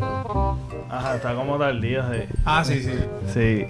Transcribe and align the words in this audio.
Ajá, 0.00 1.16
está 1.16 1.34
como 1.34 1.58
tardío, 1.58 2.02
sí. 2.12 2.20
Ah, 2.44 2.64
sí, 2.64 2.82
sí. 2.82 2.92
Sí. 3.26 3.66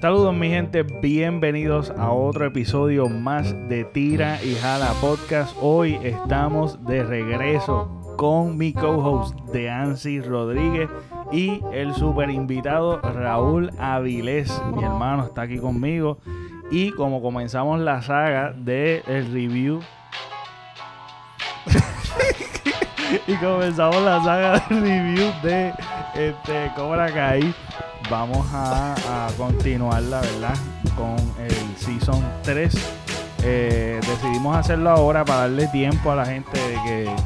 Saludos 0.00 0.34
mi 0.34 0.48
gente, 0.48 0.82
bienvenidos 0.82 1.90
a 1.90 2.10
otro 2.10 2.44
episodio 2.44 3.08
más 3.08 3.54
de 3.68 3.84
Tira 3.84 4.42
y 4.42 4.54
Jala 4.54 4.92
Podcast. 5.00 5.56
Hoy 5.60 5.98
estamos 6.02 6.84
de 6.84 7.02
regreso 7.04 7.88
con 8.16 8.58
mi 8.58 8.72
co-host 8.72 9.38
de 9.52 9.70
Ansi 9.70 10.20
Rodríguez 10.20 10.88
y 11.32 11.60
el 11.72 11.94
super 11.94 12.30
invitado 12.30 13.00
Raúl 13.00 13.70
Avilés. 13.78 14.52
Mi 14.74 14.84
hermano 14.84 15.24
está 15.24 15.42
aquí 15.42 15.58
conmigo. 15.58 16.18
Y 16.70 16.92
como 16.92 17.20
comenzamos 17.22 17.80
la 17.80 18.02
saga 18.02 18.52
del 18.52 19.02
el 19.06 19.32
review 19.32 19.80
y 23.26 23.36
comenzamos 23.36 24.02
la 24.02 24.22
saga 24.22 24.66
de 24.68 24.80
review 24.80 25.32
de 25.42 25.72
este, 26.14 26.70
Cobra 26.76 27.12
Kai. 27.12 27.54
Vamos 28.10 28.46
a, 28.52 28.94
a 28.94 29.32
continuar, 29.36 30.02
la 30.02 30.20
verdad, 30.20 30.54
con 30.96 31.16
el 31.42 31.76
Season 31.76 32.22
3. 32.42 32.74
Eh, 33.42 34.00
decidimos 34.00 34.56
hacerlo 34.56 34.90
ahora 34.90 35.24
para 35.24 35.40
darle 35.40 35.66
tiempo 35.68 36.10
a 36.10 36.16
la 36.16 36.26
gente 36.26 36.58
de 36.58 36.74
que 36.84 37.16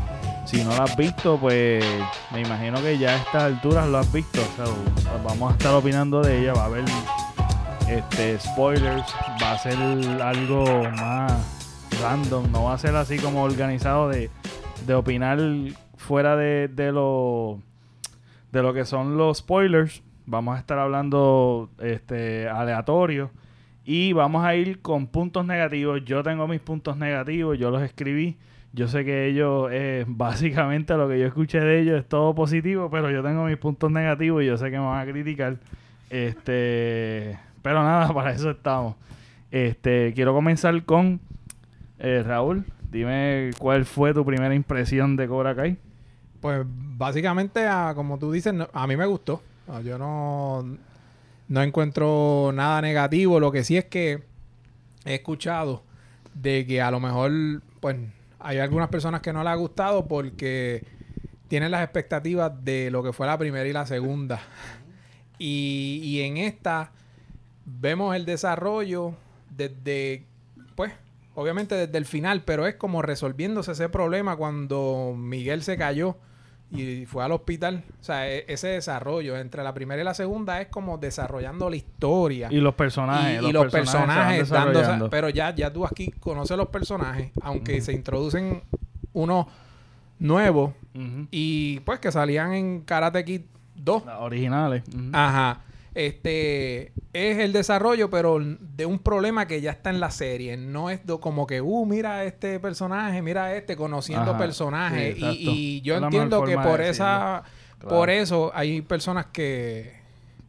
si 0.45 0.65
no 0.65 0.75
lo 0.75 0.83
has 0.83 0.97
visto, 0.97 1.37
pues 1.39 1.85
me 2.33 2.41
imagino 2.41 2.81
que 2.81 2.97
ya 2.97 3.11
a 3.11 3.17
estas 3.17 3.43
alturas 3.43 3.87
lo 3.87 3.99
has 3.99 4.11
visto. 4.13 4.41
Vamos 5.23 5.53
a 5.53 5.57
estar 5.57 5.75
opinando 5.75 6.23
de 6.23 6.41
ella, 6.41 6.55
va 6.55 6.63
a 6.63 6.67
haber 6.67 6.85
este, 7.87 8.39
spoilers, 8.41 9.15
va 9.43 9.53
a 9.53 9.59
ser 9.59 9.77
algo 10.23 10.65
más 10.97 11.33
random, 12.01 12.51
no 12.51 12.65
va 12.65 12.75
a 12.75 12.79
ser 12.79 12.97
así 12.97 13.19
como 13.19 13.43
organizado 13.43 14.09
de, 14.09 14.31
de 14.87 14.95
opinar 14.95 15.39
fuera 15.97 16.37
de, 16.37 16.69
de, 16.69 16.93
lo, 16.93 17.61
de 18.53 18.63
lo 18.63 18.73
que 18.73 18.85
son 18.85 19.17
los 19.17 19.39
spoilers. 19.39 20.03
Vamos 20.27 20.57
a 20.57 20.59
estar 20.61 20.79
hablando 20.79 21.71
este, 21.81 22.49
aleatorio 22.49 23.31
y 23.85 24.13
vamos 24.13 24.45
a 24.45 24.55
ir 24.55 24.81
con 24.83 25.07
puntos 25.07 25.47
negativos. 25.47 26.05
Yo 26.05 26.23
tengo 26.23 26.47
mis 26.47 26.61
puntos 26.61 26.97
negativos, 26.99 27.59
yo 27.59 27.71
los 27.71 27.83
escribí. 27.83 28.37
Yo 28.75 28.87
sé 28.87 29.05
que 29.05 29.27
ellos, 29.27 29.71
eh, 29.73 30.05
básicamente 30.09 30.95
lo 30.95 31.09
que 31.09 31.19
yo 31.19 31.27
escuché 31.27 31.61
de 31.61 31.81
ellos 31.81 31.99
es 31.99 32.07
todo 32.07 32.35
positivo, 32.35 32.91
pero 32.91 33.11
yo 33.11 33.23
tengo 33.23 33.45
mis 33.45 33.57
puntos 33.57 33.91
negativos 33.91 34.43
y 34.43 34.47
yo 34.47 34.59
sé 34.59 34.71
que 34.71 34.79
me 34.79 34.85
van 34.85 35.09
a 35.09 35.11
criticar. 35.11 35.57
Este, 36.11 37.39
pero 37.63 37.83
nada, 37.83 38.13
para 38.15 38.33
eso 38.33 38.51
estamos. 38.51 38.95
Este, 39.51 40.13
quiero 40.15 40.35
comenzar 40.35 40.85
con 40.85 41.21
eh, 41.99 42.23
Raúl. 42.27 42.67
Dime 42.91 43.51
cuál 43.59 43.85
fue 43.85 44.15
tu 44.15 44.25
primera 44.25 44.55
impresión 44.55 45.17
de 45.17 45.29
Cobra 45.29 45.55
Kai. 45.55 45.77
Pues 46.41 46.65
básicamente, 46.67 47.67
ah, 47.67 47.93
como 47.95 48.19
tú 48.19 48.33
dices, 48.33 48.55
a 48.73 48.87
mí 48.87 48.97
me 48.97 49.07
gustó. 49.07 49.43
Ah, 49.69 49.81
Yo 49.83 49.99
no, 49.99 50.79
no 51.49 51.63
encuentro 51.63 52.51
nada 52.55 52.81
negativo. 52.81 53.41
Lo 53.41 53.53
que 53.53 53.65
sí 53.65 53.77
es 53.77 53.85
que 53.87 54.23
he 55.05 55.17
escuchado 55.17 55.83
de 56.35 56.67
que 56.67 56.81
a 56.81 56.91
lo 56.91 57.01
mejor, 57.01 57.31
pues, 57.81 57.97
hay 58.39 58.59
algunas 58.59 58.89
personas 58.89 59.21
que 59.21 59.33
no 59.33 59.43
les 59.43 59.53
ha 59.53 59.57
gustado 59.57 60.07
porque 60.07 60.85
tienen 61.49 61.71
las 61.71 61.83
expectativas 61.83 62.53
de 62.65 62.91
lo 62.91 63.03
que 63.03 63.13
fue 63.13 63.27
la 63.27 63.37
primera 63.37 63.67
y 63.69 63.73
la 63.73 63.87
segunda. 63.87 64.41
Y, 65.39 66.01
y 66.03 66.21
en 66.23 66.37
esta 66.37 66.93
vemos 67.65 68.17
el 68.17 68.25
desarrollo 68.25 69.15
desde, 69.51 70.25
pues, 70.75 70.93
obviamente 71.41 71.75
desde 71.77 71.97
el 71.99 72.05
final, 72.05 72.43
pero 72.45 72.67
es 72.67 72.75
como 72.75 73.01
resolviéndose 73.01 73.73
ese 73.73 73.89
problema 73.89 74.37
cuando 74.37 75.15
Miguel 75.17 75.63
se 75.63 75.77
cayó 75.77 76.17
y 76.71 77.07
fue 77.07 77.25
al 77.25 77.33
hospital. 77.33 77.85
O 78.01 78.05
sea, 78.05 78.29
e- 78.29 78.45
ese 78.49 78.69
desarrollo 78.69 79.37
entre 79.39 79.63
la 79.63 79.73
primera 79.73 80.03
y 80.03 80.05
la 80.05 80.15
segunda 80.15 80.61
es 80.61 80.67
como 80.69 80.99
desarrollando 80.99 81.71
la 81.71 81.77
historia. 81.77 82.49
Y 82.51 82.57
los 82.61 82.75
personajes. 82.75 83.41
Y, 83.43 83.47
y 83.47 83.53
los 83.53 83.73
personajes, 83.73 84.39
desarrollando. 84.51 85.09
pero 85.11 85.29
ya, 85.29 85.55
ya 85.55 85.73
tú 85.73 85.87
aquí 85.87 86.11
conoces 86.21 86.57
los 86.57 86.69
personajes, 86.69 87.31
aunque 87.41 87.81
se 87.81 87.93
introducen 87.93 88.63
unos 89.13 89.47
nuevos 90.19 90.73
y 91.31 91.79
pues 91.81 92.01
que 92.01 92.11
salían 92.11 92.53
en 92.53 92.81
Karate 92.81 93.25
Kid 93.25 93.43
2. 93.77 94.05
Las 94.07 94.21
originales. 94.21 94.83
Ajá. 95.13 95.61
Este 95.99 96.93
es 97.13 97.39
el 97.39 97.53
desarrollo, 97.53 98.09
pero 98.09 98.39
de 98.41 98.87
un 98.87 98.99
problema 99.01 99.47
que 99.47 99.61
ya 99.61 99.73
está 99.73 99.91
en 99.91 99.99
la 100.01 100.11
serie. 100.13 100.57
No 100.57 100.91
es 100.91 101.05
do- 101.05 101.21
como 101.21 101.47
que, 101.47 101.61
uh, 101.61 101.87
mira 101.87 102.25
este 102.25 102.61
personaje, 102.61 103.21
mira 103.21 103.55
este, 103.57 103.77
conociendo 103.77 104.31
Ajá. 104.31 104.39
personajes. 104.39 105.17
Sí, 105.17 105.25
y, 105.25 105.51
y 105.51 105.81
yo 105.83 105.97
Es 105.97 106.03
entiendo 106.03 106.45
que 106.45 106.57
por 106.57 106.81
esa, 106.81 107.43
por 107.81 108.11
eso 108.11 108.53
hay 108.55 108.81
personas 108.83 109.27
que, 109.27 109.93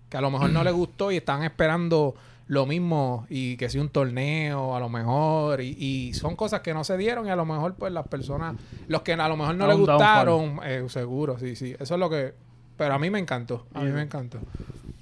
que 0.10 0.18
a 0.18 0.22
lo 0.22 0.30
mejor 0.32 0.52
no 0.52 0.64
les 0.64 0.74
gustó 0.82 1.12
y 1.12 1.18
están 1.18 1.44
esperando 1.44 2.14
lo 2.48 2.66
mismo 2.66 3.26
y 3.30 3.58
que 3.58 3.70
sea 3.70 3.82
un 3.82 3.90
torneo 3.90 4.76
a 4.76 4.80
lo 4.80 4.90
mejor 4.90 5.62
y, 5.62 5.70
y 5.80 6.14
son 6.14 6.36
cosas 6.36 6.62
que 6.62 6.74
no 6.74 6.84
se 6.84 6.96
dieron 6.98 7.28
y 7.28 7.30
a 7.30 7.36
lo 7.36 7.46
mejor 7.46 7.76
pues 7.76 7.92
las 7.94 8.08
personas 8.08 8.56
los 8.88 9.04
que 9.04 9.14
a 9.14 9.28
lo 9.28 9.38
mejor 9.38 9.54
no 9.56 9.68
downfall. 9.68 9.86
gustaron 9.98 10.60
eh, 10.66 10.84
seguro 10.90 11.38
sí 11.38 11.56
sí 11.56 11.76
eso 11.80 11.94
es 11.94 12.00
lo 12.00 12.10
que 12.10 12.34
pero 12.76 12.96
a 12.96 12.98
mí 13.00 13.12
me 13.12 13.20
encantó 13.20 13.68
a 13.76 13.82
mí 13.82 13.92
me 13.92 14.02
encantó 14.02 14.40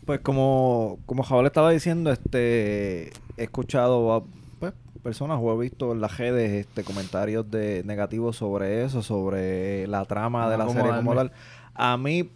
Pues 0.08 0.22
como, 0.22 1.00
como 1.06 1.22
Javier 1.22 1.48
estaba 1.48 1.70
diciendo, 1.70 2.14
este 2.14 3.10
he 3.36 3.44
escuchado 3.44 4.14
a 4.14 4.24
pues, 4.58 4.72
personas 5.04 5.38
o 5.42 5.54
he 5.54 5.58
visto 5.62 5.92
en 5.92 6.00
las 6.00 6.18
redes 6.18 6.50
este, 6.66 6.86
comentarios 6.86 7.52
de 7.52 7.84
negativos 7.84 8.38
sobre 8.38 8.86
eso, 8.86 9.04
sobre 9.04 9.86
la 9.88 10.06
trama 10.06 10.48
de 10.48 10.56
Ah, 10.56 10.58
la 10.60 10.66
¿cómo 10.66 10.80
serie 10.80 10.96
como 10.96 11.14
tal. 11.14 11.34
A 11.76 11.98
mí 11.98 12.30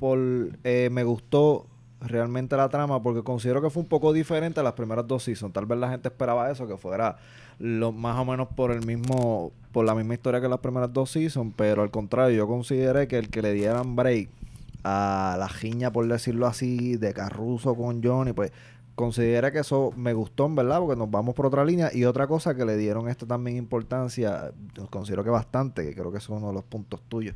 por 0.00 0.18
eh, 0.64 0.88
me 0.90 1.04
gustó 1.04 1.66
realmente 2.00 2.56
la 2.56 2.68
trama 2.68 3.00
porque 3.00 3.22
considero 3.22 3.62
que 3.62 3.70
fue 3.70 3.84
un 3.84 3.88
poco 3.88 4.12
diferente 4.12 4.58
a 4.58 4.64
las 4.64 4.72
primeras 4.72 5.06
dos 5.06 5.22
seasons. 5.22 5.52
Tal 5.52 5.66
vez 5.66 5.78
la 5.78 5.90
gente 5.90 6.08
esperaba 6.08 6.50
eso, 6.50 6.66
que 6.66 6.76
fuera 6.76 7.18
lo, 7.60 7.92
más 7.92 8.18
o 8.18 8.24
menos 8.24 8.48
por 8.48 8.72
el 8.72 8.84
mismo, 8.84 9.52
por 9.70 9.84
la 9.84 9.94
misma 9.94 10.14
historia 10.14 10.40
que 10.40 10.48
las 10.48 10.58
primeras 10.58 10.92
dos 10.92 11.12
seasons, 11.12 11.54
pero 11.56 11.82
al 11.82 11.92
contrario, 11.92 12.36
yo 12.38 12.48
consideré 12.48 13.06
que 13.06 13.18
el 13.18 13.30
que 13.30 13.40
le 13.40 13.52
dieran 13.52 13.94
break 13.94 14.28
a 14.84 15.36
la 15.38 15.48
jiña, 15.48 15.92
por 15.92 16.06
decirlo 16.06 16.46
así, 16.46 16.96
de 16.96 17.12
Carruso 17.14 17.74
con 17.74 18.02
Johnny, 18.02 18.32
pues 18.32 18.52
considera 18.94 19.50
que 19.50 19.60
eso 19.60 19.92
me 19.96 20.12
gustó, 20.12 20.46
en 20.46 20.54
verdad, 20.54 20.78
porque 20.80 20.96
nos 20.96 21.10
vamos 21.10 21.34
por 21.34 21.46
otra 21.46 21.64
línea. 21.64 21.90
Y 21.92 22.04
otra 22.04 22.26
cosa 22.26 22.54
que 22.54 22.64
le 22.64 22.76
dieron 22.76 23.08
esta 23.08 23.26
también 23.26 23.56
importancia, 23.56 24.52
considero 24.90 25.24
que 25.24 25.30
bastante, 25.30 25.84
que 25.84 25.94
creo 25.94 26.12
que 26.12 26.18
es 26.18 26.28
uno 26.28 26.48
de 26.48 26.52
los 26.52 26.64
puntos 26.64 27.00
tuyos 27.08 27.34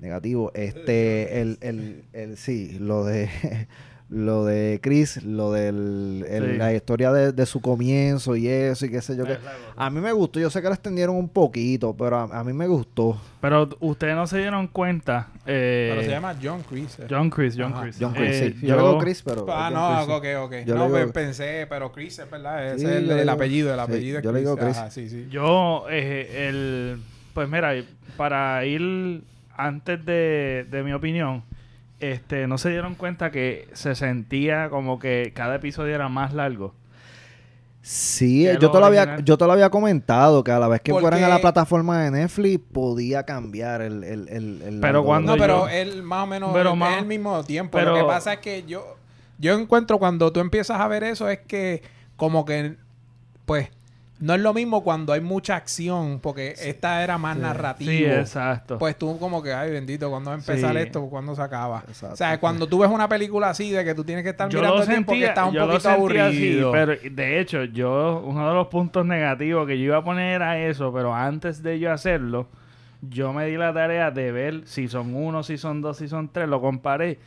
negativos, 0.00 0.50
este, 0.54 1.40
el, 1.40 1.58
el, 1.60 2.04
el, 2.12 2.36
sí, 2.36 2.76
lo 2.78 3.04
de... 3.04 3.30
Lo 4.14 4.44
de 4.44 4.78
Chris, 4.82 5.22
lo 5.24 5.52
de 5.52 5.70
Sí. 5.72 6.58
la 6.58 6.74
historia 6.74 7.10
de, 7.12 7.32
de 7.32 7.46
su 7.46 7.62
comienzo 7.62 8.36
y 8.36 8.46
eso 8.46 8.84
y 8.84 8.90
qué 8.90 9.00
sé 9.00 9.16
yo 9.16 9.24
qué. 9.24 9.38
A 9.74 9.88
mí 9.88 10.00
me 10.00 10.12
gustó, 10.12 10.38
yo 10.38 10.50
sé 10.50 10.60
que 10.60 10.68
la 10.68 10.74
extendieron 10.74 11.16
un 11.16 11.30
poquito, 11.30 11.96
pero 11.96 12.16
a, 12.18 12.22
a 12.24 12.44
mí 12.44 12.52
me 12.52 12.66
gustó. 12.66 13.18
Pero 13.40 13.70
ustedes 13.80 14.14
no 14.14 14.26
se 14.26 14.36
dieron 14.38 14.66
cuenta. 14.68 15.28
eh, 15.46 15.88
pero 15.92 16.02
se 16.02 16.10
llama 16.10 16.36
John 16.42 16.62
Chris 16.68 16.98
eh. 16.98 17.06
John 17.08 17.30
Chris, 17.30 17.54
John 17.56 17.72
Ajá. 17.72 17.82
Chris. 17.84 17.96
John 17.98 18.12
Chris, 18.12 18.30
Eh, 18.30 18.54
sí. 18.60 18.66
Yo, 18.66 18.76
le 18.76 18.82
digo 18.82 18.98
Chris, 18.98 19.22
pero... 19.22 19.46
Ah, 19.48 19.70
no, 19.72 20.04
Chris, 20.04 20.16
ok, 20.16 20.24
sí. 20.24 20.34
ok. 20.60 20.66
Yo 20.66 20.74
no, 20.74 20.84
le 20.84 20.90
pues 20.90 21.02
digo- 21.04 21.12
pensé, 21.14 21.66
pero 21.70 21.90
Chris 21.90 22.18
es 22.18 22.30
verdad, 22.30 22.66
ese 22.66 22.78
Sí, 22.80 22.84
es 22.84 22.90
el, 22.92 23.06
yo 23.08 23.16
digo- 23.16 23.30
apellido, 23.30 23.70
el 23.72 23.78
sí, 23.78 23.82
apellido 23.82 24.18
es 24.18 24.24
yo 24.24 24.32
le 24.32 24.38
digo 24.40 24.56
Chris. 24.58 24.76
Ajá, 24.76 24.90
sí, 24.90 25.08
sí. 25.08 25.26
Yo, 25.30 25.86
eh, 25.90 26.48
el. 26.48 27.00
Pues 27.32 27.48
mira, 27.48 27.72
para 28.18 28.64
ir 28.66 29.22
antes 29.56 30.04
de, 30.04 30.66
de 30.70 30.82
mi 30.82 30.92
opinión, 30.92 31.42
este, 32.02 32.46
no 32.46 32.58
se 32.58 32.68
dieron 32.70 32.94
cuenta 32.94 33.30
que 33.30 33.68
se 33.72 33.94
sentía 33.94 34.68
como 34.70 34.98
que 34.98 35.32
cada 35.34 35.54
episodio 35.56 35.94
era 35.94 36.08
más 36.08 36.34
largo. 36.34 36.74
Sí, 37.84 38.44
que 38.44 38.58
yo 38.60 38.70
te, 38.70 38.78
lo 38.78 38.86
había, 38.86 39.18
yo 39.20 39.36
te 39.36 39.44
lo 39.44 39.52
había 39.52 39.68
comentado, 39.70 40.44
que 40.44 40.52
a 40.52 40.58
la 40.60 40.68
vez 40.68 40.80
que 40.82 40.92
Porque- 40.92 41.02
fueran 41.02 41.24
a 41.24 41.28
la 41.28 41.40
plataforma 41.40 42.00
de 42.02 42.12
Netflix 42.12 42.60
podía 42.72 43.24
cambiar 43.24 43.82
el... 43.82 44.04
el, 44.04 44.28
el, 44.28 44.62
el 44.62 44.80
Pero 44.80 45.04
cuando 45.04 45.32
No, 45.32 45.38
pero 45.38 45.62
yo- 45.62 45.68
él 45.68 46.02
más 46.04 46.22
o 46.22 46.26
menos 46.28 46.50
Pero 46.52 46.70
es 46.70 46.76
más- 46.76 46.98
el 46.98 47.06
mismo 47.06 47.42
tiempo. 47.42 47.76
pero- 47.78 47.90
Lo 47.90 47.96
que 47.96 48.04
pasa 48.04 48.34
es 48.34 48.38
que 48.38 48.62
yo, 48.64 48.96
yo 49.38 49.58
encuentro 49.58 49.98
cuando 49.98 50.32
tú 50.32 50.38
empiezas 50.38 50.80
a 50.80 50.86
ver 50.86 51.02
eso 51.02 51.28
es 51.28 51.40
que 51.40 51.82
como 52.16 52.44
que, 52.44 52.76
pues, 53.46 53.68
no 54.22 54.34
es 54.34 54.40
lo 54.40 54.54
mismo 54.54 54.84
cuando 54.84 55.12
hay 55.12 55.20
mucha 55.20 55.56
acción, 55.56 56.20
porque 56.20 56.54
esta 56.56 57.02
era 57.02 57.18
más 57.18 57.36
narrativa. 57.36 57.90
Sí, 57.90 58.04
exacto. 58.04 58.78
Pues 58.78 58.96
tú 58.96 59.18
como 59.18 59.42
que, 59.42 59.52
ay, 59.52 59.72
bendito, 59.72 60.08
¿cuándo 60.10 60.30
va 60.30 60.36
a 60.36 60.38
empezar 60.38 60.76
Sí. 60.76 60.78
esto? 60.82 61.02
¿Cuándo 61.10 61.34
se 61.34 61.42
acaba? 61.42 61.82
Exacto. 61.88 62.14
O 62.14 62.16
sea, 62.16 62.38
cuando 62.38 62.68
tú 62.68 62.78
ves 62.78 62.88
una 62.88 63.08
película 63.08 63.50
así 63.50 63.72
de 63.72 63.84
que 63.84 63.96
tú 63.96 64.04
tienes 64.04 64.22
que 64.22 64.30
estar 64.30 64.48
yo 64.48 64.60
mirando 64.60 64.82
el 64.82 64.88
tiempo 64.88 65.12
que 65.12 65.24
está 65.24 65.44
un 65.46 65.54
yo 65.54 65.62
lo 65.66 65.72
poquito 65.72 65.88
así, 65.88 65.96
aburrido. 65.98 66.70
pero 66.70 66.92
de 67.10 67.40
hecho, 67.40 67.64
yo, 67.64 68.22
uno 68.24 68.46
de 68.48 68.54
los 68.54 68.68
puntos 68.68 69.04
negativos 69.04 69.66
que 69.66 69.76
yo 69.76 69.86
iba 69.86 69.96
a 69.96 70.04
poner 70.04 70.36
era 70.36 70.56
eso, 70.56 70.92
pero 70.92 71.12
antes 71.12 71.60
de 71.64 71.80
yo 71.80 71.90
hacerlo, 71.92 72.46
yo 73.00 73.32
me 73.32 73.46
di 73.46 73.56
la 73.56 73.74
tarea 73.74 74.12
de 74.12 74.30
ver 74.30 74.60
si 74.66 74.86
son 74.86 75.16
uno, 75.16 75.42
si 75.42 75.58
son 75.58 75.80
dos, 75.82 75.96
si 75.96 76.06
son 76.06 76.28
tres, 76.28 76.48
lo 76.48 76.60
comparé 76.60 77.18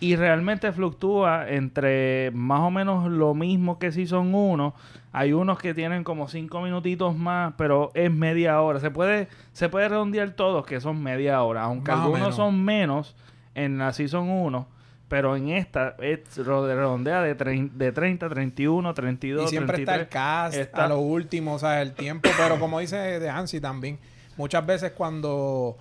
Y 0.00 0.16
realmente 0.16 0.72
fluctúa 0.72 1.50
entre 1.50 2.30
más 2.32 2.60
o 2.60 2.70
menos 2.70 3.10
lo 3.10 3.34
mismo 3.34 3.78
que 3.78 3.92
Season 3.92 4.34
1. 4.34 4.74
Hay 5.12 5.32
unos 5.32 5.58
que 5.58 5.72
tienen 5.74 6.04
como 6.04 6.28
cinco 6.28 6.60
minutitos 6.60 7.16
más, 7.16 7.54
pero 7.56 7.90
es 7.94 8.10
media 8.12 8.60
hora. 8.60 8.78
Se 8.80 8.90
puede, 8.90 9.28
se 9.52 9.68
puede 9.68 9.88
redondear 9.88 10.30
todos 10.30 10.66
que 10.66 10.80
son 10.80 11.02
media 11.02 11.42
hora, 11.42 11.62
aunque 11.62 11.90
Más 11.90 12.00
algunos 12.00 12.20
menos. 12.20 12.36
son 12.36 12.64
menos 12.64 13.16
en 13.54 13.78
la 13.78 13.92
Season 13.92 14.28
1. 14.28 14.68
Pero 15.08 15.36
en 15.36 15.48
esta 15.48 15.96
es 16.00 16.36
redondea 16.36 17.22
de, 17.22 17.34
de 17.34 17.92
30, 17.92 18.28
31, 18.28 18.92
32, 18.92 19.46
Y 19.46 19.48
siempre 19.48 19.78
está 19.78 19.94
33. 19.94 20.00
el 20.00 20.08
cast 20.08 20.56
Está- 20.58 20.84
a 20.84 20.88
lo 20.88 20.98
último, 20.98 21.54
o 21.54 21.58
sea, 21.58 21.80
el 21.80 21.94
tiempo. 21.94 22.28
Pero 22.36 22.60
como 22.60 22.78
dice 22.78 22.96
de 23.18 23.30
Hansi 23.30 23.58
también, 23.58 23.98
muchas 24.36 24.66
veces 24.66 24.92
cuando, 24.92 25.78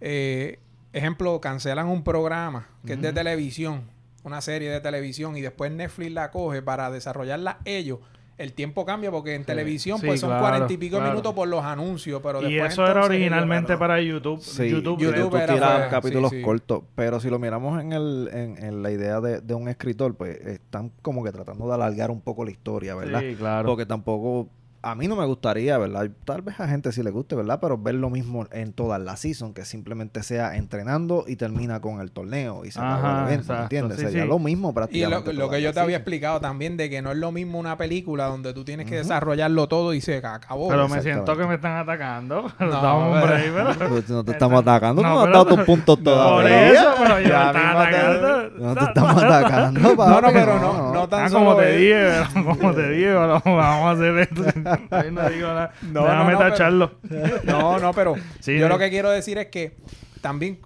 eh, 0.00 0.58
ejemplo, 0.94 1.38
cancelan 1.42 1.88
un 1.88 2.02
programa 2.02 2.68
que 2.86 2.94
es 2.94 3.02
de 3.02 3.12
televisión, 3.12 3.82
una 4.24 4.40
serie 4.40 4.70
de 4.70 4.80
televisión, 4.80 5.36
y 5.36 5.42
después 5.42 5.70
Netflix 5.70 6.12
la 6.12 6.30
coge 6.30 6.62
para 6.62 6.90
desarrollarla 6.90 7.58
ellos, 7.66 7.98
el 8.40 8.52
tiempo 8.54 8.84
cambia 8.84 9.10
porque 9.10 9.34
en 9.34 9.44
televisión 9.44 9.98
Sí, 9.98 10.06
pues 10.06 10.20
son 10.20 10.30
claro, 10.30 10.42
cuarenta 10.42 10.72
y 10.72 10.76
pico 10.76 10.96
claro. 10.96 11.10
minutos 11.12 11.34
por 11.34 11.46
los 11.48 11.62
anuncios, 11.64 12.20
pero 12.22 12.40
Y 12.42 12.54
después 12.54 12.72
eso 12.72 12.86
era 12.86 13.04
originalmente 13.04 13.76
para 13.76 14.00
YouTube. 14.00 14.40
Sí, 14.40 14.68
YouTube, 14.70 14.98
YouTube, 14.98 15.34
era 15.36 15.54
tiras 15.54 15.78
fue- 15.80 15.88
capítulos 15.90 16.30
sí, 16.30 16.36
sí. 16.38 16.42
cortos, 16.42 16.82
pero 16.94 17.20
si 17.20 17.28
lo 17.30 17.38
miramos 17.38 17.80
en, 17.80 17.92
el, 17.92 18.28
en, 18.32 18.64
en 18.64 18.82
la 18.82 18.90
idea 18.90 19.20
de, 19.20 19.40
de 19.40 19.54
un 19.54 19.68
escritor, 19.68 20.14
pues 20.14 20.36
están 20.46 20.90
como 21.02 21.22
que 21.22 21.32
tratando 21.32 21.68
de 21.68 21.74
alargar 21.74 22.10
un 22.10 22.20
poco 22.20 22.44
la 22.44 22.50
historia, 22.50 22.94
¿verdad? 22.94 23.20
Sí, 23.20 23.34
claro. 23.36 23.68
Porque 23.68 23.86
tampoco, 23.86 24.48
a 24.82 24.94
mí 24.94 25.08
no 25.08 25.16
me 25.16 25.26
gustaría, 25.26 25.76
¿verdad? 25.76 26.08
Tal 26.24 26.40
vez 26.42 26.58
a 26.58 26.66
gente 26.66 26.90
sí 26.92 27.02
le 27.02 27.10
guste, 27.10 27.34
¿verdad? 27.36 27.58
Pero 27.60 27.76
ver 27.76 27.96
lo 27.96 28.08
mismo 28.08 28.46
en 28.50 28.72
todas 28.72 29.00
las 29.00 29.20
season, 29.20 29.52
que 29.52 29.64
simplemente 29.66 30.22
sea 30.22 30.56
entrenando 30.56 31.24
y 31.26 31.36
termina 31.36 31.80
con 31.80 32.00
el 32.00 32.12
torneo 32.12 32.64
y 32.64 32.70
se 32.70 32.78
acabó 32.80 33.06
Ajá, 33.06 33.18
el 33.20 33.26
evento, 33.26 33.42
exacto, 33.42 33.58
¿me 33.58 33.62
entiendes? 33.64 33.98
sí, 33.98 34.04
Sería 34.06 34.22
sí. 34.22 34.28
lo 34.28 34.38
mismo 34.38 34.68
Y 34.68 34.70
lo, 34.70 34.74
prácticamente. 34.74 35.32
lo 35.34 35.44
todas 35.46 35.50
que 35.50 35.62
yo 35.62 35.72
te 35.74 35.80
había 35.80 35.96
explicado 35.98 36.40
también 36.40 36.78
de 36.78 36.88
que 36.88 37.02
no 37.02 37.10
es 37.12 37.18
lo 37.18 37.30
mismo 37.30 37.58
una 37.58 37.76
película 37.76 38.24
donde 38.26 38.54
tú 38.54 38.64
tienes 38.64 38.86
que 38.86 38.96
desarrollarlo 38.96 39.68
todo 39.68 39.92
y 39.92 40.00
se 40.00 40.16
acabó. 40.16 40.68
Pero 40.68 40.88
me 40.88 41.02
siento 41.02 41.36
que 41.36 41.46
me 41.46 41.54
están 41.56 41.76
atacando. 41.76 42.50
No, 42.60 43.10
un 43.10 43.20
pero- 43.20 43.76
pero- 43.76 43.88
Pues 43.90 44.08
no 44.08 44.24
te 44.24 44.32
estamos 44.32 44.62
atacando, 44.62 45.02
no, 45.02 45.08
No, 45.10 45.20
has 45.22 45.32
dado 45.32 45.44
tus 45.46 45.60
puntos 45.60 45.96
Por 45.98 46.04
todavía. 46.04 46.72
eso, 46.72 46.94
pero 46.98 47.20
Ya 47.20 47.48
atacando. 47.50 48.50
No 48.58 48.74
te 48.74 48.84
estamos 48.84 49.22
atacando, 49.22 49.80
No, 49.94 50.20
no, 50.22 50.28
pero 50.32 50.58
no, 50.58 50.92
no 50.94 51.08
tan 51.08 51.24
Ah, 51.24 51.28
solo 51.28 51.44
como 51.44 51.56
te 51.58 51.76
dije, 51.76 52.12
como 52.34 52.72
te 52.74 52.88
dije, 52.90 53.12
vamos 53.12 53.42
vamos 53.44 53.86
a 53.86 53.90
hacer 53.90 54.18
esto. 54.18 54.44
Ahí 54.90 55.10
no 55.10 55.28
digo 55.30 55.46
nada. 55.48 55.72
No, 55.82 56.02
Déjame 56.04 56.24
no, 56.24 56.30
no, 56.32 56.38
pero- 56.38 56.50
tacharlo. 56.50 56.94
No, 57.44 57.78
no, 57.78 57.92
pero 57.92 58.14
Sí, 58.40 58.58
yo 58.58 58.68
lo 58.68 58.78
que 58.78 58.90
quiero 58.90 59.10
decir 59.10 59.38
es 59.38 59.46
que 59.46 59.76
también, 60.20 60.58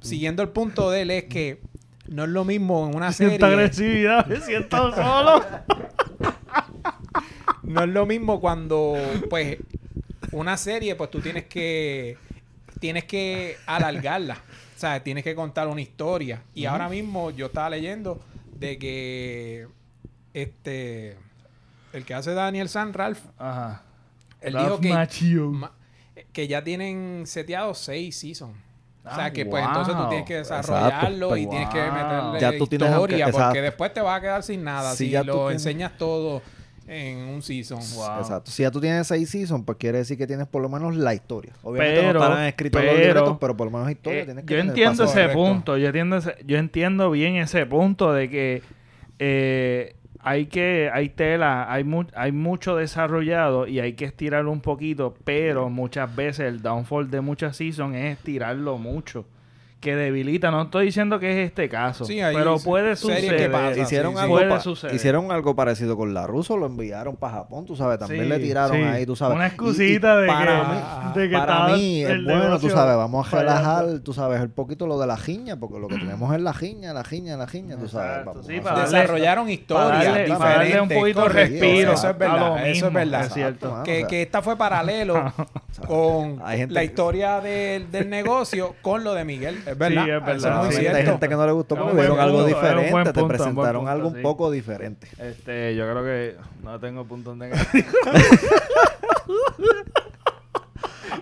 siguiendo 0.00 0.42
el 0.42 0.48
punto 0.50 0.90
de 0.90 1.02
él, 1.02 1.10
es 1.10 1.24
que 1.24 1.60
no 2.08 2.24
es 2.24 2.30
lo 2.30 2.44
mismo 2.44 2.88
en 2.88 2.96
una 2.96 3.12
Siento 3.12 3.46
serie. 3.46 3.54
agresividad, 3.54 4.26
me 4.26 4.40
siento 4.40 4.92
solo. 4.94 5.44
No 7.62 7.84
es 7.84 7.88
lo 7.90 8.06
mismo 8.06 8.40
cuando, 8.40 8.96
pues, 9.28 9.58
una 10.32 10.56
serie, 10.56 10.96
pues 10.96 11.10
tú 11.10 11.20
tienes 11.20 11.44
que 11.44 12.16
tienes 12.80 13.04
que 13.04 13.56
alargarla. 13.66 14.34
O 14.76 14.78
sea, 14.80 15.02
tienes 15.04 15.22
que 15.22 15.34
contar 15.34 15.68
una 15.68 15.80
historia. 15.82 16.42
Y 16.54 16.64
ahora 16.64 16.88
mismo 16.88 17.30
yo 17.30 17.46
estaba 17.46 17.70
leyendo 17.70 18.18
de 18.58 18.78
que 18.78 19.68
este 20.34 21.16
el 21.92 22.04
que 22.04 22.14
hace 22.14 22.34
Daniel 22.34 22.68
San 22.68 22.92
Ralph, 22.92 23.20
Ajá. 23.38 23.82
él 24.40 24.54
Ralph 24.54 24.80
dijo 24.80 24.80
que 24.80 25.40
ma- 25.50 25.72
que 26.32 26.46
ya 26.48 26.62
tienen 26.62 27.22
seteados 27.26 27.78
seis 27.78 28.16
seasons. 28.16 28.56
O 29.02 29.14
sea, 29.14 29.24
Ah, 29.26 29.32
que 29.32 29.46
pues 29.46 29.64
entonces 29.64 29.96
tú 29.96 30.08
tienes 30.10 30.26
que 30.26 30.38
Exacto, 30.38 30.72
desarrollarlo 30.74 31.36
y 31.36 31.46
pues, 31.46 31.50
tienes 31.50 31.68
que 31.70 31.90
meterle 31.90 32.40
Ya 32.40 32.58
tú 32.58 32.66
tienes 32.66 32.88
historia 32.90 33.00
porque 33.26 33.36
exacto. 33.38 33.62
después 33.62 33.94
te 33.94 34.00
vas 34.02 34.18
a 34.18 34.20
quedar 34.20 34.42
sin 34.42 34.62
nada 34.62 34.92
Si 34.92 35.06
si, 35.06 35.10
ya 35.10 35.24
lo 35.24 35.32
tienes- 35.46 35.52
enseñas 35.54 35.92
todo 35.96 36.42
en 36.86 37.18
un 37.18 37.40
season. 37.40 37.78
Wow. 37.94 38.18
Exacto. 38.18 38.50
Si 38.50 38.62
ya 38.62 38.70
tú 38.70 38.78
tienes 38.80 39.06
seis 39.06 39.30
seasons, 39.30 39.64
pues 39.64 39.78
quiere 39.78 39.98
decir 39.98 40.18
que 40.18 40.26
tienes 40.26 40.46
por 40.48 40.60
lo 40.60 40.68
menos 40.68 40.94
la 40.96 41.14
historia. 41.14 41.52
Obviamente 41.62 42.00
Pero- 42.02 42.18
no 42.18 42.24
estarán 42.26 42.44
escritos 42.46 42.82
los 42.84 42.92
pero- 42.92 43.04
libretos, 43.06 43.36
pero 43.40 43.56
por 43.56 43.66
lo 43.70 43.78
menos 43.78 43.90
historia 43.90 44.20
Eh, 44.20 44.24
tienes 44.26 44.44
que 44.44 44.52
yo 44.54 44.58
tener 44.60 44.70
entiendo 44.70 45.04
ese 45.04 45.12
Correcto. 45.14 45.32
punto, 45.38 45.76
yo 45.78 45.86
entiendo 45.86 46.16
ese- 46.18 46.36
yo 46.44 46.58
entiendo 46.58 47.10
bien 47.10 47.36
ese 47.36 47.64
punto 47.64 48.12
de 48.12 48.28
que 48.28 48.62
eh, 49.18 49.96
hay 50.22 50.46
que 50.46 50.90
hay 50.92 51.08
tela, 51.10 51.72
hay 51.72 51.84
mu- 51.84 52.04
hay 52.14 52.32
mucho 52.32 52.76
desarrollado 52.76 53.66
y 53.66 53.80
hay 53.80 53.94
que 53.94 54.04
estirarlo 54.04 54.50
un 54.52 54.60
poquito, 54.60 55.14
pero 55.24 55.68
muchas 55.70 56.14
veces 56.14 56.46
el 56.46 56.62
downfall 56.62 57.10
de 57.10 57.20
muchas 57.20 57.56
seasons 57.56 57.96
es 57.96 58.18
estirarlo 58.18 58.76
mucho, 58.78 59.24
que 59.80 59.96
debilita, 59.96 60.50
no 60.50 60.62
estoy 60.62 60.84
diciendo 60.86 61.18
que 61.18 61.32
es 61.42 61.48
este 61.48 61.68
caso, 61.70 62.04
Sí, 62.04 62.20
pero 62.34 62.58
puede 62.58 62.90
que 62.90 62.96
suceder. 62.96 63.78
Hicieron, 63.78 64.12
sí, 64.14 64.18
algo 64.20 64.34
Puede 64.36 64.60
suceder. 64.60 64.94
hicieron 64.94 65.32
algo 65.32 65.56
parecido 65.56 65.96
con 65.96 66.12
la 66.12 66.26
Russo, 66.26 66.58
lo 66.58 66.66
enviaron 66.66 67.16
para 67.16 67.32
Japón, 67.36 67.64
tú 67.64 67.74
sabes, 67.76 67.98
también 67.98 68.24
Sí, 68.24 68.28
le 68.28 68.38
tiraron 68.40 68.76
sí. 68.76 68.82
ahí, 68.82 69.06
tú 69.06 69.16
sabes. 69.16 69.36
Una 69.36 69.44
Y- 69.44 69.48
y 69.48 69.50
excusita 69.52 70.16
de 70.18 70.26
para 70.26 70.60
que, 70.60 70.68
mí, 70.68 71.22
de 71.22 71.30
que 71.30 71.36
para 71.38 71.68
mí 71.74 72.02
es 72.02 72.10
el 72.10 72.24
bueno, 72.24 72.58
tú 72.58 72.68
sabes, 72.68 72.94
vamos 72.96 73.32
a 73.32 73.38
relajar, 73.40 73.86
tú 74.04 74.12
sabes, 74.12 74.40
el 74.42 74.50
poquito 74.50 74.86
lo 74.86 74.98
de 74.98 75.06
la 75.06 75.16
jiña, 75.16 75.56
porque 75.56 75.78
lo 75.78 75.88
que 75.88 75.96
tenemos 75.96 76.34
es 76.34 76.42
la 76.42 76.52
jiña, 76.52 76.92
la 76.92 77.02
jiña, 77.04 77.36
la 77.38 77.46
jiña, 77.46 77.76
tú 77.78 77.88
sabes. 77.88 78.10
Exacto, 78.10 78.30
vamos 78.32 78.46
sí, 78.46 78.56
a 78.58 78.62
para 78.62 78.74
hacer- 78.82 78.84
darle- 78.84 79.00
Desarrollaron 79.00 79.44
para 79.44 79.52
historias 79.54 79.90
darle, 80.04 80.08
diferentes. 80.24 80.38
para 80.38 80.54
darle 80.58 80.80
un 80.82 80.88
poquito 80.90 81.22
de 81.22 81.28
respiro. 81.30 81.92
Eso 81.94 82.10
es 82.10 82.18
verdad, 82.18 82.68
eso 82.68 82.86
es 82.86 82.92
verdad. 82.92 83.24
Es 83.26 83.32
cierto. 83.32 83.66
Exacto, 83.66 83.82
Que, 83.84 83.96
o 83.96 84.00
sea, 84.00 84.08
que 84.08 84.22
esta 84.22 84.42
fue 84.42 84.56
paralelo 84.58 85.32
con 85.86 86.38
la 86.68 86.84
historia 86.84 87.40
del, 87.40 87.90
del 87.90 88.10
negocio 88.10 88.74
con 88.82 89.04
lo 89.04 89.14
de 89.14 89.24
Miguel. 89.24 89.58
Es 89.70 89.78
verdad. 89.78 90.04
Sí, 90.04 90.10
es 90.10 90.24
verdad, 90.24 90.72
es 90.72 90.94
hay 90.94 91.04
gente 91.06 91.28
que 91.28 91.34
no 91.36 91.46
le 91.46 91.52
gustó 91.52 91.76
porque 91.76 91.94
vieron 91.94 92.18
algo 92.20 92.44
diferente, 92.44 92.84
te 92.88 93.12
punto, 93.12 93.28
presentaron 93.28 93.76
punto, 93.82 93.90
algo 93.90 94.08
un 94.08 94.22
poco 94.22 94.50
diferente. 94.50 95.08
Este, 95.18 95.74
yo 95.76 95.84
creo 95.90 96.02
que 96.02 96.36
no 96.62 96.78
tengo 96.80 97.04
puntos 97.04 97.36
negativos. 97.36 97.94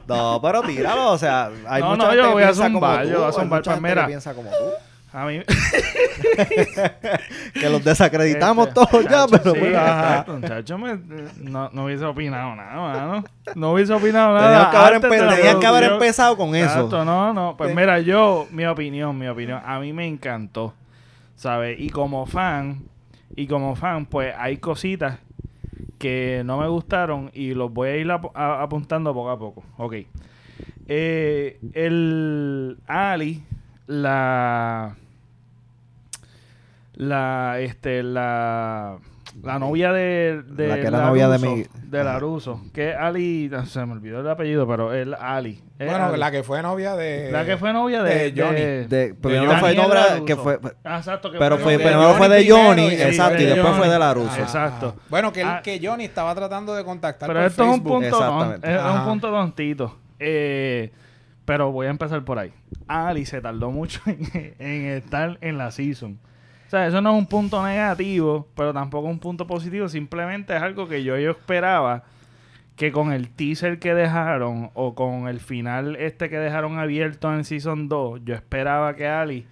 No, 0.06 0.40
pero 0.42 0.62
tíralo, 0.62 1.12
o 1.12 1.18
sea, 1.18 1.50
hay 1.66 1.82
No, 1.82 1.90
mucha 1.90 1.96
no, 1.98 2.04
gente 2.10 2.16
yo 2.16 2.22
que 2.28 2.32
voy 2.32 2.42
a 2.42 2.54
zumbar, 2.54 3.06
yo 3.06 3.14
voy 3.18 3.22
a 3.24 3.26
hay 3.26 3.32
zumbar, 3.32 3.60
mucha 3.60 3.70
pues 3.72 3.82
mira. 3.82 4.06
piensa 4.06 4.34
como 4.34 4.50
tú. 4.50 4.64
A 5.12 5.24
mí. 5.26 5.40
Que 7.54 7.68
los 7.68 7.82
desacreditamos 7.84 8.68
Este, 8.68 8.74
todos 8.80 9.04
ya, 9.08 9.26
pero 9.30 9.52
sí, 9.54 9.60
exacto, 9.60 10.34
muchacho, 10.34 10.78
me- 10.78 10.98
no, 11.42 11.70
no 11.72 11.84
hubiese 11.84 12.04
opinado 12.04 12.54
nada, 12.56 12.76
mano. 12.76 13.24
No 13.54 13.72
hubiese 13.72 13.92
opinado 13.92 14.34
nada. 14.34 14.70
Tenían 15.00 15.60
que 15.60 15.66
haber, 15.66 15.92
empezado 15.92 16.36
con 16.36 16.54
eso. 16.54 16.64
Exacto, 16.66 17.04
no, 17.04 17.32
no. 17.32 17.56
Pues 17.56 17.74
mira, 17.74 18.00
yo, 18.00 18.46
mi 18.50 18.66
opinión, 18.66 19.16
mi 19.18 19.26
opinión, 19.28 19.60
a 19.64 19.78
mí 19.80 19.92
me 19.92 20.06
encantó, 20.06 20.74
¿sabes? 21.36 21.78
Y 21.80 21.90
como 21.90 22.26
fan, 22.26 22.82
y 23.34 23.46
como 23.46 23.74
fan, 23.76 24.06
pues 24.06 24.34
hay 24.36 24.58
cositas 24.58 25.18
que 25.98 26.42
no 26.44 26.58
me 26.58 26.68
gustaron 26.68 27.30
y 27.34 27.54
los 27.54 27.72
voy 27.72 27.88
a 27.88 27.96
ir 27.96 28.10
ap- 28.10 28.36
a- 28.36 28.62
apuntando 28.62 29.12
poco 29.14 29.30
a 29.30 29.38
poco. 29.38 29.64
Ok. 29.78 29.94
Eh, 30.86 31.58
el 31.74 32.78
Ali, 32.86 33.42
la 33.88 34.94
la 36.94 37.56
este 37.60 38.02
la 38.02 38.98
la 39.42 39.58
novia 39.58 39.92
de, 39.92 40.42
de 40.42 40.68
La 40.68 40.74
que 40.80 40.86
era 40.86 41.02
novia 41.06 41.28
de 41.28 41.36
Russo, 41.38 41.54
mi- 41.54 41.64
de 41.90 42.02
la 42.04 42.10
Ajá. 42.12 42.18
Russo, 42.18 42.60
que 42.72 42.90
es 42.90 42.96
Ali, 42.96 43.50
se 43.66 43.84
me 43.86 43.92
olvidó 43.92 44.20
el 44.20 44.28
apellido, 44.28 44.66
pero 44.66 44.92
es 44.92 45.06
Ali. 45.20 45.62
Es 45.78 45.86
Bueno, 45.86 46.06
Ali. 46.06 46.18
la 46.18 46.30
que 46.32 46.42
fue 46.42 46.60
novia 46.62 46.96
de... 46.96 47.30
La 47.30 47.44
que 47.44 47.56
fue 47.56 47.72
novia 47.72 48.02
de, 48.02 48.32
de 48.32 48.42
Johnny. 48.42 48.60
de- 48.60 48.88
De- 48.88 49.14
pero 49.14 49.34
De 49.34 49.46
no 49.46 49.58
fue 49.58 49.74
novia 49.76 50.22
que 50.26 50.34
fue 50.34 50.58
Ah, 50.82 50.96
exacto, 50.96 51.30
que 51.30 51.38
pero 51.38 51.56
fue 51.56 51.64
fue 51.64 51.72
de 51.74 51.78
primero 51.78 52.02
Johnny 52.02 52.16
fue 52.18 52.28
de 52.30 52.36
primero 52.38 52.64
Johnny, 52.64 52.82
y 52.82 52.90
después 52.90 53.08
exacto, 53.10 53.34
y 53.34 53.44
de 53.44 53.46
después 53.46 53.66
Johnny. 53.68 53.78
fue 53.78 53.88
de 53.92 53.98
la 53.98 54.14
Russo. 54.14 54.30
Ajá. 54.30 54.42
Exacto. 54.42 54.96
Bueno, 55.08 55.32
que, 55.32 55.42
Ah. 55.44 55.60
que 55.62 55.80
Johnny 55.80 56.04
estaba 56.06 56.34
tratando 56.34 56.74
de 56.74 56.84
contactar 56.84 57.28
Pero 57.28 57.38
por 57.40 57.46
esto 57.48 57.62
es 57.62 57.68
un 57.68 57.74
Facebook. 57.74 57.92
punto, 57.92 58.08
Exactamente. 58.08 58.74
es 58.74 58.80
un 58.82 59.04
punto 59.04 59.30
tontito. 59.30 59.96
Eh, 60.18 60.90
pero 61.48 61.72
voy 61.72 61.86
a 61.86 61.90
empezar 61.90 62.26
por 62.26 62.38
ahí. 62.38 62.52
Ali 62.88 63.24
se 63.24 63.40
tardó 63.40 63.70
mucho 63.70 64.02
en, 64.06 64.84
estar 64.84 65.38
en 65.40 65.56
la 65.56 65.70
season. 65.70 66.18
O 66.66 66.70
sea, 66.70 66.86
eso 66.86 67.00
no 67.00 67.14
es 67.14 67.18
un 67.18 67.26
punto 67.26 67.64
negativo, 67.64 68.46
pero 68.54 68.74
tampoco 68.74 69.08
un 69.08 69.18
punto 69.18 69.46
positivo. 69.46 69.88
Simplemente 69.88 70.54
es 70.54 70.60
algo 70.60 70.88
que 70.88 71.02
yo, 71.02 71.16
yo 71.16 71.30
esperaba 71.30 72.04
que 72.76 72.92
con 72.92 73.14
el 73.14 73.30
teaser 73.30 73.78
que 73.78 73.94
dejaron 73.94 74.70
o 74.74 74.94
con 74.94 75.26
el 75.26 75.40
final 75.40 75.96
este 75.96 76.28
que 76.28 76.36
dejaron 76.36 76.78
abierto 76.78 77.32
en 77.32 77.44
Season 77.44 77.88
2, 77.88 78.26
yo 78.26 78.34
esperaba 78.34 78.94
que 78.94 79.08
Ali 79.08 79.46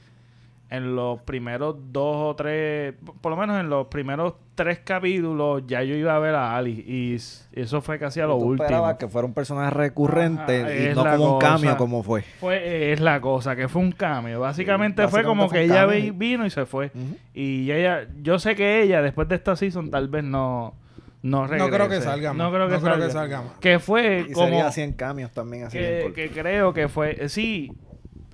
en 0.68 0.96
los 0.96 1.20
primeros 1.22 1.76
dos 1.92 2.16
o 2.16 2.34
tres, 2.34 2.94
por 3.20 3.30
lo 3.30 3.36
menos 3.36 3.60
en 3.60 3.70
los 3.70 3.86
primeros 3.86 4.34
tres 4.56 4.80
capítulos, 4.80 5.62
ya 5.66 5.82
yo 5.84 5.94
iba 5.94 6.16
a 6.16 6.18
ver 6.18 6.34
a 6.34 6.56
Ali. 6.56 6.84
Y 6.86 7.14
eso 7.52 7.80
fue 7.80 7.98
casi 8.00 8.20
a 8.20 8.26
lo 8.26 8.36
Tú 8.38 8.46
último. 8.46 8.98
que 8.98 9.06
fuera 9.06 9.26
un 9.26 9.32
personaje 9.34 9.70
recurrente 9.70 10.62
Ajá, 10.62 10.74
y 10.74 10.94
no 10.94 11.04
como 11.16 11.34
un 11.34 11.38
cambio 11.40 11.76
como 11.76 12.02
fue. 12.02 12.22
Fue, 12.40 12.92
es 12.92 13.00
la 13.00 13.20
cosa, 13.20 13.54
que 13.54 13.68
fue 13.68 13.80
un 13.82 13.92
cambio. 13.92 14.40
Básicamente, 14.40 15.02
Sí, 15.04 15.08
fue 15.08 15.22
como 15.22 15.48
que 15.48 15.62
ella 15.62 15.86
cambio. 15.86 16.14
vino 16.14 16.44
y 16.46 16.50
se 16.50 16.66
fue. 16.66 16.90
Y 17.32 17.70
ella, 17.70 18.08
yo 18.22 18.38
sé 18.40 18.56
que 18.56 18.82
ella, 18.82 19.02
después 19.02 19.28
de 19.28 19.36
esta 19.36 19.54
season, 19.54 19.90
tal 19.90 20.08
vez 20.08 20.24
no, 20.24 20.74
no 21.22 21.46
regrese. 21.46 21.70
No 21.70 21.76
creo 21.76 21.88
que 21.88 22.00
salga 22.00 22.32
más. 22.32 22.38
No 22.38 22.52
creo 22.52 22.66
que, 22.68 22.74
No 22.74 22.80
creo 22.80 22.92
salga. 22.92 23.06
que 23.06 23.12
salga 23.12 23.42
más. 23.42 23.52
Que 23.60 23.78
fue 23.78 24.26
Y 24.28 24.32
como... 24.32 24.46
sería 24.46 24.72
100 24.72 24.92
cambios 24.94 25.30
también 25.32 25.64
así 25.64 25.78
que, 25.78 26.30
creo 26.34 26.72
que 26.72 26.88
fue... 26.88 27.28
Sí, 27.28 27.72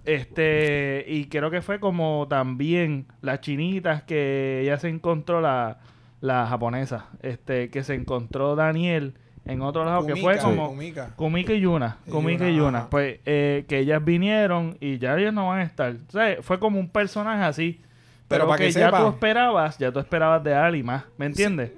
Este, 0.04 1.04
y 1.08 1.26
creo 1.26 1.50
que 1.50 1.62
fue 1.62 1.78
como 1.80 2.26
también 2.28 3.06
las 3.20 3.40
chinitas 3.40 4.02
que 4.02 4.60
ella 4.62 4.78
se 4.78 4.88
encontró, 4.88 5.40
la, 5.40 5.78
la 6.20 6.46
japonesa, 6.46 7.06
este, 7.22 7.70
que 7.70 7.84
se 7.84 7.94
encontró 7.94 8.54
Daniel 8.56 9.14
en 9.44 9.60
otro 9.62 9.84
lado, 9.84 10.06
que 10.06 10.14
fue 10.16 10.38
como 10.38 10.68
Kumika. 10.68 11.10
Kumika 11.16 11.52
y 11.52 11.60
Yuna, 11.60 11.98
Kumika 12.10 12.48
y 12.48 12.56
Yuna, 12.56 12.90
pues 12.90 13.18
eh, 13.26 13.64
que 13.68 13.78
ellas 13.78 14.04
vinieron 14.04 14.76
y 14.80 14.98
ya 14.98 15.16
ellos 15.18 15.32
no 15.34 15.48
van 15.48 15.60
a 15.60 15.64
estar. 15.64 15.94
O 16.08 16.12
sea, 16.12 16.36
fue 16.42 16.58
como 16.60 16.78
un 16.78 16.88
personaje 16.88 17.42
así. 17.44 17.80
Pero, 18.28 18.44
Pero 18.44 18.48
para 18.48 18.58
que, 18.58 18.64
que 18.66 18.72
ya 18.72 18.86
sepa- 18.90 18.98
tú 19.02 19.08
esperabas, 19.08 19.78
ya 19.78 19.92
tú 19.92 19.98
esperabas 19.98 20.42
de 20.44 20.54
Ali 20.54 20.82
más, 20.82 21.04
¿me 21.18 21.26
entiendes? 21.26 21.72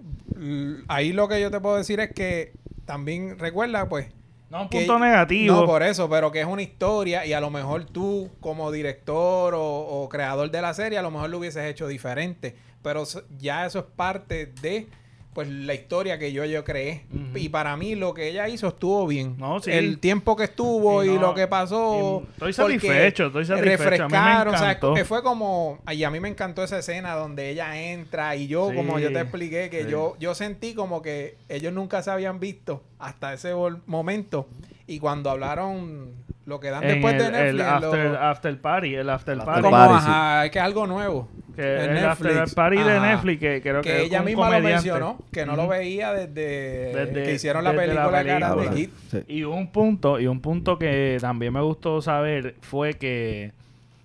Ahí 0.88 1.12
lo 1.12 1.26
que 1.28 1.40
yo 1.40 1.50
te 1.50 1.58
puedo 1.60 1.76
decir 1.76 2.00
es 2.00 2.12
que 2.12 2.52
también 2.84 3.38
recuerda, 3.38 3.88
pues. 3.88 4.08
No 4.54 4.62
un 4.62 4.68
punto 4.68 5.00
negativo. 5.00 5.62
No, 5.62 5.66
por 5.66 5.82
eso, 5.82 6.08
pero 6.08 6.30
que 6.30 6.40
es 6.40 6.46
una 6.46 6.62
historia 6.62 7.26
y 7.26 7.32
a 7.32 7.40
lo 7.40 7.50
mejor 7.50 7.87
tú, 7.87 8.30
como 8.38 8.70
director 8.70 9.52
o, 9.52 9.62
o 9.62 10.08
creador 10.08 10.49
de 10.52 10.62
la 10.62 10.73
serie, 10.75 10.96
a 10.96 11.02
lo 11.02 11.11
mejor 11.11 11.30
lo 11.30 11.38
hubieses 11.38 11.64
hecho 11.68 11.88
diferente. 11.88 12.54
Pero 12.80 13.02
ya 13.37 13.66
eso 13.66 13.80
es 13.80 13.84
parte 13.96 14.46
de 14.46 14.87
pues 15.34 15.48
la 15.48 15.74
historia 15.74 16.18
que 16.18 16.32
yo, 16.32 16.44
yo 16.44 16.62
creé. 16.64 17.04
Y 17.34 17.48
para 17.48 17.76
mí 17.76 17.96
lo 17.96 18.14
que 18.14 18.28
ella 18.28 18.48
hizo 18.48 18.68
estuvo 18.68 19.06
bien. 19.06 19.34
No, 19.36 19.58
sí. 19.60 19.70
El 19.72 19.98
tiempo 19.98 20.36
que 20.36 20.44
estuvo 20.44 21.02
Y 21.04 21.08
y, 21.08 21.14
no, 21.14 21.20
lo 21.20 21.34
que 21.34 21.48
pasó. 21.48 22.22
y 22.24 22.30
estoy 22.32 22.52
satisfecho, 22.52 23.26
estoy 23.26 23.44
satisfecho. 23.44 23.54
A 23.54 23.56
mí 23.56 23.62
me 23.62 23.76
Refrescaron, 23.76 24.54
o 24.54 24.58
sea, 24.58 25.04
fue 25.04 25.22
como... 25.24 25.80
Y 25.90 26.04
a 26.04 26.10
mí 26.10 26.20
me 26.20 26.28
encantó 26.28 26.62
esa 26.62 26.78
escena 26.78 27.14
donde 27.14 27.50
ella 27.50 27.76
entra 27.80 28.36
y 28.36 28.46
yo, 28.46 28.70
Sí, 28.70 28.76
como 28.76 28.98
yo 29.00 29.12
te 29.12 29.20
expliqué, 29.20 29.68
que 29.70 29.84
sí. 29.84 29.90
yo, 29.90 30.16
yo 30.20 30.34
sentí 30.34 30.74
como 30.74 31.02
que 31.02 31.36
ellos 31.48 31.72
nunca 31.72 32.02
se 32.02 32.10
habían 32.12 32.38
visto 32.40 32.82
hasta 33.00 33.34
ese 33.34 33.52
momento. 33.86 34.46
Y 34.86 35.00
cuando 35.00 35.30
hablaron 35.30 36.12
lo 36.46 36.60
que 36.60 36.68
dan 36.70 36.84
En 36.84 36.90
después 36.90 37.14
de 37.18 37.30
Netflix, 37.32 37.48
el 37.50 37.56
lo- 37.56 37.64
after, 37.88 38.16
after 38.16 38.60
party, 38.60 38.94
el 38.94 39.10
after 39.10 39.34
El 39.38 39.44
party. 39.44 39.62
como, 39.62 39.76
sí. 39.88 39.92
ajá, 39.94 40.44
es 40.44 40.50
que 40.52 40.58
es 40.58 40.64
algo 40.64 40.86
nuevo. 40.86 41.28
Que 41.54 41.84
en 41.84 41.96
el 41.96 42.04
after 42.04 42.32
Netflix. 42.32 42.54
party 42.54 42.76
de. 42.78 43.00
Netflix, 43.00 43.40
que 43.40 43.62
creo 43.62 43.80
que, 43.82 44.02
ella 44.02 44.20
un 44.20 44.25
misma 44.26 44.46
lo 44.46 44.52
comediante. 44.56 44.75
mencionó, 44.90 45.18
que 45.32 45.46
no 45.46 45.56
lo 45.56 45.68
veía 45.68 46.12
desde, 46.12 46.92
Desde- 46.94 47.23
que 47.25 47.34
hicieron 47.34 47.64
la 47.64 47.73
desde 47.73 47.94
la 47.94 48.11
película, 48.11 48.23
de 48.23 48.40
Karate. 48.40 48.75
Kid. 48.76 48.88
Sí. 49.11 49.18
Y 49.28 49.42
un 49.44 49.68
punto, 49.73 50.18
y 50.20 50.26
un 50.26 50.40
punto 50.40 50.78
que 50.78 51.18
también 51.20 51.52
me 51.52 51.61
gustó 51.61 52.00
saber 52.02 52.56
fue 52.61 52.94
que, 52.94 53.52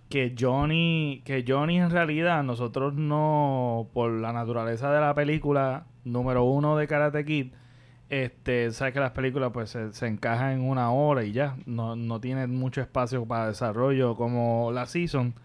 que 0.09 0.33
Johnny, 0.39 1.21
que 1.25 1.43
Johnny 1.47 1.79
en 1.79 1.89
realidad, 1.91 2.43
nosotros 2.43 2.93
no, 2.95 3.87
por 3.93 4.11
la 4.11 4.33
naturaleza 4.33 4.91
de 4.91 4.99
la 5.01 5.13
película 5.13 5.85
número 6.05 6.43
uno 6.43 6.75
de 6.77 6.87
Karate 6.87 7.23
Kid, 7.25 7.47
este, 8.09 8.71
sabes 8.71 8.93
que 8.95 8.99
las 8.99 9.11
películas 9.11 9.51
pues 9.53 9.69
se, 9.69 9.93
se 9.93 10.07
encajan 10.07 10.53
en 10.53 10.61
una 10.61 10.91
hora 10.91 11.23
y 11.23 11.31
ya, 11.31 11.55
no, 11.67 11.95
no 11.95 12.19
tienen 12.19 12.55
mucho 12.55 12.81
espacio 12.81 13.23
para 13.25 13.47
desarrollo 13.49 14.15
como 14.15 14.71
la 14.73 14.87
season, 14.87 15.35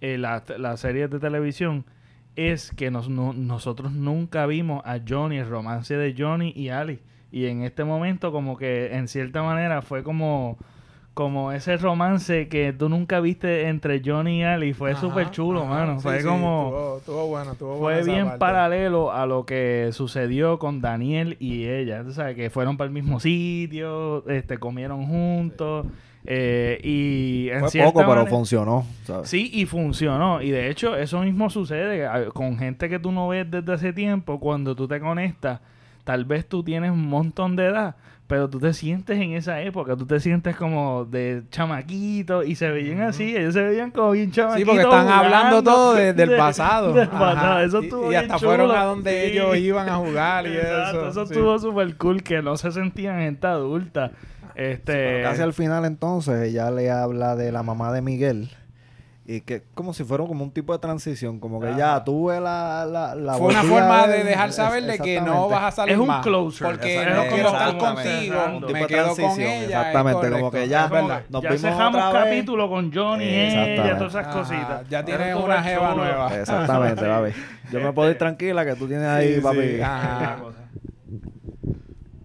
eh, 0.00 0.18
la, 0.18 0.42
la 0.58 0.76
serie 0.76 1.08
de 1.08 1.18
televisión, 1.18 1.84
es 2.36 2.70
que 2.72 2.90
nos, 2.90 3.08
no- 3.08 3.32
nosotros 3.32 3.92
nunca 3.92 4.46
vimos 4.46 4.82
a 4.84 4.98
Johnny, 5.06 5.38
el 5.38 5.48
romance 5.48 5.96
de 5.96 6.14
Johnny 6.16 6.52
y 6.54 6.68
Ali. 6.68 7.00
Y 7.32 7.46
en 7.46 7.62
este 7.62 7.84
momento 7.84 8.32
como 8.32 8.56
que 8.56 8.94
en 8.94 9.06
cierta 9.08 9.42
manera 9.42 9.82
fue 9.82 10.02
como 10.02 10.56
como 11.14 11.50
ese 11.50 11.76
romance 11.76 12.46
que 12.46 12.72
tú 12.72 12.88
nunca 12.88 13.18
viste 13.18 13.66
entre 13.66 14.00
Johnny 14.04 14.38
y 14.38 14.42
Ali. 14.44 14.72
Fue 14.72 14.94
súper 14.94 15.32
chulo, 15.32 15.62
ajá. 15.64 15.70
mano. 15.70 15.96
Sí, 15.96 16.02
fue 16.04 16.20
sí, 16.20 16.24
como... 16.24 16.66
Estuvo, 16.98 16.98
estuvo 16.98 17.26
bueno, 17.26 17.54
Fue 17.80 18.04
bien 18.04 18.24
parte. 18.26 18.38
paralelo 18.38 19.10
a 19.10 19.26
lo 19.26 19.44
que 19.44 19.88
sucedió 19.90 20.60
con 20.60 20.80
Daniel 20.80 21.36
y 21.40 21.64
ella. 21.66 22.04
Tú 22.04 22.12
sabes 22.12 22.36
que 22.36 22.50
fueron 22.50 22.76
para 22.76 22.86
el 22.86 22.94
mismo 22.94 23.18
sitio, 23.18 24.24
este, 24.28 24.58
comieron 24.58 25.06
juntos. 25.08 25.86
Eh, 26.24 26.78
y 26.82 27.48
en 27.50 27.60
Fue 27.60 27.70
cierta 27.70 27.92
poco, 27.92 28.06
pero 28.10 28.26
funcionó. 28.26 28.84
¿sabes? 29.04 29.28
Sí, 29.28 29.50
y 29.52 29.66
funcionó. 29.66 30.42
Y 30.42 30.50
de 30.50 30.68
hecho, 30.70 30.96
eso 30.96 31.20
mismo 31.22 31.48
sucede 31.50 32.06
con 32.34 32.58
gente 32.58 32.88
que 32.88 32.98
tú 32.98 33.12
no 33.12 33.28
ves 33.28 33.50
desde 33.50 33.72
hace 33.72 33.92
tiempo. 33.92 34.38
Cuando 34.40 34.74
tú 34.76 34.86
te 34.88 35.00
conectas, 35.00 35.60
tal 36.04 36.24
vez 36.24 36.46
tú 36.46 36.62
tienes 36.62 36.90
un 36.90 37.06
montón 37.08 37.56
de 37.56 37.66
edad, 37.66 37.96
pero 38.26 38.50
tú 38.50 38.58
te 38.60 38.74
sientes 38.74 39.18
en 39.18 39.32
esa 39.32 39.62
época. 39.62 39.96
Tú 39.96 40.04
te 40.04 40.20
sientes 40.20 40.54
como 40.54 41.06
de 41.06 41.44
chamaquito 41.50 42.42
y 42.42 42.56
se 42.56 42.70
veían 42.70 43.00
así. 43.00 43.34
Ellos 43.34 43.54
se 43.54 43.62
veían 43.62 43.90
como 43.90 44.10
bien 44.10 44.26
Sí, 44.26 44.32
chamaquitos. 44.32 44.68
porque 44.68 44.82
están 44.82 45.04
jugando 45.06 45.24
hablando 45.36 45.62
todo 45.62 45.94
de- 45.94 46.12
del 46.12 46.28
de- 46.30 46.36
pasado. 46.36 46.92
del 46.92 47.08
Ajá. 47.08 47.18
pasado. 47.18 47.60
Eso 47.64 47.80
Y- 47.80 47.84
estuvo 47.86 48.04
y, 48.06 48.08
bien 48.10 48.20
hasta 48.22 48.38
fueron 48.38 48.66
chulo. 48.68 48.78
a 48.78 48.84
donde 48.84 49.10
Sí. 49.12 49.32
ellos 49.32 49.56
iban 49.56 49.88
a 49.88 49.96
jugar 49.96 50.46
y 50.46 50.50
Exacto, 50.56 50.98
eso. 50.98 51.08
Eso 51.08 51.26
sí. 51.26 51.32
estuvo 51.32 51.58
súper 51.58 51.96
cool 51.96 52.22
que 52.22 52.42
no 52.42 52.54
se 52.58 52.70
sentían 52.70 53.18
gente 53.20 53.46
adulta. 53.46 54.10
Este, 54.58 54.92
Pero 54.92 55.22
casi 55.30 55.40
al 55.42 55.52
final 55.52 55.84
entonces 55.84 56.48
ella 56.48 56.70
le 56.72 56.90
habla 56.90 57.36
de 57.36 57.52
la 57.52 57.62
mamá 57.62 57.92
de 57.92 58.02
Miguel 58.02 58.50
y 59.24 59.42
que 59.42 59.62
como 59.74 59.92
si 59.94 60.02
fuera 60.02 60.24
como 60.24 60.42
un 60.42 60.50
tipo 60.50 60.72
de 60.72 60.80
transición, 60.80 61.38
como 61.38 61.60
que 61.60 61.76
ya 61.76 62.02
tuve 62.02 62.40
la, 62.40 62.84
la, 62.90 63.14
la 63.14 63.34
Fue 63.34 63.48
una 63.48 63.62
forma 63.62 64.06
ver, 64.06 64.18
de 64.18 64.24
dejar 64.30 64.48
es- 64.48 64.54
saber 64.56 64.82
de 64.84 64.98
que 64.98 65.20
no 65.20 65.48
vas 65.48 65.62
a 65.64 65.70
salir 65.70 65.92
Es 65.94 66.00
un 66.00 66.06
más. 66.08 66.24
closure, 66.24 66.70
Porque 66.70 66.96
no 66.96 67.22
quiero 67.28 67.44
como 67.52 67.58
estar 67.58 67.74
un- 67.74 67.78
contigo, 67.78 68.36
un 68.48 68.60
tipo 68.62 68.72
me 68.72 68.80
de 68.80 68.86
quedo 68.88 69.06
con 69.08 69.16
transición, 69.16 69.48
ella. 69.52 69.62
es 69.62 69.64
exactamente, 69.68 70.30
como 70.30 70.50
que 70.50 70.66
ya- 70.68 70.84
Es 70.86 70.90
verdad. 70.90 71.22
Nos 71.28 71.42
ya 71.42 71.48
vimos 71.50 71.60
cerramos 71.60 72.04
otra 72.04 72.24
vez. 72.24 72.24
capítulo 72.34 72.68
con 72.70 72.92
Johnny, 72.92 73.24
ella, 73.28 73.76
todas 73.96 74.10
esas 74.10 74.26
Ajá, 74.26 74.30
cositas. 74.32 74.88
ya 74.88 75.04
tienes 75.04 75.36
una 75.36 75.62
jeva 75.62 75.94
nueva. 75.94 76.34
Exactamente, 76.36 77.00
Sí. 77.02 77.06
papi. 77.06 77.32
Yo 77.70 77.80
me 77.80 77.92
puedo 77.92 78.10
ir 78.10 78.18
tranquila 78.18 78.64
que 78.64 78.74
tú 78.74 78.88
tienes 78.88 79.06
ahí, 79.06 79.36
Sí, 79.36 79.40
papi. 79.40 79.58
sí, 79.76 79.80
ajá. 79.82 80.36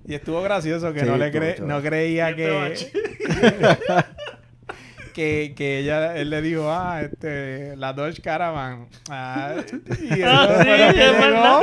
Y 0.05 0.13
estuvo 0.15 0.41
gracioso 0.41 0.91
que 0.93 0.99
Sí, 1.01 1.05
no 1.05 1.17
le 1.17 1.31
cre- 1.31 1.59
no 1.59 1.81
creía 1.81 2.35
que, 2.35 2.75
que 5.13 5.53
que 5.55 5.79
ella 5.79 6.15
él 6.17 6.29
le 6.29 6.41
dijo 6.41 6.69
ah 6.69 7.01
este 7.03 7.75
la 7.77 7.93
Dodge 7.93 8.19
Caravan 8.21 8.87
ah, 9.09 9.53
y 10.01 10.13
eso 10.21 10.25
Ah, 10.27 10.59
sí, 10.61 10.69
es 10.99 11.19
verdad. 11.19 11.61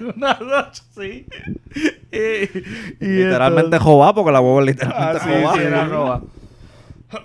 Una 0.16 0.34
noche, 0.40 0.82
sí. 0.96 1.26
Y, 2.12 3.04
y 3.04 3.08
Literalmente 3.24 3.78
jobá, 3.78 4.14
porque 4.14 4.32
la 4.32 4.40
huevo 4.40 4.60
es 4.60 4.66
literalmente 4.66 5.18
Ah, 5.18 5.20
sí, 5.22 5.30
jobá. 5.42 5.54
Sí, 5.54 5.60
era 5.60 5.84
roba. 5.84 6.22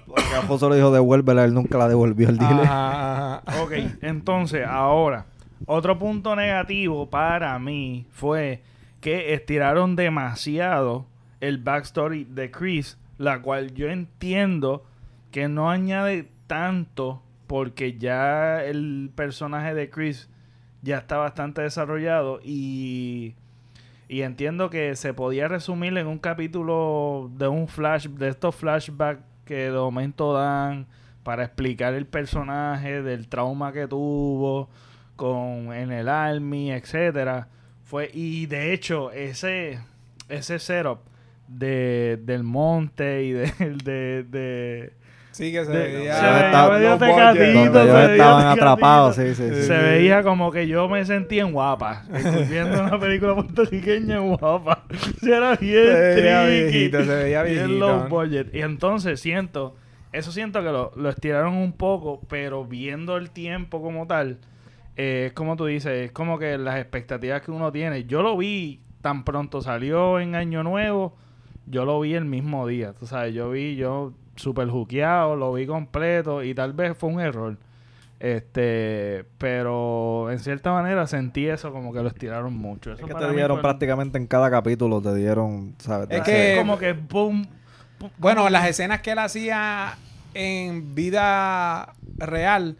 Porque 0.06 0.36
Alfonso 0.40 0.70
le 0.70 0.76
dijo 0.76 0.92
devuélvela, 0.92 1.44
él 1.44 1.54
nunca 1.54 1.78
la 1.78 1.88
devolvió 1.88 2.30
el. 2.30 2.38
Ajá, 2.40 3.40
ajá. 3.42 3.64
Ok, 3.64 3.72
entonces, 4.02 4.66
ahora, 4.68 5.26
otro 5.66 5.98
punto 5.98 6.36
negativo 6.36 7.10
para 7.10 7.58
mí 7.58 8.06
fue 8.12 8.62
que 9.02 9.34
estiraron 9.34 9.96
demasiado 9.96 11.08
el 11.40 11.58
backstory 11.58 12.26
de 12.26 12.52
Chris, 12.52 12.98
la 13.18 13.42
cual 13.42 13.74
yo 13.74 13.90
entiendo 13.90 14.86
que 15.32 15.48
no 15.48 15.70
añade 15.70 16.30
tanto 16.48 17.24
porque 17.48 17.98
ya 17.98 18.64
el 18.64 19.12
personaje 19.16 19.74
de 19.74 19.90
Chris 19.90 20.30
ya 20.82 21.00
está 21.00 21.18
bastante 21.18 21.62
desarrollado 21.62 22.40
y, 22.44 23.36
y 24.08 24.22
entiendo 24.22 24.70
que 24.70 24.96
se 24.96 25.14
podía 25.14 25.48
resumir 25.48 25.98
en 25.98 26.08
un 26.08 26.20
capítulo 26.20 27.30
de 27.38 27.48
un 27.48 27.68
flash, 27.68 28.08
de 28.08 28.30
estos 28.30 28.56
flashbacks 28.56 29.24
que 29.46 29.72
de 29.72 29.78
momento 29.78 30.34
dan 30.34 30.88
para 31.24 31.44
explicar 31.44 31.94
el 31.94 32.06
personaje 32.06 33.02
del 33.02 33.28
trauma 33.28 33.74
que 33.74 33.88
tuvo 33.88 34.70
con 35.16 35.74
en 35.74 35.92
el 35.92 36.08
army, 36.08 36.72
etcétera. 36.72 37.48
Fue 37.92 38.10
y 38.14 38.46
de 38.46 38.72
hecho 38.72 39.12
ese 39.12 39.80
ese 40.30 40.60
setup 40.60 41.00
de 41.50 42.18
del 42.24 42.44
monte 42.44 43.24
y 43.26 43.32
de, 43.34 43.52
de, 43.84 44.24
de 44.24 44.94
sí 45.32 45.52
que 45.52 45.66
se 45.66 45.72
de- 45.74 45.78
veía 45.98 46.16
se 46.16 46.22
veía 46.26 46.46
estaba- 46.46 46.78
medio 46.80 46.98
tecatito. 46.98 47.72
Donde 47.74 47.84
ellos 48.04 48.12
estaban 48.12 48.48
atrapados, 48.48 49.16
sí, 49.18 49.36
sí, 49.36 49.50
sí. 49.50 49.64
se 49.64 49.78
veía 49.78 50.24
como 50.24 50.52
que 50.54 50.68
yo 50.70 50.88
me 50.88 51.04
sentía 51.06 51.42
en 51.44 51.52
guapa 51.52 52.06
viendo 52.50 52.82
una 52.82 52.98
película 52.98 53.36
puertorriqueña 53.36 54.16
en 54.20 54.36
guapa 54.38 54.86
Se 55.22 55.36
era 55.36 55.56
bien 55.58 55.84
Se 55.86 56.22
veía 56.22 56.46
tricky, 56.46 56.62
viejito, 56.72 57.04
se 57.04 57.16
veía 57.24 57.44
bien 57.44 57.56
viejito. 57.68 57.80
low 57.88 58.08
budget 58.08 58.56
y 58.56 58.62
entonces 58.62 59.20
siento 59.20 59.76
eso 60.14 60.32
siento 60.32 60.60
que 60.64 60.70
lo, 60.70 60.94
lo 60.96 61.10
estiraron 61.10 61.56
un 61.56 61.74
poco 61.74 62.22
pero 62.30 62.64
viendo 62.66 63.18
el 63.18 63.32
tiempo 63.32 63.82
como 63.82 64.08
tal 64.08 64.38
eh, 65.02 65.26
es 65.28 65.34
como 65.34 65.56
tú 65.56 65.66
dices 65.66 66.06
es 66.08 66.12
como 66.12 66.38
que 66.38 66.58
las 66.58 66.78
expectativas 66.80 67.42
que 67.42 67.52
uno 67.52 67.72
tiene 67.72 68.04
yo 68.06 68.22
lo 68.22 68.38
vi 68.38 68.82
tan 69.02 69.24
pronto 69.24 69.62
salió 69.62 70.20
en 70.20 70.36
Año 70.36 70.64
Nuevo 70.64 71.16
yo 71.66 71.86
lo 71.86 72.00
vi 72.02 72.14
el 72.14 72.26
mismo 72.26 72.68
día 72.68 72.94
tú 72.94 73.08
sabes 73.08 73.34
yo 73.34 73.50
vi 73.52 73.76
yo 73.76 74.14
super 74.36 74.68
juqueado 74.70 75.36
lo 75.36 75.54
vi 75.54 75.66
completo 75.66 76.44
y 76.44 76.54
tal 76.54 76.74
vez 76.74 76.96
fue 76.98 77.10
un 77.10 77.20
error 77.20 77.58
este, 78.20 79.26
pero 79.40 80.30
en 80.32 80.38
cierta 80.40 80.72
manera 80.72 81.08
sentí 81.08 81.48
eso 81.48 81.72
como 81.72 81.92
que 81.92 82.02
lo 82.02 82.08
estiraron 82.08 82.56
mucho. 82.56 82.92
Eso 82.94 83.02
Es 83.08 83.12
que 83.12 83.20
te 83.20 83.32
dieron 83.34 83.58
fue- 83.58 83.62
prácticamente 83.64 84.20
en 84.20 84.28
cada 84.28 84.52
capítulo, 84.52 85.02
te 85.02 85.16
dieron, 85.16 85.74
¿sabes? 85.80 86.08
Es 86.12 86.22
que- 86.22 86.54
como 86.56 86.78
que 86.78 86.94
boom. 86.94 87.48
boom, 88.00 88.12
bueno 88.20 88.48
las 88.52 88.68
escenas 88.70 89.02
que 89.02 89.14
él 89.14 89.18
hacía 89.18 89.98
en 90.36 90.94
vida 90.94 91.94
real 92.18 92.78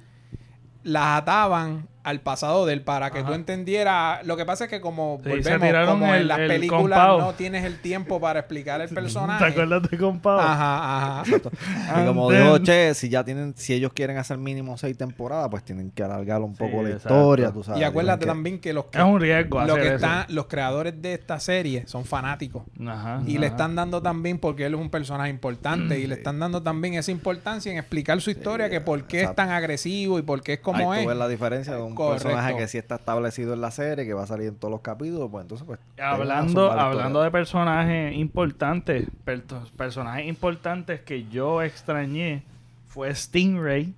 las 0.84 1.22
ataban 1.22 1.88
al 2.04 2.22
pasado 2.22 2.66
de 2.66 2.74
él 2.74 2.82
para 2.82 3.12
que 3.12 3.20
Ajá. 3.20 3.28
tú 3.28 3.34
entendieras. 3.34 4.26
Lo 4.26 4.36
que 4.38 4.46
pasa 4.46 4.64
es 4.66 4.70
que 4.70 4.82
como 4.82 5.20
Sí, 5.24 5.30
volvemos, 5.30 5.88
como 5.88 6.14
el- 6.14 6.22
en 6.22 6.28
las 6.28 6.40
el 6.40 6.48
películas 6.48 7.18
no 7.20 7.34
tienes 7.34 7.64
el 7.66 7.80
tiempo 7.80 8.20
para 8.20 8.40
explicar 8.40 8.82
el 8.82 8.90
personaje. 8.94 9.44
¿Te 9.46 9.52
acuerdas 9.52 9.84
de 9.90 9.98
compao? 9.98 10.40
Ajá, 10.40 11.22
ajá. 11.22 11.24
Y 12.02 12.06
como 12.06 12.30
Antes- 12.30 12.44
dijo 12.44 12.58
Che, 12.60 12.94
si 12.94 13.10
ya 13.10 13.24
tienen, 13.24 13.54
si 13.56 13.74
ellos 13.74 13.92
quieren 13.94 14.18
hacer 14.18 14.38
mínimo 14.38 14.78
seis 14.78 14.98
temporadas, 14.98 15.48
pues 15.50 15.64
tienen 15.64 15.92
que 15.92 16.04
alargar 16.04 16.42
un 16.42 16.56
poco 16.56 16.78
Sí, 16.80 16.84
la 16.84 16.90
exacto. 16.90 17.14
historia, 17.16 17.52
tú 17.52 17.64
sabes. 17.64 17.82
Y 17.82 17.84
acuérdate 17.84 18.26
también 18.26 18.60
que 18.60 18.74
los 18.74 18.86
que, 18.86 18.98
Es 18.98 19.04
un 19.04 19.20
riesgo 19.20 19.60
lo 19.60 19.74
hacer 19.74 19.82
que 19.82 19.88
eso. 19.88 19.96
están, 19.96 20.26
los 20.30 20.48
creadores 20.48 21.02
de 21.02 21.14
esta 21.14 21.40
serie 21.40 21.84
son 21.88 22.06
fanáticos. 22.06 22.64
Ajá, 22.88 23.22
Y 23.26 23.38
le 23.38 23.48
están 23.48 23.76
dando 23.76 24.02
también 24.02 24.40
porque 24.40 24.66
él 24.66 24.74
es 24.74 24.80
un 24.80 24.90
personaje 24.90 25.30
importante 25.30 26.00
y 26.00 26.08
le 26.08 26.16
están 26.16 26.40
dando 26.40 26.62
también 26.64 26.96
esa 26.96 27.12
importancia 27.12 27.72
en 27.72 27.78
explicar 27.78 28.20
su 28.22 28.32
historia, 28.32 28.70
que 28.70 28.82
por 28.82 29.04
qué 29.04 29.24
es 29.24 29.36
tan 29.36 29.50
agresivo 29.50 30.18
y 30.20 30.22
por 30.22 30.42
qué 30.42 30.54
es 30.54 30.60
como 30.60 30.92
Ahí 30.92 31.00
es. 31.00 31.04
tú 31.04 31.10
ves 31.10 31.18
la 31.18 31.28
diferencia 31.28 31.76
de 31.76 31.82
un 31.82 31.91
Correcto. 31.96 32.24
personaje 32.30 32.58
que 32.58 32.68
sí 32.68 32.78
está 32.78 32.96
establecido 32.96 33.54
en 33.54 33.62
la 33.62 33.72
serie, 33.72 34.06
que 34.06 34.14
va 34.14 34.24
a 34.24 34.28
salir 34.28 34.48
en 34.48 34.56
todos 34.56 34.72
los 34.72 34.82
capítulos, 34.82 35.30
pues 35.32 35.44
entonces 35.44 35.66
pues... 35.68 35.80
Hablando, 36.02 36.72
hablando 36.72 37.22
de 37.22 37.32
personajes 37.32 38.16
importantes, 38.16 39.08
per- 39.24 39.44
personajes 39.78 40.28
importantes 40.28 41.02
que 41.02 41.28
yo 41.28 41.62
extrañé 41.62 42.44
fue 42.88 43.14
Stingray. 43.16 43.94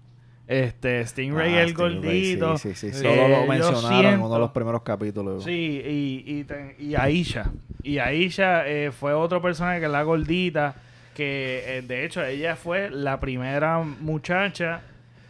Este, 0.45 1.05
Stingray 1.07 1.53
Ah, 1.55 1.62
el 1.63 1.69
Stingray, 1.69 1.93
gordito. 1.95 2.57
Sí, 2.57 2.73
sí, 2.75 2.91
sí. 2.91 2.97
Eh, 2.97 3.15
Solo 3.15 3.27
lo 3.29 3.45
mencionaron 3.47 4.13
en 4.13 4.19
uno 4.19 4.33
de 4.33 4.39
los 4.39 4.51
primeros 4.51 4.81
capítulos. 4.83 5.43
Sí, 5.43 5.81
y, 5.85 6.45
y, 6.79 6.85
y 6.85 6.95
Aisha. 6.95 7.50
Y 7.81 7.97
Aisha 8.00 8.67
eh, 8.67 8.91
fue 8.91 9.13
otro 9.13 9.41
personaje 9.41 9.79
que 9.79 9.85
es 9.85 9.91
la 9.91 10.03
gordita, 10.03 10.75
que 11.15 11.77
eh, 11.77 11.81
de 11.81 12.05
hecho 12.05 12.23
ella 12.23 12.55
fue 12.57 12.89
la 12.91 13.19
primera 13.21 13.79
muchacha 13.79 14.81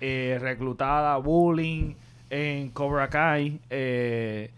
eh, 0.01 0.37
reclutada, 0.41 1.15
bullying 1.17 1.93
en 2.33 2.69
Cobra 2.71 3.09
Kai. 3.09 3.59
eh, 3.69 4.51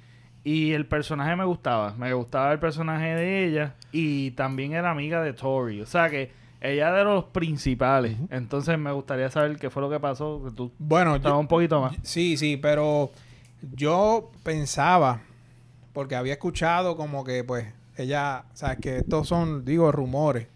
y 0.44 0.74
el 0.74 0.86
personaje 0.86 1.36
me 1.36 1.44
gustaba, 1.44 1.96
me 1.98 2.14
gustaba 2.14 2.52
el 2.52 2.60
personaje 2.60 3.16
de 3.16 3.46
ella 3.48 3.74
y 3.92 4.30
también 4.32 4.74
era 4.74 4.92
amiga 4.92 5.22
de 5.24 5.34
Tori. 5.34 5.82
O 5.82 5.88
sea 5.88 6.08
que 6.10 6.32
ella 6.62 6.90
era 6.90 6.98
de 7.00 7.04
los 7.04 7.26
principales. 7.26 8.16
Entonces 8.30 8.78
me 8.78 8.92
gustaría 8.92 9.30
saber 9.32 9.58
qué 9.58 9.70
fue 9.72 9.82
lo 9.82 9.90
que 9.90 10.00
pasó. 10.00 10.42
que 10.46 10.52
tú 10.52 10.72
Bueno, 10.78 11.18
yo- 11.18 11.38
un 11.40 11.48
poquito 11.48 11.82
más. 11.82 11.96
Sí, 12.04 12.38
sí, 12.38 12.58
pero 12.58 13.10
yo 13.74 14.32
pensaba, 14.44 15.22
porque 15.94 16.16
había 16.16 16.34
escuchado 16.34 16.96
como 16.96 17.24
que, 17.24 17.44
pues, 17.44 17.66
ella, 17.98 18.46
o 18.54 18.56
sea, 18.56 18.76
que 18.76 18.98
estos 18.98 19.28
son, 19.28 19.66
digo, 19.66 19.92
rumores, 19.92 20.48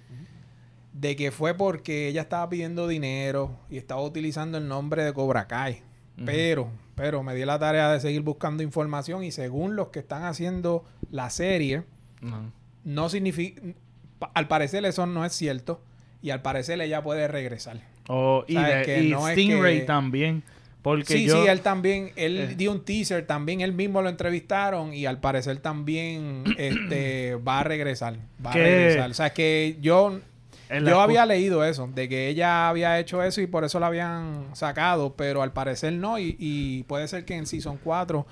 de 0.93 1.15
que 1.15 1.31
fue 1.31 1.55
porque 1.55 2.09
ella 2.09 2.21
estaba 2.21 2.47
pidiendo 2.49 2.87
dinero 2.87 3.57
y 3.71 3.77
estaba 3.77 4.01
utilizando 4.03 4.57
el 4.59 4.67
nombre 4.67 5.03
de 5.03 5.13
Cobra 5.13 5.47
Kai. 5.47 5.81
Pero, 6.25 6.69
pero 6.95 7.23
me 7.23 7.33
di 7.35 7.45
la 7.45 7.59
tarea 7.59 7.91
de 7.91 7.99
seguir 7.99 8.21
buscando 8.21 8.63
información 8.63 9.23
y 9.23 9.31
según 9.31 9.75
los 9.75 9.87
que 9.89 9.99
están 9.99 10.23
haciendo 10.23 10.83
la 11.11 11.29
serie, 11.29 11.83
no 12.83 13.09
significa, 13.09 13.61
al 14.33 14.47
parecer 14.47 14.85
eso 14.85 15.05
no 15.05 15.25
es 15.25 15.33
cierto 15.33 15.81
y 16.21 16.31
al 16.31 16.41
parecer 16.41 16.81
ella 16.81 17.01
puede 17.03 17.27
regresar. 17.27 17.77
Oh, 18.07 18.43
y 18.47 18.53
¿Sabes? 18.55 18.75
de- 18.79 18.83
Que 18.85 19.03
y 19.03 19.09
no 19.11 19.27
es 19.27 19.33
Stingray 19.33 19.79
que- 19.81 19.85
también. 19.85 20.43
Porque 20.81 21.03
sí, 21.13 21.25
yo, 21.25 21.43
sí, 21.43 21.49
él 21.49 21.59
también, 21.59 22.11
él 22.15 22.37
Eh. 22.39 22.55
dio 22.55 22.71
un 22.71 22.85
teaser, 22.85 23.27
también 23.27 23.59
él 23.59 23.73
mismo 23.73 24.01
lo 24.01 24.07
entrevistaron 24.07 24.93
y 24.93 25.05
al 25.05 25.19
parecer 25.19 25.59
también 25.59 26.45
este 26.57 27.35
va 27.47 27.59
a 27.59 27.63
regresar, 27.65 28.15
va 28.43 28.51
a 28.51 28.53
regresar. 28.53 29.11
O 29.11 29.13
sea, 29.13 29.31
que 29.31 29.77
yo 29.81 30.19
yo 30.69 31.01
había 31.01 31.25
leído 31.25 31.63
eso, 31.63 31.87
de 31.87 32.07
que 32.07 32.27
ella 32.27 32.69
había 32.69 32.99
hecho 32.99 33.23
eso 33.23 33.41
y 33.41 33.47
por 33.47 33.63
eso 33.63 33.79
la 33.79 33.87
habían 33.87 34.45
sacado, 34.53 35.15
pero 35.15 35.41
al 35.41 35.51
parecer 35.51 35.93
no 35.93 36.19
y, 36.19 36.35
y 36.39 36.83
puede 36.83 37.07
ser 37.07 37.25
que 37.25 37.35
en 37.35 37.45
Season 37.47 37.79
4 37.83 38.25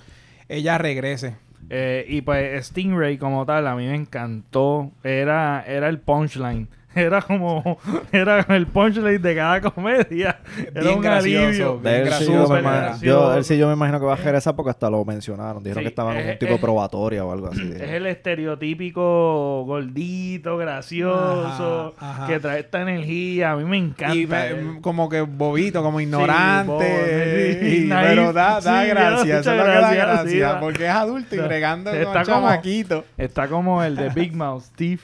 ella 0.49 0.77
regrese. 0.77 1.35
eh, 1.69 2.05
y 2.07 2.21
pues 2.21 2.67
Stingray 2.67 3.17
como 3.17 3.45
tal, 3.45 3.67
a 3.67 3.75
mí 3.75 3.85
me 3.87 3.95
encantó. 3.95 4.91
Era, 5.03 5.63
era 5.67 5.89
el 5.89 5.99
punchline. 5.99 6.69
Era 6.97 7.21
como... 7.21 7.77
Era 8.11 8.39
el 8.49 8.67
punchline 8.67 9.21
de 9.21 9.35
cada 9.35 9.61
comedia. 9.61 10.39
Era 10.73 10.81
Bien 10.81 10.95
un 10.95 11.01
gracioso, 11.01 11.45
alivio. 11.47 11.79
De 11.83 11.95
él, 11.97 12.03
Bien 12.03 12.13
sí 12.13 12.25
gracioso, 12.25 12.55
yo 12.57 12.61
gracioso. 12.63 13.05
yo, 13.05 13.33
él 13.37 13.43
sí 13.43 13.57
yo 13.57 13.67
me 13.67 13.73
imagino 13.73 13.99
que 13.99 14.05
va 14.05 14.11
a 14.13 14.15
hacer 14.15 14.35
esa 14.35 14.55
porque 14.55 14.71
hasta 14.71 14.89
lo 14.89 15.03
mencionaron. 15.05 15.63
Dijeron 15.63 15.81
Sí, 15.81 15.85
que 15.85 15.89
estaba 15.89 16.11
en 16.11 16.17
es- 16.17 16.23
algún 16.25 16.39
tipo 16.39 16.53
de 16.53 16.59
probatoria 16.59 17.25
o 17.25 17.31
algo 17.31 17.47
así. 17.47 17.61
Es 17.75 17.81
el 17.91 18.05
estereotípico 18.07 19.63
gordito, 19.65 20.57
gracioso, 20.57 21.93
Ajá, 21.97 22.09
ajá. 22.11 22.27
que 22.27 22.39
trae 22.39 22.59
esta 22.61 22.81
energía. 22.81 23.51
A 23.51 23.55
mí 23.57 23.63
me 23.65 23.77
encanta. 23.77 24.15
Y 24.15 24.27
me- 24.27 24.47
él. 24.47 24.77
como 24.81 25.09
que 25.09 25.21
bobito, 25.21 25.81
como 25.83 25.99
ignorante. 26.01 27.59
sí, 27.61 27.85
y- 27.85 27.89
pero 27.89 28.33
da, 28.33 28.59
da 28.61 28.81
Sí, 28.83 28.89
gracia, 28.89 29.39
eso 29.39 29.49
mucha 29.49 29.51
es 29.51 29.57
lo 29.57 29.63
que 29.63 29.69
da 29.69 29.75
gracia, 29.79 30.05
gracia. 30.05 30.29
sí, 30.31 30.39
da. 30.39 30.59
porque 30.59 30.83
es 30.85 30.91
adulto 30.91 31.35
y 31.35 31.37
O 31.37 31.41
sea, 31.41 31.47
bregando 31.47 31.91
con 31.91 31.99
está 31.99 32.23
como- 32.23 32.47
chamaquito. 32.47 33.05
Está 33.17 33.47
como 33.47 33.83
el 33.83 33.95
de 33.95 34.09
Big 34.09 34.35
Mouth, 34.35 34.63
Steve. 34.63 34.99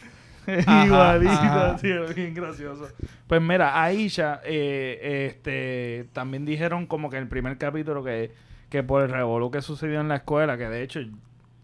Ajá. 0.67 1.77
sí, 1.77 1.89
bien 2.15 2.33
gracioso. 2.33 2.87
Pues 3.27 3.41
mira, 3.41 3.81
Aisha, 3.83 4.41
eh, 4.43 5.27
este, 5.29 6.07
también 6.13 6.45
dijeron 6.45 6.85
como 6.87 7.09
que 7.09 7.17
en 7.17 7.23
el 7.23 7.29
primer 7.29 7.57
capítulo 7.57 8.03
que, 8.03 8.31
que 8.69 8.83
por 8.83 9.03
el 9.03 9.09
revolú 9.09 9.51
que 9.51 9.61
sucedió 9.61 10.01
en 10.01 10.07
la 10.07 10.17
escuela, 10.17 10.57
que 10.57 10.67
de 10.69 10.83
hecho, 10.83 10.99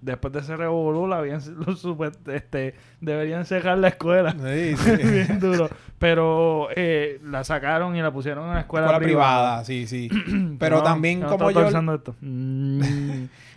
después 0.02 0.34
de 0.34 0.40
ese 0.40 0.56
revolú, 0.56 1.08
la 1.08 1.18
habían, 1.18 1.42
este, 2.28 2.76
deberían 3.02 3.46
cerrar 3.46 3.78
la 3.78 3.90
escuela. 3.90 4.32
Sí, 4.34 4.76
sí. 4.78 4.96
bien 5.12 5.40
duro. 5.40 5.70
Pero 5.98 6.70
eh, 6.76 7.20
la 7.24 7.44
sacaron 7.44 7.96
y 7.96 8.02
la 8.02 8.12
pusieron 8.12 8.46
en 8.46 8.52
una 8.52 8.60
escuela, 8.62 8.88
Escuela 8.88 9.04
privada. 9.06 9.64
privada, 9.64 9.66
sí, 9.66 9.86
sí. 9.88 10.10
Pero 10.60 10.78
No, 10.78 10.84
también 10.84 11.20
no 11.20 11.28
como 11.28 11.52
yo, 11.52 11.68
esto. 11.68 12.16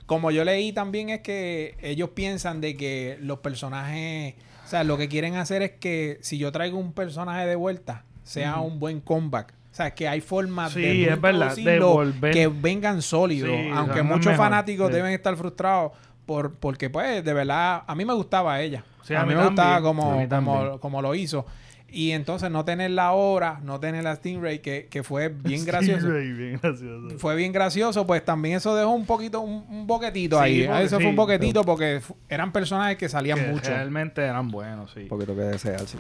Como 0.07 0.31
yo 0.31 0.45
leí 0.45 0.73
también 0.73 1.11
es 1.11 1.21
que 1.21 1.77
ellos 1.81 2.11
piensan 2.11 2.61
de 2.61 2.77
que 2.77 3.17
los 3.23 3.39
personajes, 3.39 4.35
sea, 4.73 4.85
lo 4.85 4.99
que 4.99 5.09
quieren 5.09 5.37
hacer 5.37 5.63
es 5.63 5.71
que 5.73 6.19
si 6.23 6.39
yo 6.39 6.51
traigo 6.53 6.79
un 6.79 6.93
personaje 6.93 7.47
de 7.47 7.57
vuelta, 7.57 8.05
sea 8.25 8.61
un 8.61 8.79
buen 8.79 9.01
comeback. 9.01 9.55
O 9.71 9.75
sea, 9.75 9.95
que 9.95 10.07
hay 10.07 10.21
formas 10.21 10.73
Sí, 10.73 10.83
de 10.83 11.05
es 11.13 11.21
verdad, 11.21 11.55
de 11.55 11.61
introducirlo 11.63 11.93
volver. 11.93 12.33
que 12.35 12.47
vengan 12.49 13.01
sólidos. 13.01 13.49
Sí, 13.51 13.71
aunque 13.73 14.01
es 14.01 14.05
muchos 14.05 14.27
mejor, 14.27 14.37
fanáticos 14.45 14.89
sí. 14.89 14.95
deben 14.95 15.13
estar 15.13 15.35
frustrados 15.37 15.93
por, 16.27 16.55
porque, 16.57 16.91
pues, 16.91 17.25
de 17.25 17.33
verdad, 17.33 17.83
a 17.87 17.95
mí 17.95 18.05
me 18.05 18.13
gustaba 18.13 18.61
ella. 18.61 18.85
Sí, 19.03 19.15
a, 19.15 19.23
a 19.23 19.27
mí, 19.27 19.31
mí 19.35 19.41
me 19.41 19.47
gustaba 19.47 19.81
como, 19.81 20.13
A 20.13 20.17
mí 20.17 20.29
como, 20.29 20.79
como 20.79 21.01
lo 21.03 21.15
hizo. 21.15 21.47
Y 21.95 22.13
entonces 22.13 22.51
no 22.51 22.65
tenerla 22.65 23.07
ahora, 23.09 23.61
no 23.63 23.79
tener 23.79 24.07
a 24.07 24.17
Stingray, 24.17 24.61
que, 24.61 24.87
que 24.91 25.03
fue 25.03 25.29
bien 25.45 25.65
gracioso. 25.67 26.07
Sí, 26.07 26.33
bien 26.33 26.59
gracioso. 26.63 27.19
Fue 27.19 27.37
bien 27.37 27.53
gracioso, 27.53 28.07
pues 28.07 28.25
también 28.25 28.57
eso 28.57 28.75
dejó 28.75 28.91
un 28.91 29.05
poquito, 29.05 29.41
un, 29.43 29.67
un 29.69 29.87
boquetito 29.87 30.37
Sí, 30.39 30.43
ahí. 30.43 30.67
porque 30.67 30.83
Eso 30.85 30.97
sí, 30.97 31.03
fue 31.03 31.11
un 31.11 31.17
boquetito 31.17 31.63
porque 31.65 32.01
eran 32.29 32.51
personajes 32.51 32.97
que 32.97 33.09
salían 33.11 33.39
Que 33.39 33.47
mucho. 33.49 33.69
Realmente 33.69 34.23
eran 34.23 34.49
buenos, 34.51 34.91
sí. 34.93 35.01
Un 35.03 35.09
poquito 35.09 35.35
que 35.37 35.43
desear, 35.43 35.81
sí. 35.81 35.99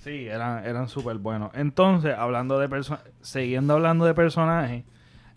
Sí, 0.00 0.26
eran, 0.28 0.64
eran 0.64 0.88
súper 0.88 1.18
buenos. 1.18 1.50
Entonces, 1.54 2.14
hablando 2.16 2.58
de 2.58 2.68
perso- 2.68 2.98
siguiendo 3.20 3.74
hablando 3.74 4.04
de 4.04 4.14
personajes, 4.14 4.84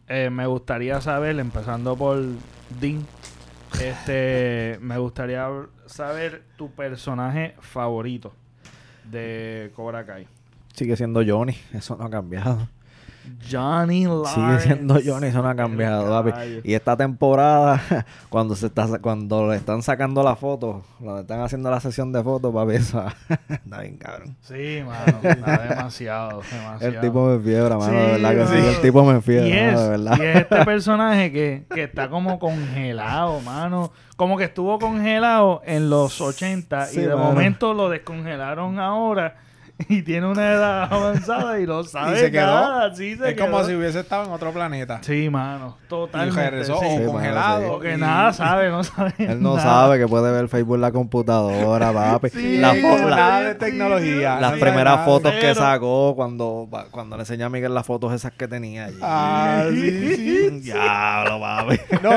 eh, 0.07 0.29
me 0.31 0.45
gustaría 0.45 1.01
saber, 1.01 1.39
empezando 1.39 1.95
por 1.95 2.19
Dean, 2.79 3.05
este, 3.81 4.77
me 4.81 4.97
gustaría 4.97 5.47
saber 5.87 6.43
tu 6.57 6.71
personaje 6.71 7.55
favorito 7.59 8.33
de 9.11 9.71
Cobra 9.75 10.05
Kai. 10.05 10.27
Sigue 10.73 10.95
siendo 10.95 11.23
Johnny, 11.25 11.55
eso 11.73 11.95
no 11.95 12.05
ha 12.05 12.09
cambiado. 12.09 12.67
Johnny 13.49 14.05
Lawrence. 14.05 14.33
Sigue 14.33 14.59
siendo 14.59 14.99
Johnny, 15.05 15.27
eso 15.27 15.41
no 15.41 15.49
ha 15.49 15.55
cambiado, 15.55 16.09
papi. 16.09 16.61
Y 16.63 16.73
esta 16.73 16.95
temporada, 16.97 17.81
cuando 18.29 18.55
se 18.55 18.67
está 18.67 18.87
cuando 18.99 19.47
le 19.49 19.55
están 19.57 19.81
sacando 19.81 20.23
la 20.23 20.35
foto, 20.35 20.83
cuando 20.99 21.21
están 21.21 21.41
haciendo 21.41 21.69
la 21.69 21.79
sesión 21.79 22.11
de 22.11 22.23
fotos, 22.23 22.53
papi, 22.53 22.73
eso 22.75 23.03
está 23.49 23.81
bien 23.81 23.97
cabrón. 23.97 24.35
Sí, 24.41 24.81
mano. 24.85 25.19
está 25.21 25.57
demasiado, 25.67 26.41
demasiado. 26.51 26.79
El 26.95 26.99
tipo 27.01 27.25
me 27.27 27.39
fiebra, 27.39 27.77
mano, 27.77 27.91
Sí, 27.91 27.95
de 27.95 28.11
verdad 28.21 28.31
que 28.35 28.47
sí. 28.61 28.67
El 28.67 28.81
tipo 28.81 29.03
me 29.05 29.21
fiebra, 29.21 29.47
y 29.47 29.65
mano, 29.65 29.81
de 29.81 29.89
verdad. 29.89 30.17
y 30.17 30.21
es 30.23 30.35
este 30.37 30.65
personaje 30.65 31.31
que, 31.31 31.65
que 31.73 31.83
está 31.83 32.09
como 32.09 32.39
congelado, 32.39 33.39
mano. 33.41 33.91
Como 34.15 34.37
que 34.37 34.45
estuvo 34.45 34.79
congelado 34.79 35.61
en 35.65 35.89
los 35.89 36.21
80 36.21 36.85
Sí, 36.85 36.99
y 36.99 37.03
de 37.03 37.09
mano. 37.15 37.25
momento 37.25 37.73
lo 37.73 37.89
descongelaron 37.89 38.79
ahora 38.79 39.35
y 39.89 40.01
tiene 40.03 40.25
una 40.27 40.53
edad 40.53 40.83
avanzada 40.91 41.59
y 41.59 41.65
lo 41.65 41.83
sabe 41.83 42.17
y 42.17 42.19
se 42.21 42.31
quedó. 42.31 42.45
nada, 42.45 42.95
sí, 42.95 43.15
se 43.17 43.31
es 43.31 43.39
como 43.39 43.63
si 43.65 43.73
hubiese 43.75 43.99
estado 43.99 44.23
en 44.25 44.31
otro 44.31 44.51
planeta. 44.53 44.99
Sí, 45.01 45.29
mano. 45.29 45.77
y 45.83 45.87
Totalmente. 45.89 46.49
regresó 46.49 46.77
sí. 46.79 46.85
o 46.85 46.89
Sí, 46.89 46.95
mano, 46.99 47.11
congelado. 47.11 47.61
sí. 47.61 47.67
Porque 47.69 47.93
y- 47.93 47.97
nada 47.97 48.31
sabe, 48.33 48.69
no 48.69 48.83
sabe 48.83 49.13
Él 49.19 49.41
no 49.41 49.57
nada. 49.57 49.63
sabe 49.69 49.99
que 49.99 50.07
puede 50.07 50.31
ver 50.31 50.47
Facebook 50.47 50.75
en 50.75 50.81
la 50.81 50.91
computadora, 50.91 51.91
papi. 51.91 52.29
Sí, 52.29 52.57
La 52.57 52.73
la- 52.73 53.15
nada 53.15 53.41
de 53.41 53.55
tecnología. 53.55 54.39
las 54.39 54.53
no 54.53 54.59
primeras 54.59 54.93
nada. 54.95 55.05
fotos 55.05 55.33
que 55.33 55.53
sacó 55.55 56.13
cuando, 56.15 56.69
cuando 56.91 57.17
le 57.17 57.23
enseñé 57.23 57.43
a 57.43 57.49
Miguel 57.49 57.73
las 57.73 57.85
fotos 57.85 58.13
esas 58.13 58.31
que 58.31 58.47
tenía 58.47 58.85
allí. 58.85 58.97
Ah, 59.01 59.65
sí, 59.71 60.15
sí. 60.15 60.49
Diablo, 60.61 61.39
papi. 61.41 61.79
No, 62.01 62.11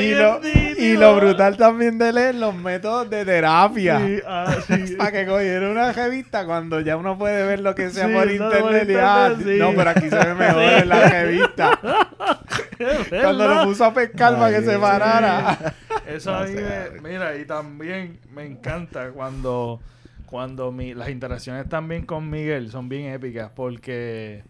y, 0.00 0.14
lo, 0.14 0.40
y 0.78 0.96
lo 0.96 1.16
brutal 1.16 1.56
también 1.56 1.98
de 1.98 2.12
leer 2.12 2.34
los 2.36 2.54
métodos 2.54 3.10
de 3.10 3.24
terapia. 3.24 3.98
Sí, 3.98 4.18
ah, 4.26 4.54
sí. 4.66 4.94
Para 4.96 5.12
que 5.12 5.26
cogiera 5.26 5.68
una 5.70 5.92
revista 5.92 6.44
cuando 6.46 6.67
ya 6.80 6.96
uno 6.96 7.16
puede 7.18 7.46
ver 7.46 7.60
lo 7.60 7.74
que 7.74 7.90
sea 7.90 8.06
Sí, 8.08 8.14
por 8.14 8.30
internet. 8.30 8.88
y, 8.90 8.94
ah, 9.00 9.34
sí. 9.36 9.56
No, 9.58 9.72
pero 9.74 9.90
aquí 9.90 10.08
se 10.10 10.16
ve 10.18 10.34
mejor 10.34 10.62
Sí. 10.62 10.74
en 10.82 10.88
la 10.88 11.08
revista. 11.08 11.78
Cuando 13.08 13.48
lo 13.48 13.64
puso 13.64 13.84
a 13.84 13.92
pescar 13.94 14.36
para 14.38 14.56
que 14.58 14.64
se 14.64 14.78
parara. 14.78 15.74
Eso 16.06 16.34
a 16.34 16.44
mí 16.44 16.50
No 16.54 16.60
me- 16.62 16.68
sé. 16.68 16.90
mira, 17.02 17.36
y 17.36 17.44
también 17.44 18.18
me 18.32 18.44
encanta 18.46 19.10
cuando, 19.10 19.80
cuando 20.26 20.70
mi, 20.72 20.94
las 20.94 21.08
interacciones 21.10 21.68
también 21.68 22.06
con 22.06 22.30
Miguel 22.30 22.70
son 22.70 22.88
bien 22.88 23.12
épicas 23.12 23.50
porque 23.54 24.42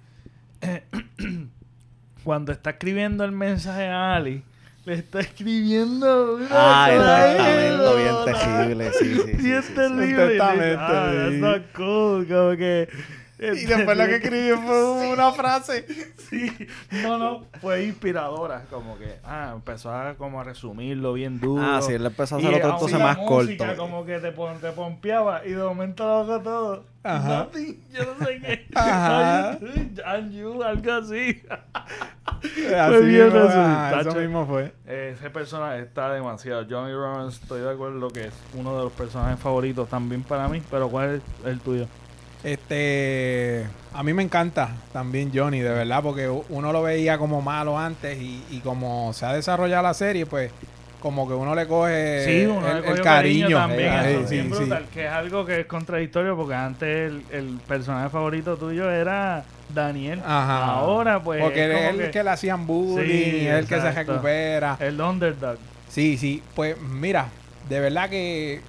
cuando 2.25 2.53
está 2.53 2.71
escribiendo 2.71 3.25
el 3.25 3.33
mensaje 3.33 3.87
a 3.87 4.15
Ali, 4.15 4.43
le 4.89 4.95
está 4.95 5.21
escribiendo 5.21 6.37
una 6.37 6.47
Ah, 6.51 6.91
el 6.91 6.99
cosa 6.99 7.27
testamento 7.27 7.97
bien 7.97 8.15
tejible, 8.25 8.93
sí, 8.93 9.05
sí, 9.05 9.21
sí, 9.37 9.43
Bien 9.43 9.63
sí, 9.63 9.69
sí. 9.69 9.75
terrible. 9.75 10.29
Testamento, 10.29 10.81
ah, 10.81 11.13
that's 11.15 11.33
not 11.35 11.63
cool, 11.75 12.27
como 12.27 12.57
que... 12.57 12.89
Y 13.41 13.67
después 13.67 13.97
lo 13.97 14.05
que 14.07 14.17
escribió 14.17 14.59
fue 14.61 15.13
una 15.13 15.31
frase. 15.33 15.87
Sí, 16.29 16.51
no, 17.03 17.17
no, 17.19 17.47
fue 17.61 17.85
inspiradora, 17.85 18.65
como 18.69 18.99
que, 18.99 19.17
ah, 19.25 19.53
empezó 19.55 19.93
a 19.93 20.15
como 20.15 20.41
a 20.41 20.45
resumirlo 20.45 21.13
bien 21.15 21.39
duro. 21.41 21.63
Ah, 21.65 21.81
sí, 21.81 21.93
él 21.93 22.05
empezó 22.05 22.37
a 22.37 22.41
Y 22.41 22.47
hacer 22.47 22.57
otro 22.57 22.67
aún 22.67 22.75
entonces 22.75 22.99
la 22.99 23.05
más 23.05 23.19
música 23.19 23.67
corto. 23.69 23.81
como 23.83 24.05
que 24.05 24.19
te, 24.19 24.33
pon- 24.33 24.59
te 24.61 24.73
pompeaba 24.73 25.47
y 25.47 25.51
de 25.53 25.63
momento 25.63 26.05
lo 26.05 26.15
hago 26.19 26.41
todo. 26.43 26.85
Ajá. 27.05 27.29
Nothing, 27.45 27.81
yo 27.93 28.05
no 28.19 28.27
sé 28.27 28.41
qué. 28.41 28.67
Ajá. 28.75 29.59
And 30.05 30.33
you, 30.33 30.63
algo 30.63 30.93
así. 30.93 31.43
Así 32.27 33.05
bien 33.07 33.25
mismo, 33.25 33.39
eso, 33.41 33.51
ah, 33.55 34.15
mismo 34.17 34.47
fue. 34.47 34.73
Ese 34.87 35.31
personaje 35.31 35.81
está 35.83 36.13
demasiado. 36.13 36.67
Johnny 36.69 36.93
Lawrence, 36.93 37.41
estoy 37.43 37.63
de 37.63 37.71
acuerdo 37.71 38.09
que 38.11 38.27
es 38.27 38.35
uno 38.55 38.77
de 38.77 38.85
los 38.85 38.93
personajes 38.93 39.39
favoritos 39.41 39.89
también 39.89 40.23
para 40.23 40.49
mí, 40.49 40.61
pero 40.71 40.89
¿cuál 40.89 41.15
es 41.17 41.47
el 41.47 41.61
tuyo? 41.61 41.87
Este, 42.45 43.67
a 43.93 44.03
mí 44.03 44.13
me 44.15 44.23
encanta 44.23 44.71
también 44.93 45.31
Johnny, 45.35 45.61
de 45.61 45.71
verdad, 45.71 46.03
porque 46.03 46.29
uno 46.49 46.73
lo 46.73 46.83
veía 46.83 47.19
como 47.19 47.43
malo 47.43 47.79
antes 47.79 48.19
y, 48.21 48.43
y 48.51 48.61
como 48.61 49.13
se 49.13 49.27
ha 49.27 49.33
desarrollado 49.33 49.83
la 49.83 49.95
serie, 49.95 50.25
pues 50.27 50.51
como 51.01 51.29
que 51.29 51.35
uno 51.35 51.55
le 51.55 51.67
coge 51.69 52.25
Sí, 52.25 52.47
uno 52.47 52.67
el, 52.67 52.73
le 52.75 52.79
el 52.81 52.85
cogió 52.87 53.05
cariño. 53.05 53.57
también. 53.57 53.93
Eh, 53.93 54.13
eso 54.19 54.29
sí, 54.29 54.35
bien 54.37 54.53
sí. 54.53 54.59
brutal, 54.59 54.87
que 54.93 55.07
es 55.07 55.13
algo 55.13 55.45
que 55.47 55.61
es 55.61 55.67
contradictorio 55.67 56.37
porque 56.37 56.55
antes 56.55 56.89
el, 57.13 57.23
el 57.31 57.47
personaje 57.67 58.09
favorito 58.09 58.57
tuyo 58.57 58.91
era 58.91 59.45
Daniel. 59.73 60.21
Ajá. 60.25 60.65
Ahora 60.75 61.23
pues 61.23 61.41
Porque 61.43 61.73
es 61.73 61.91
el 61.95 61.99
que, 62.07 62.11
que 62.11 62.25
le 62.25 62.31
hacían 62.31 62.67
bullying, 62.67 63.47
es 63.47 63.55
el 63.55 63.67
que 63.67 63.81
se 63.81 63.93
recupera. 63.93 64.77
el 64.81 65.01
underdog. 65.01 65.59
Sí, 65.89 66.17
sí, 66.19 66.43
pues 66.55 66.81
mira, 66.81 67.29
de 67.69 67.81
verdad 67.81 68.11
que 68.11 68.61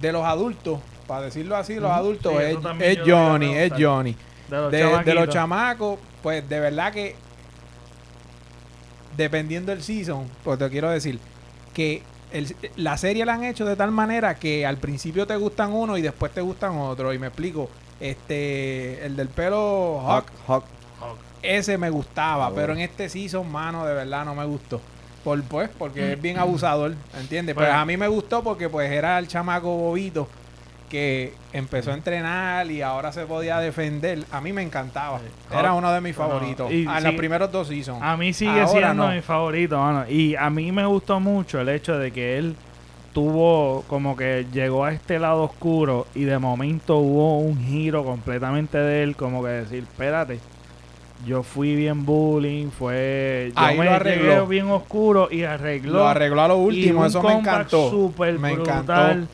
de 0.00 0.12
los 0.12 0.24
adultos, 0.24 0.80
para 1.08 1.22
decirlo 1.22 1.56
así, 1.56 1.74
los 1.80 1.90
adultos 1.90 2.32
Sí, 2.32 2.38
es, 2.80 2.98
Johnny, 3.04 3.54
es. 3.56 3.72
Johnny. 3.76 4.14
De 4.48 4.56
los, 4.56 4.70
de, 4.70 4.78
de 4.78 4.84
los 4.84 4.92
chamaquitos. 5.02 5.28
chamacos, 5.34 5.98
pues 6.22 6.48
de 6.48 6.60
verdad 6.60 6.92
que 6.92 7.16
dependiendo 9.16 9.72
del 9.72 9.82
season, 9.82 10.28
pues 10.44 10.58
te 10.58 10.68
quiero 10.70 10.90
decir 10.90 11.18
que 11.74 12.02
el- 12.32 12.54
la 12.76 12.96
serie 12.98 13.24
la 13.24 13.34
han 13.34 13.44
hecho 13.44 13.64
de 13.64 13.74
tal 13.76 13.90
manera 13.90 14.34
que 14.36 14.64
al 14.66 14.76
principio 14.76 15.26
te 15.26 15.36
gustan 15.36 15.72
uno 15.72 15.96
y 15.96 16.02
después 16.02 16.32
te 16.32 16.40
gustan 16.40 16.76
otro. 16.78 17.12
Y 17.12 17.18
me 17.18 17.26
explico, 17.28 17.68
este, 18.00 19.04
el 19.04 19.16
del 19.16 19.28
pelo 19.28 20.00
Hawk, 20.06 20.26
Hawk, 20.46 20.64
ese 21.42 21.78
me 21.78 21.90
gustaba, 21.90 22.46
Ah, 22.46 22.52
pero 22.54 22.68
bueno. 22.68 22.80
en 22.80 22.88
este 22.90 23.08
season, 23.08 23.50
mano, 23.50 23.86
de 23.86 23.94
verdad 23.94 24.24
no 24.24 24.34
me 24.34 24.44
gustó. 24.44 24.80
Por, 25.24 25.42
pues, 25.44 25.68
porque 25.76 26.12
es 26.12 26.20
bien 26.22 26.38
abusador, 26.38 26.94
¿entiendes? 27.18 27.54
Pues- 27.54 27.66
Pues 27.66 27.76
a 27.76 27.84
mí 27.84 27.96
me 27.96 28.08
gustó 28.08 28.42
porque 28.42 28.68
pues 28.68 28.90
era 28.90 29.18
el 29.18 29.26
chamaco 29.26 29.68
bobito 29.76 30.28
que 30.88 31.34
empezó 31.52 31.90
a 31.90 31.94
entrenar 31.94 32.70
y 32.70 32.82
ahora 32.82 33.12
se 33.12 33.24
podía 33.26 33.58
defender. 33.58 34.24
A 34.32 34.40
mí 34.40 34.52
me 34.52 34.62
encantaba. 34.62 35.20
Era 35.52 35.72
uno 35.74 35.92
de 35.92 36.00
mis 36.00 36.16
favoritos. 36.16 36.70
en 36.70 36.88
sí, 36.88 37.04
los 37.04 37.14
primeros 37.14 37.50
dos 37.52 37.68
seasons. 37.68 38.02
A 38.02 38.16
mí 38.16 38.32
sigue 38.32 38.50
Ahora 38.62 38.66
siendo 38.68 39.06
no. 39.08 39.12
mi 39.14 39.20
favorito, 39.20 39.78
mano. 39.78 40.04
Y 40.08 40.34
a 40.36 40.48
mí 40.50 40.72
me 40.72 40.84
gustó 40.86 41.20
mucho 41.20 41.60
el 41.60 41.68
hecho 41.68 41.98
de 41.98 42.10
que 42.12 42.38
él 42.38 42.56
tuvo 43.12 43.84
como 43.88 44.16
que 44.16 44.46
llegó 44.52 44.84
a 44.84 44.92
este 44.92 45.18
lado 45.18 45.42
oscuro 45.44 46.06
y 46.14 46.24
de 46.24 46.38
momento 46.38 46.98
hubo 46.98 47.38
un 47.38 47.58
giro 47.64 48.04
completamente 48.04 48.78
de 48.78 49.02
él, 49.02 49.16
como 49.16 49.42
que 49.42 49.48
decir, 49.48 49.84
espérate, 49.84 50.38
yo 51.26 51.42
fui 51.42 51.74
bien 51.74 52.04
bullying, 52.06 52.68
fue... 52.70 53.50
Yo 53.56 53.60
Ahí 53.60 53.78
me 53.78 53.86
lo 53.86 53.92
arregló. 53.92 54.46
bien 54.46 54.68
oscuro 54.70 55.28
y 55.32 55.42
arregló. 55.42 55.94
Lo 55.94 56.06
arregló 56.08 56.42
a 56.42 56.48
lo 56.48 56.56
y 56.58 56.64
último, 56.66 57.00
un 57.00 57.06
eso 57.06 57.22
me 57.22 57.32
encantó. 57.32 57.90
súper 57.90 58.38
Me 58.38 58.54
brutal. 58.54 58.78
encantó. 58.82 59.28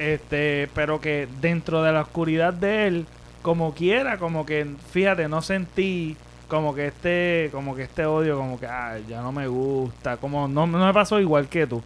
Este, 0.00 0.70
pero 0.74 0.98
que 0.98 1.28
dentro 1.42 1.82
de 1.82 1.92
la 1.92 2.00
oscuridad 2.00 2.54
de 2.54 2.86
él, 2.86 3.06
como 3.42 3.74
quiera, 3.74 4.16
como 4.16 4.46
que, 4.46 4.66
fíjate, 4.92 5.28
no 5.28 5.42
sentí 5.42 6.16
como 6.48 6.74
que 6.74 6.86
este, 6.86 7.50
como 7.52 7.76
que 7.76 7.82
este 7.82 8.06
odio, 8.06 8.38
como 8.38 8.58
que, 8.58 8.66
ay, 8.66 9.04
ya 9.06 9.20
no 9.20 9.30
me 9.30 9.46
gusta, 9.46 10.16
como 10.16 10.48
no, 10.48 10.66
no 10.66 10.86
me 10.86 10.94
pasó 10.94 11.20
igual 11.20 11.48
que 11.48 11.66
tú. 11.66 11.82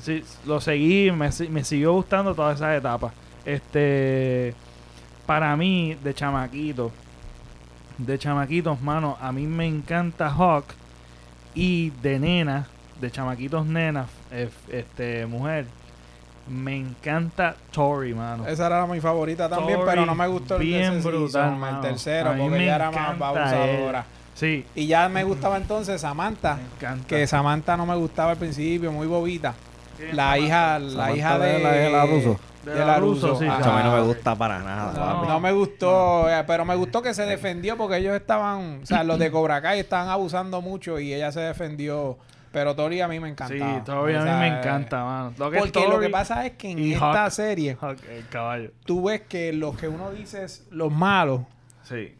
Sí, 0.00 0.24
lo 0.46 0.58
seguí, 0.62 1.10
me, 1.12 1.28
me 1.50 1.62
siguió 1.62 1.92
gustando 1.92 2.34
todas 2.34 2.56
esas 2.56 2.78
etapas. 2.78 3.12
Este, 3.44 4.54
para 5.26 5.54
mí, 5.54 5.98
de 6.02 6.14
chamaquito, 6.14 6.90
de 7.98 8.18
chamaquitos, 8.18 8.80
mano, 8.80 9.18
a 9.20 9.32
mí 9.32 9.46
me 9.46 9.66
encanta 9.66 10.30
Hawk 10.30 10.64
y 11.54 11.90
de 12.02 12.18
nena, 12.18 12.68
de 13.02 13.10
chamaquitos 13.10 13.66
nenas, 13.66 14.08
eh, 14.30 14.48
este, 14.70 15.26
mujer, 15.26 15.66
me 16.50 16.76
encanta 16.76 17.54
Tori, 17.70 18.12
mano. 18.14 18.46
Esa 18.46 18.66
era 18.66 18.86
mi 18.86 19.00
favorita 19.00 19.48
también, 19.48 19.80
pero 19.86 20.04
no 20.04 20.14
me 20.14 20.26
gustó 20.26 20.56
el, 20.56 20.62
bien 20.62 21.02
brutal, 21.02 21.50
season, 21.56 21.64
el 21.76 21.80
tercero, 21.80 22.30
porque 22.30 22.50
me 22.50 22.62
ella 22.64 22.74
era 22.76 22.90
más 22.90 23.00
encanta 23.14 23.28
abusadora. 23.28 24.04
Sí, 24.34 24.64
Y 24.74 24.86
ya 24.86 25.08
me 25.08 25.22
gustaba 25.24 25.56
entonces 25.58 26.00
Samantha, 26.00 26.56
me 26.56 26.62
encanta. 26.76 27.06
que 27.06 27.26
Samantha 27.26 27.76
no 27.76 27.84
me 27.86 27.94
gustaba 27.96 28.32
al 28.32 28.36
principio, 28.38 28.90
muy 28.90 29.06
bobita. 29.06 29.54
Sí, 29.98 30.04
La 30.12 30.38
hija, 30.38 30.78
la 30.78 31.12
hija 31.14 31.38
de, 31.38 31.52
de 31.52 31.62
la- 31.62 31.72
de 31.72 31.90
la 31.90 32.06
Russo. 32.06 32.40
De 32.64 32.72
de 32.74 32.84
la 32.84 32.98
Russo, 32.98 33.28
Russo, 33.28 33.40
sí, 33.40 33.46
ah. 33.48 33.56
A 33.62 33.76
mí 33.78 33.82
no 33.88 33.96
me 33.96 34.02
gusta 34.02 34.34
para 34.34 34.58
nada. 34.60 35.24
No 35.26 35.40
me 35.40 35.52
gustó, 35.52 36.28
eh, 36.28 36.42
pero 36.46 36.64
me 36.64 36.74
gustó 36.74 37.00
que 37.02 37.14
se 37.14 37.24
defendió 37.24 37.76
porque 37.76 37.96
ellos 37.98 38.14
estaban, 38.14 38.80
o 38.82 38.86
sea, 38.86 39.02
los 39.04 39.18
de 39.18 39.30
Cobra 39.30 39.60
Kai 39.62 39.80
estaban 39.80 40.08
abusando 40.08 40.60
mucho 40.60 40.98
y 40.98 41.12
ella 41.14 41.32
se 41.32 41.40
defendió. 41.40 42.18
Pero 42.52 42.74
Tori 42.74 43.00
a 43.00 43.06
mí 43.08 43.20
me 43.20 43.28
Sí, 43.28 43.32
encantaba. 43.32 43.84
Tori 43.84 44.14
a 44.16 44.22
mí 44.24 44.30
me 44.30 44.48
encanta, 44.58 45.04
mano. 45.04 45.32
Lo 45.38 45.50
que 45.50 45.56
es 45.58 45.62
Porque 45.62 45.88
lo 45.88 46.00
que 46.00 46.08
pasa 46.08 46.44
es 46.46 46.52
que 46.54 46.70
en 46.72 46.78
esta 46.80 47.24
Hawk. 47.24 47.30
serie 47.30 47.76
Hawk, 47.80 47.98
el 48.10 48.26
caballo. 48.28 48.72
tú 48.84 49.04
ves 49.04 49.20
que 49.22 49.52
los 49.52 49.76
que 49.76 49.86
uno 49.88 50.10
dice 50.10 50.44
es 50.44 50.66
los 50.70 50.92
malos 50.92 51.42
Sí. 51.84 52.14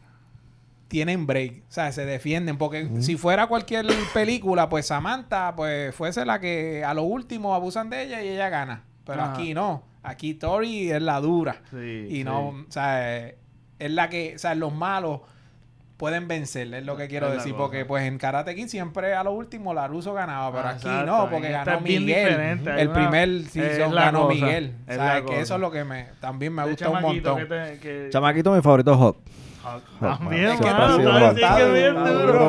tienen 0.89 1.27
break, 1.27 1.63
o 1.69 1.73
sea, 1.73 1.91
se 1.93 2.05
defienden. 2.05 2.59
Porque 2.59 2.89
si 3.01 3.17
fuera 3.17 3.47
cualquier 3.49 3.87
película, 4.15 4.69
pues 4.69 4.87
Samantha, 4.87 5.55
pues 5.57 5.95
fuese 5.95 6.25
la 6.25 6.39
que 6.41 6.85
a 6.85 6.95
lo 6.95 7.03
último 7.03 7.55
abusan 7.55 7.91
de 7.91 8.03
ella 8.05 8.23
y 8.23 8.29
ella 8.29 8.49
gana. 8.49 8.85
Pero 9.05 9.23
Ajá. 9.23 9.33
aquí 9.35 9.53
no. 9.55 9.83
Aquí 10.03 10.35
Tori 10.35 10.91
es 10.91 11.03
la 11.03 11.21
dura. 11.21 11.57
Sí, 11.71 12.07
y 12.11 12.25
no, 12.25 12.53
sí. 12.57 12.65
o 12.69 12.73
sea, 12.73 13.27
es 13.27 13.91
la 13.91 14.09
que, 14.09 14.35
o 14.37 14.39
sea, 14.39 14.55
los 14.55 14.73
malos 14.75 15.21
pueden 16.01 16.27
vencer, 16.27 16.73
es 16.73 16.85
lo 16.87 16.97
que 16.97 17.07
quiero 17.09 17.27
Es 17.29 17.35
decir. 17.35 17.53
cosa. 17.53 17.63
Porque 17.65 17.85
pues 17.85 18.05
en 18.05 18.17
Karate 18.17 18.55
Kid 18.55 18.69
siempre 18.69 19.15
a 19.15 19.23
lo 19.23 19.33
último 19.33 19.75
la 19.75 19.87
Russo 19.87 20.15
ganaba, 20.15 20.51
pero 20.51 20.67
Ah, 20.67 20.71
aquí 20.71 20.87
exacto, 20.89 21.07
no, 21.07 21.31
porque 21.31 21.51
ganó 21.51 21.81
Miguel. 21.83 22.41
El 22.67 22.89
una- 22.89 22.93
primer 22.95 23.43
season 23.45 23.95
ganó 23.95 24.23
cosa, 24.23 24.35
Miguel. 24.35 24.73
es 24.89 24.97
¿Sabes? 24.97 25.15
la 25.15 25.21
Que 25.21 25.27
cosa. 25.27 25.41
eso 25.41 25.55
es 25.57 25.61
lo 25.61 25.71
que 25.71 25.85
me, 25.85 26.07
también 26.19 26.55
me 26.55 26.63
De 26.63 26.71
gusta 26.71 26.89
un 26.89 27.03
montón. 27.03 27.37
que 27.39 27.45
te- 27.45 27.79
que- 27.81 28.09
Chamaquito, 28.11 28.53
mi 28.55 28.63
favorito 28.63 28.93
es 28.95 28.99
Hawk. 28.99 29.17
También, 30.01 30.59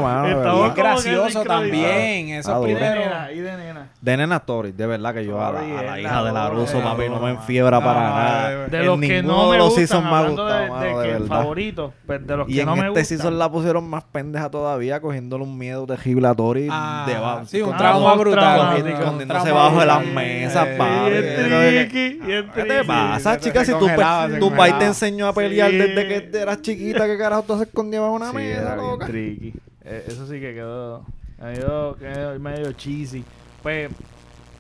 mano. 0.02 0.66
Es 0.68 0.76
gracioso 0.76 1.44
también, 1.44 2.42
Ah. 2.46 2.62
Y 2.66 2.74
de 2.74 2.80
nena, 2.80 3.32
y 3.32 3.40
de 3.40 3.58
nena. 3.58 3.88
De 4.02 4.18
Nena 4.18 4.40
Tori, 4.40 4.72
de 4.72 4.88
verdad 4.88 5.14
que 5.14 5.26
yo 5.26 5.40
a 5.40 5.52
la, 5.52 6.00
hija 6.00 6.24
de 6.24 6.32
la 6.32 6.50
Russo, 6.50 6.82
papi, 6.82 7.08
no 7.10 7.20
me 7.20 7.32
enfiebra 7.32 7.80
para 7.80 8.02
nada. 8.02 8.68
De 8.68 8.80
En 8.80 8.86
los 8.88 9.00
que 9.00 9.22
no 9.22 9.46
de 9.46 9.52
me 9.52 9.58
los 9.58 9.68
gustan, 9.70 9.88
seasons 9.88 10.04
me 10.06 10.10
ha 10.10 10.18
hablando 10.18 10.44
gustado, 10.44 10.62
de, 10.64 10.70
mano, 10.70 10.82
de 10.82 10.88
de 10.88 11.04
que 11.10 11.16
el 11.18 11.28
favorito, 11.28 11.94
de 12.08 12.38
los 12.38 12.50
Y 12.50 12.54
que 12.56 12.60
en 12.62 12.66
no 12.66 12.76
me 12.76 12.88
este 12.88 13.06
season 13.06 13.38
la 13.38 13.52
pusieron 13.52 13.88
más 13.88 14.04
pendeja 14.06 14.50
todavía, 14.50 15.00
cogiéndole 15.02 15.44
un 15.44 15.58
miedo 15.58 15.86
terrible 15.86 16.28
a 16.28 16.34
Tori. 16.34 16.68
Ah, 16.72 17.04
de 17.08 17.16
abajo. 17.16 17.46
sí, 17.46 17.62
un 17.62 17.78
trauma 17.78 18.12
Ah, 18.12 18.16
brutal. 18.16 18.88
Escondiéndose 18.88 19.52
bajo 19.52 19.80
de 19.80 19.86
las 19.86 20.06
mesas, 20.06 20.68
papi. 20.78 21.12
¿Qué 21.12 22.66
te 22.68 22.84
pasa, 22.86 23.38
chica? 23.40 23.64
Si 23.66 23.72
tu, 23.74 24.52
país 24.56 24.78
te 24.80 24.86
enseñó 24.86 25.28
a 25.28 25.34
pelear 25.34 25.72
desde 25.72 26.08
que 26.08 26.40
eras 26.40 26.62
chiquita, 26.62 27.01
¿qué 27.06 27.18
carajo 27.18 27.44
tú 27.44 27.58
se 27.58 27.64
escondías 27.64 28.02
bajo 28.02 28.14
una 28.14 28.30
Sí, 28.32 28.36
mesa, 28.38 28.62
era 28.62 28.76
bien 28.76 28.88
loca? 28.92 29.06
tricky. 29.08 29.54
Eh, 29.84 30.06
eso 30.08 30.26
sí 30.28 30.34
que 30.40 30.54
quedó 30.54 31.04
medio, 31.42 31.96
quedó 31.98 32.40
medio 32.40 32.72
cheesy. 32.74 33.24
Pues, 33.64 33.90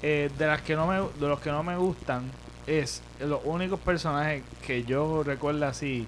eh, 0.01 0.30
de 0.38 0.47
las 0.47 0.62
que 0.62 0.75
no 0.75 0.88
me 0.88 0.95
de 0.95 1.27
los 1.27 1.39
que 1.39 1.51
no 1.51 1.62
me 1.63 1.75
gustan 1.77 2.23
es 2.67 3.01
los 3.19 3.39
únicos 3.45 3.80
personajes 3.80 4.43
que 4.65 4.84
yo 4.84 5.23
recuerdo 5.23 5.65
así 5.67 6.08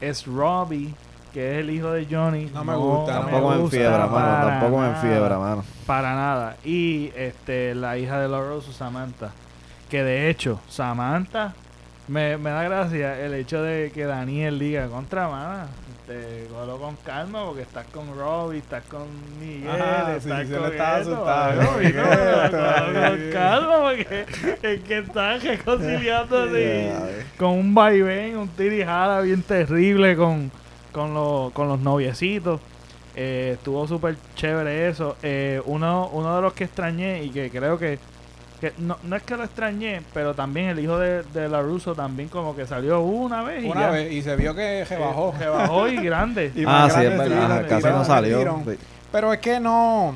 es 0.00 0.26
Robbie, 0.26 0.92
que 1.32 1.52
es 1.52 1.58
el 1.58 1.70
hijo 1.70 1.90
de 1.92 2.06
Johnny. 2.10 2.50
No 2.52 2.64
me 2.64 2.74
gusta, 2.76 3.14
no 3.14 3.20
Tampoco 3.22 3.50
me 3.50 3.56
gusta 3.58 3.76
enfiebra, 3.76 4.06
mano. 4.06 4.46
Tampoco 4.48 4.78
me 4.82 4.88
enfiebra, 4.88 5.38
mano. 5.38 5.64
Para 5.86 6.14
nada. 6.14 6.56
Y 6.64 7.12
este 7.16 7.74
la 7.74 7.96
hija 7.98 8.20
de 8.20 8.28
la 8.28 8.40
Rose, 8.40 8.72
Samantha. 8.72 9.30
Que 9.88 10.02
de 10.02 10.30
hecho, 10.30 10.60
Samantha 10.68 11.54
me, 12.08 12.36
me 12.36 12.50
da 12.50 12.62
gracia 12.64 13.18
el 13.24 13.34
hecho 13.34 13.62
de 13.62 13.90
que 13.92 14.04
Daniel 14.04 14.58
diga 14.58 14.88
contra 14.88 15.28
mana. 15.28 15.66
Te 16.06 16.46
colo 16.50 16.78
con 16.78 16.96
calma 16.96 17.44
porque 17.46 17.62
estás 17.62 17.86
con 17.86 18.14
Robbie, 18.18 18.58
estás 18.58 18.82
con 18.84 19.06
Miguel, 19.38 19.70
Ajá, 19.70 20.16
estás 20.16 20.48
sí, 20.48 20.52
con 20.52 20.64
estaba 20.72 20.96
asustado, 20.96 21.80
estaba- 21.80 22.90
con 23.14 23.30
calma 23.32 23.76
porque 23.82 24.26
es 24.62 24.80
que 24.80 24.98
estás 24.98 25.44
reconciliando 25.44 26.38
así 26.42 26.86
Ya, 26.86 27.02
con 27.38 27.50
un 27.50 27.74
vaivén, 27.74 28.36
un 28.36 28.48
tirijada 28.48 29.20
bien 29.20 29.42
terrible 29.42 30.16
con, 30.16 30.50
con, 30.90 31.14
los, 31.14 31.52
con 31.52 31.68
los 31.68 31.78
noviecitos. 31.78 32.60
Eh, 33.14 33.52
estuvo 33.54 33.86
súper 33.86 34.16
chévere 34.34 34.88
eso. 34.88 35.16
Eh, 35.22 35.60
uno, 35.66 36.08
uno 36.12 36.34
de 36.34 36.42
los 36.42 36.52
que 36.52 36.64
extrañé 36.64 37.22
y 37.22 37.30
que 37.30 37.48
creo 37.50 37.78
que, 37.78 37.98
que 38.62 38.72
no, 38.78 38.96
no 39.02 39.16
es 39.16 39.22
que 39.24 39.36
lo 39.36 39.42
extrañé, 39.42 40.02
pero 40.14 40.34
también 40.34 40.68
el 40.68 40.78
hijo 40.78 40.96
de, 40.98 41.24
de 41.24 41.48
la 41.48 41.60
Russo 41.60 41.94
también 41.96 42.28
como 42.28 42.54
que 42.54 42.64
salió 42.64 43.00
una 43.00 43.42
vez 43.42 43.64
y 43.64 43.68
Una 43.68 43.80
ya. 43.80 43.90
vez, 43.90 44.12
y 44.12 44.22
se 44.22 44.36
vio 44.36 44.54
que 44.54 44.84
se 44.88 44.96
bajó. 44.96 45.34
Se 45.36 45.46
bajó 45.48 45.88
y 45.88 45.96
grande. 45.96 46.52
Y 46.56 46.62
Ah, 46.62 46.84
más 46.86 46.94
sí, 46.94 47.00
es 47.04 47.18
verdad. 47.18 47.66
casi 47.68 47.88
no 47.88 48.04
salió. 48.04 48.62
Sí. 48.64 48.78
Pero 49.10 49.32
es 49.32 49.40
que 49.40 49.58
no. 49.58 50.14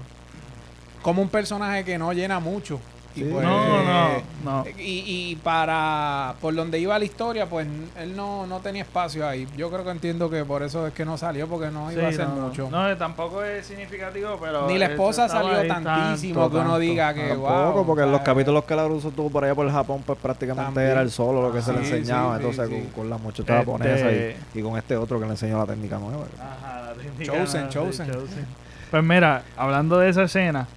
Como 1.02 1.20
un 1.22 1.28
personaje 1.28 1.84
que 1.84 1.98
no 1.98 2.12
llena 2.12 2.38
mucho. 2.40 2.80
Y 3.16 3.20
Sí. 3.20 3.28
pues, 3.32 3.44
no, 3.46 3.82
no, 3.82 4.08
no. 4.44 4.64
Y, 4.78 5.02
y 5.32 5.36
para. 5.42 6.34
Por 6.40 6.54
donde 6.54 6.78
iba 6.78 6.98
la 6.98 7.04
historia, 7.06 7.48
pues 7.48 7.66
él 7.98 8.14
no, 8.14 8.46
no 8.46 8.60
tenía 8.60 8.82
espacio 8.82 9.26
ahí. 9.26 9.48
Yo 9.56 9.70
creo 9.70 9.84
que 9.84 9.90
entiendo 9.90 10.28
que 10.28 10.44
por 10.44 10.62
eso 10.62 10.86
es 10.86 10.92
que 10.92 11.04
no 11.06 11.16
salió, 11.16 11.48
porque 11.48 11.70
no 11.70 11.90
iba 11.90 12.08
a 12.08 12.12
Sí, 12.12 12.18
no. 12.18 12.28
mucho. 12.48 12.68
No, 12.70 12.94
tampoco 12.98 13.42
es 13.42 13.66
significativo, 13.66 14.36
pero... 14.40 14.66
Ni 14.68 14.76
la 14.78 14.86
eh, 14.86 14.90
esposa 14.90 15.28
salió 15.30 15.66
tantísimo 15.66 16.42
tanto, 16.42 16.50
que 16.50 16.56
uno 16.60 16.64
tanto. 16.72 16.78
diga 16.78 17.14
que. 17.14 17.28
Tampoco, 17.28 17.72
wow, 17.72 17.86
porque 17.86 18.02
en 18.02 18.12
los 18.12 18.20
capítulos 18.20 18.64
que 18.64 18.76
la 18.76 18.86
Russo 18.86 19.10
tuvo 19.10 19.30
por 19.30 19.44
allá 19.44 19.54
por 19.54 19.64
el 19.66 19.72
Japón, 19.72 20.02
pues 20.04 20.18
prácticamente 20.18 20.66
También. 20.66 20.90
era 20.90 21.00
el 21.00 21.10
solo 21.10 21.40
lo 21.40 21.52
que 21.52 21.62
se 21.62 21.72
le 21.72 21.84
Sí, 21.86 21.94
enseñaba. 21.94 22.38
sí, 22.38 22.44
entonces, 22.44 22.68
sí, 22.68 22.74
con, 22.82 22.92
con 23.02 23.10
la 23.10 23.16
muchacha 23.18 23.42
Este- 23.60 23.64
japonesa 23.72 24.12
y, 24.12 24.36
y 24.58 24.62
con 24.62 24.76
este 24.76 24.94
otro 24.96 25.18
que 25.18 25.24
le 25.24 25.30
enseñó 25.30 25.56
la 25.58 25.66
técnica 25.66 25.98
nueva. 25.98 26.24
Ajá, 26.38 26.82
la 26.88 26.92
técnica 26.92 27.32
Chosen, 27.32 27.62
no, 27.64 27.72
sí, 27.72 27.78
Chosen. 27.78 28.46
Pues 28.90 29.02
mira, 29.02 29.42
hablando 29.56 29.98
de 29.98 30.10
esa 30.10 30.24
escena, 30.24 30.68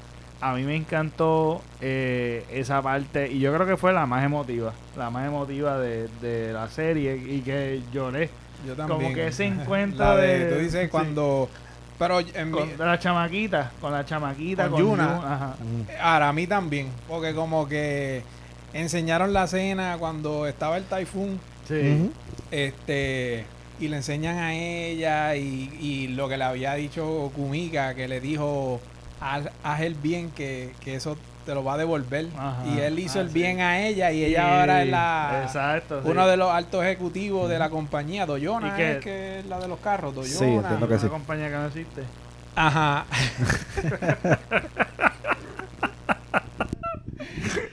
a 0.42 0.54
mí 0.54 0.64
me 0.64 0.76
encantó 0.76 1.62
eh, 1.82 2.46
esa 2.52 2.82
parte 2.82 3.30
y 3.32 3.40
yo 3.40 3.54
creo 3.54 3.68
que 3.68 3.76
fue 3.78 3.92
la 3.94 4.06
más 4.06 4.24
emotiva, 4.24 4.74
la 4.98 5.10
más 5.10 5.28
emotiva 5.28 5.78
de, 5.80 6.08
de 6.22 6.54
la 6.54 6.70
serie 6.70 7.16
y 7.18 7.42
que 7.42 7.82
lloré 7.92 8.30
Yo 8.66 8.74
también. 8.76 9.00
como 9.02 9.14
que 9.16 9.28
ese 9.28 9.46
encuentro 9.48 10.16
de, 10.16 10.46
de- 10.46 10.54
Tú 10.56 10.60
dices 10.62 10.84
sí. 10.84 10.90
cuando. 10.90 11.50
Pero 11.98 12.22
en 12.22 12.52
con 12.52 12.70
la 12.78 12.98
chamaquita, 12.98 13.72
con 13.82 13.92
la 13.92 14.06
chamaquita, 14.06 14.64
Con 14.70 14.72
con, 14.72 14.82
Yuna. 14.82 15.16
Yuna, 15.18 15.36
ajá. 15.36 15.56
Ahora, 16.02 16.30
a 16.30 16.34
mí 16.34 16.48
también. 16.48 16.88
Porque 17.10 17.34
como 17.36 17.68
que 17.68 18.24
enseñaron 18.72 19.34
la 19.34 19.44
escena 19.44 19.98
cuando 20.00 20.48
estaba 20.48 20.78
el 20.78 20.86
typhoon. 20.86 21.38
Sí. 21.68 22.10
Este. 22.52 23.46
Y 23.82 23.88
le 23.90 23.98
enseñan 23.98 24.38
a 24.38 24.54
ella 24.54 25.36
y, 25.36 25.72
y 25.80 26.08
lo 26.10 26.28
que 26.30 26.38
le 26.38 26.44
había 26.46 26.74
dicho 26.76 27.32
Kumika, 27.36 27.96
que 27.96 28.08
le 28.10 28.20
dijo, 28.22 28.82
haz, 29.22 29.50
haz 29.64 29.82
el 29.82 29.96
bien, 29.96 30.32
que, 30.32 30.74
que 30.82 30.96
eso 30.96 31.18
te 31.46 31.54
lo 31.56 31.64
va 31.64 31.74
a 31.74 31.78
devolver. 31.78 32.28
Ajá. 32.38 32.64
Y 32.68 32.80
él 32.80 33.00
hizo 33.00 33.20
Ah, 33.20 33.22
el 33.24 33.28
sí. 33.30 33.34
bien 33.34 33.60
a 33.62 33.80
ella 33.80 34.12
y 34.12 34.24
ella 34.24 34.60
ahora 34.60 34.84
es 34.84 34.90
la... 34.90 35.42
Exacto. 35.44 36.02
sí. 36.04 36.10
Uno 36.10 36.28
de 36.28 36.38
los 36.38 36.52
altos 36.52 36.84
ejecutivos 36.84 37.50
de 37.50 37.58
la 37.60 37.70
compañía, 37.70 38.26
Doyona, 38.26 38.70
¿Y 38.70 38.72
qué? 38.74 38.92
es 38.94 39.04
que 39.04 39.40
es 39.40 39.46
la 39.48 39.60
de 39.60 39.68
los 39.68 39.80
carros, 39.80 40.14
Doyona. 40.14 40.38
Sí, 40.38 40.46
entiendo 40.46 40.88
que 40.88 40.94
Una 40.96 41.10
compañía 41.10 41.48
que 41.50 41.56
no 41.56 41.66
existe. 41.68 42.04
Ajá. 42.56 43.06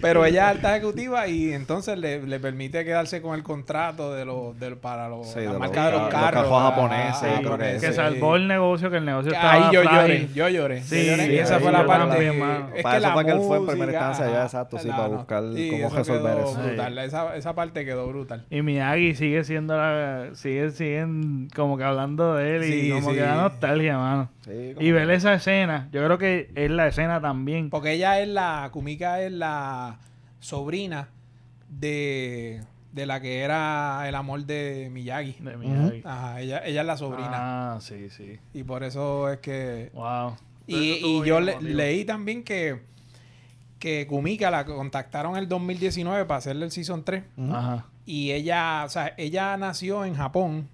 Pero 0.00 0.24
ella 0.26 0.44
es 0.50 0.56
alta 0.56 0.76
ejecutiva 0.76 1.26
y 1.26 1.52
entonces 1.52 1.98
le, 1.98 2.22
le 2.22 2.38
permite 2.38 2.84
quedarse 2.84 3.22
con 3.22 3.34
el 3.34 3.42
contrato 3.42 4.12
de 4.12 4.24
los 4.26 4.58
de, 4.60 4.76
para 4.76 5.08
los, 5.08 5.26
Sí, 5.32 5.40
de 5.40 5.46
la 5.46 5.52
los- 5.52 5.60
marca 5.60 5.86
de 5.86 5.92
los 5.92 6.00
los 6.02 6.10
carros. 6.10 6.42
cajos 6.44 6.62
japoneses, 6.62 7.22
ah, 7.34 7.38
creo 7.40 7.58
que 7.58 7.64
que 7.80 7.88
sí. 7.88 7.92
salvó 7.94 8.36
el 8.36 8.46
negocio, 8.46 8.90
que 8.90 8.98
el 8.98 9.04
negocio 9.06 9.30
Que 9.30 9.36
estaba 9.36 9.52
Ahí 9.54 9.74
yo 9.74 9.82
lloré, 9.82 10.28
yo 10.34 10.48
lloré. 10.50 10.82
Sí, 10.82 11.06
yo 11.06 11.12
lloré. 11.12 11.24
y 11.24 11.30
sí, 11.30 11.38
esa 11.38 11.60
fue 11.60 11.72
la 11.72 11.86
parte. 11.86 12.10
también, 12.10 12.38
mano. 12.38 12.68
Es 12.74 12.82
Para 12.82 12.94
que 12.94 12.98
eso 12.98 13.08
la 13.08 13.14
fue 13.14 13.24
que 13.24 13.30
él 13.32 13.40
fue 13.40 13.56
en 13.56 13.66
primera 13.66 13.92
instancia, 13.92 14.30
ya, 14.30 14.42
exacto, 14.44 14.78
sí, 14.78 14.88
la- 14.88 14.96
para 14.96 15.08
buscar 15.08 15.42
Sí, 15.54 15.70
cómo 15.70 15.86
eso 15.86 15.96
resolver 15.96 16.36
quedó 16.36 16.50
eso. 16.50 16.62
brutal. 16.62 16.98
Esa, 16.98 17.36
esa 17.36 17.54
parte 17.54 17.84
quedó 17.84 18.06
brutal. 18.08 18.44
Y 18.50 18.62
Miyagi 18.62 19.14
sigue 19.14 19.44
siendo 19.44 19.76
la... 19.76 20.26
Sigue, 20.34 20.70
siguen 20.72 21.48
como 21.56 21.78
que 21.78 21.84
hablando 21.84 22.34
de 22.34 22.56
él 22.56 22.64
y 22.64 22.82
Sí, 22.82 22.90
como 22.90 23.10
sí. 23.10 23.16
que 23.16 23.22
da 23.22 23.34
nostalgia, 23.36 23.96
mano. 23.96 24.28
Sí, 24.46 24.74
Y 24.78 24.92
ver 24.92 25.10
esa 25.10 25.34
escena, 25.34 25.88
yo 25.92 26.04
creo 26.04 26.18
que 26.18 26.50
es 26.54 26.70
la 26.70 26.86
escena 26.86 27.20
también. 27.20 27.68
Porque 27.68 27.92
ella 27.92 28.20
es 28.20 28.28
la, 28.28 28.68
Kumika 28.72 29.20
es 29.22 29.32
la 29.32 29.98
sobrina 30.40 31.08
de, 31.68 32.62
de 32.92 33.06
la 33.06 33.20
que 33.20 33.40
era 33.40 34.08
el 34.08 34.14
amor 34.14 34.44
de 34.46 34.88
Miyagi. 34.92 35.36
De 35.40 35.56
Miyagi. 35.56 36.02
Ajá, 36.04 36.40
ella, 36.40 36.64
ella 36.64 36.80
es 36.82 36.86
la 36.86 36.96
sobrina. 36.96 37.74
Ah, 37.74 37.78
sí, 37.80 38.08
sí. 38.10 38.38
Y 38.54 38.62
por 38.62 38.84
eso 38.84 39.30
es 39.32 39.38
que... 39.38 39.90
Wow. 39.94 40.36
Y, 40.68 40.74
y 41.04 41.24
yo 41.24 41.40
le- 41.40 41.60
leí 41.60 42.04
también 42.04 42.42
que, 42.44 42.80
que 43.78 44.06
Kumika 44.06 44.50
la 44.50 44.64
contactaron 44.64 45.32
en 45.32 45.38
el 45.38 45.48
2019 45.48 46.24
para 46.24 46.38
hacerle 46.38 46.64
el 46.66 46.70
Season 46.72 47.04
3. 47.04 47.24
Ujú. 47.36 47.54
Ajá. 47.54 47.86
Y 48.04 48.30
ella, 48.32 48.84
o 48.84 48.88
sea, 48.88 49.12
ella 49.16 49.56
nació 49.56 50.04
en 50.04 50.14
Japón, 50.14 50.68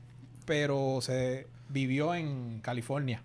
pero 0.44 0.98
se 1.00 1.46
vivió 1.70 2.14
en 2.14 2.60
California. 2.60 3.22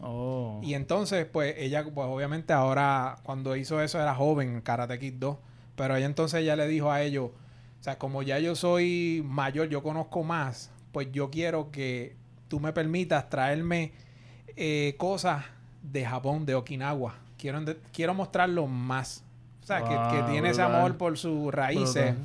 Oh. 0.00 0.60
Y 0.62 0.74
entonces, 0.74 1.26
pues, 1.26 1.54
ella, 1.58 1.84
pues, 1.84 2.06
obviamente 2.08 2.52
ahora, 2.52 3.16
cuando 3.22 3.56
hizo 3.56 3.80
eso 3.80 4.00
era 4.00 4.14
joven, 4.14 4.60
Karate 4.60 4.98
Kid 4.98 5.14
2. 5.18 5.36
Pero 5.74 5.96
ella 5.96 6.06
entonces 6.06 6.44
ya 6.44 6.56
le 6.56 6.66
dijo 6.68 6.90
a 6.90 7.02
ellos, 7.02 7.30
o 7.80 7.82
sea, 7.82 7.98
como 7.98 8.22
ya 8.22 8.38
yo 8.38 8.54
soy 8.56 9.22
mayor, 9.26 9.68
yo 9.68 9.82
conozco 9.82 10.22
más, 10.22 10.70
pues 10.92 11.08
yo 11.12 11.30
quiero 11.30 11.70
que 11.70 12.16
tú 12.48 12.60
me 12.60 12.72
permitas 12.72 13.28
traerme 13.28 13.92
eh, 14.56 14.94
cosas 14.98 15.44
de 15.82 16.04
Japón, 16.06 16.46
de 16.46 16.54
Okinawa. 16.54 17.14
Quiero, 17.38 17.60
quiero 17.92 18.14
mostrarlo 18.14 18.66
más. 18.66 19.22
O 19.62 19.66
sea, 19.66 19.82
que- 19.84 20.22
tiene 20.32 20.50
ese 20.50 20.62
amor 20.62 20.96
por 20.96 21.18
sus 21.18 21.52
raíces. 21.52 22.14
Brutal. 22.14 22.16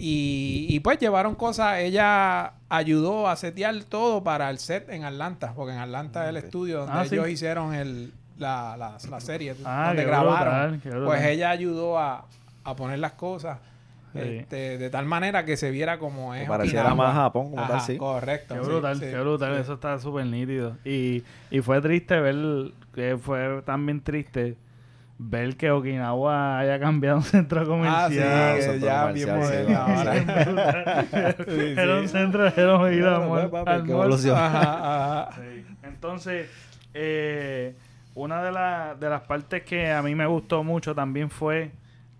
Y, 0.00 0.66
y 0.68 0.78
pues 0.80 0.98
llevaron 1.00 1.34
cosas, 1.34 1.78
ella 1.80 2.52
ayudó 2.68 3.26
a 3.28 3.34
setear 3.34 3.74
todo 3.84 4.22
para 4.22 4.48
el 4.48 4.58
set 4.58 4.88
en 4.90 5.02
Atlanta, 5.04 5.52
porque 5.56 5.72
en 5.72 5.80
Atlanta 5.80 6.22
es 6.24 6.28
el 6.30 6.36
estudio 6.36 6.78
donde 6.86 6.92
Ah, 6.92 7.04
sí. 7.04 7.16
ellos 7.16 7.28
hicieron 7.28 7.74
el, 7.74 8.12
la, 8.38 8.76
la, 8.76 8.96
la 9.10 9.20
serie, 9.20 9.56
Ah, 9.64 9.86
donde 9.88 10.02
qué 10.02 10.08
grabaron. 10.08 10.36
brutal, 10.70 10.80
qué 10.82 10.88
brutal. 10.90 11.06
Pues 11.06 11.24
ella 11.26 11.50
ayudó 11.50 11.98
a, 11.98 12.26
a 12.62 12.76
poner 12.76 13.00
las 13.00 13.12
cosas 13.12 13.58
Sí. 14.14 14.20
este, 14.20 14.78
de 14.78 14.88
tal 14.88 15.04
manera 15.04 15.44
que 15.44 15.56
se 15.58 15.70
viera 15.70 15.98
como 15.98 16.34
es. 16.34 16.42
Que 16.42 16.48
pareciera 16.48 16.94
más 16.94 17.12
Japón 17.14 17.50
como 17.50 17.60
Ajá, 17.62 17.72
tal, 17.74 17.80
sí. 17.82 17.98
Correcto. 17.98 18.54
Qué 18.54 18.60
brutal, 18.60 18.94
sí, 18.94 19.00
qué 19.02 19.20
brutal, 19.20 19.54
sí. 19.56 19.60
eso 19.60 19.74
está 19.74 19.98
súper 19.98 20.24
nítido. 20.26 20.76
Y, 20.84 21.24
y 21.50 21.60
fue 21.60 21.80
triste 21.82 22.18
ver, 22.18 22.72
que 22.94 23.18
fue 23.18 23.62
también 23.66 24.00
triste 24.00 24.56
ver 25.18 25.56
que 25.56 25.70
Okinawa 25.70 26.58
haya 26.60 26.78
cambiado 26.78 27.16
un 27.18 27.22
centro 27.24 27.60
Ah, 27.60 27.64
sí, 27.64 27.68
comercial. 28.18 28.56
que 28.56 28.62
centro 28.62 28.86
ya 28.86 29.00
comercial, 29.02 29.14
bien 29.14 29.26
sí, 29.26 29.32
moderno 29.32 29.68
sí. 29.68 29.74
ahora. 29.74 30.14
Sí, 31.48 31.74
Era 31.76 31.96
un 31.98 32.08
centro 32.08 32.44
de. 32.44 32.50
Sí. 35.36 35.64
Entonces, 35.82 36.50
eh, 36.94 37.74
una 38.14 38.42
de, 38.42 38.52
la- 38.52 38.94
de 38.98 39.08
las 39.08 39.22
partes 39.22 39.62
que 39.62 39.90
a 39.90 40.02
mí 40.02 40.14
me 40.14 40.26
gustó 40.26 40.62
mucho 40.64 40.94
también 40.94 41.30
fue 41.30 41.70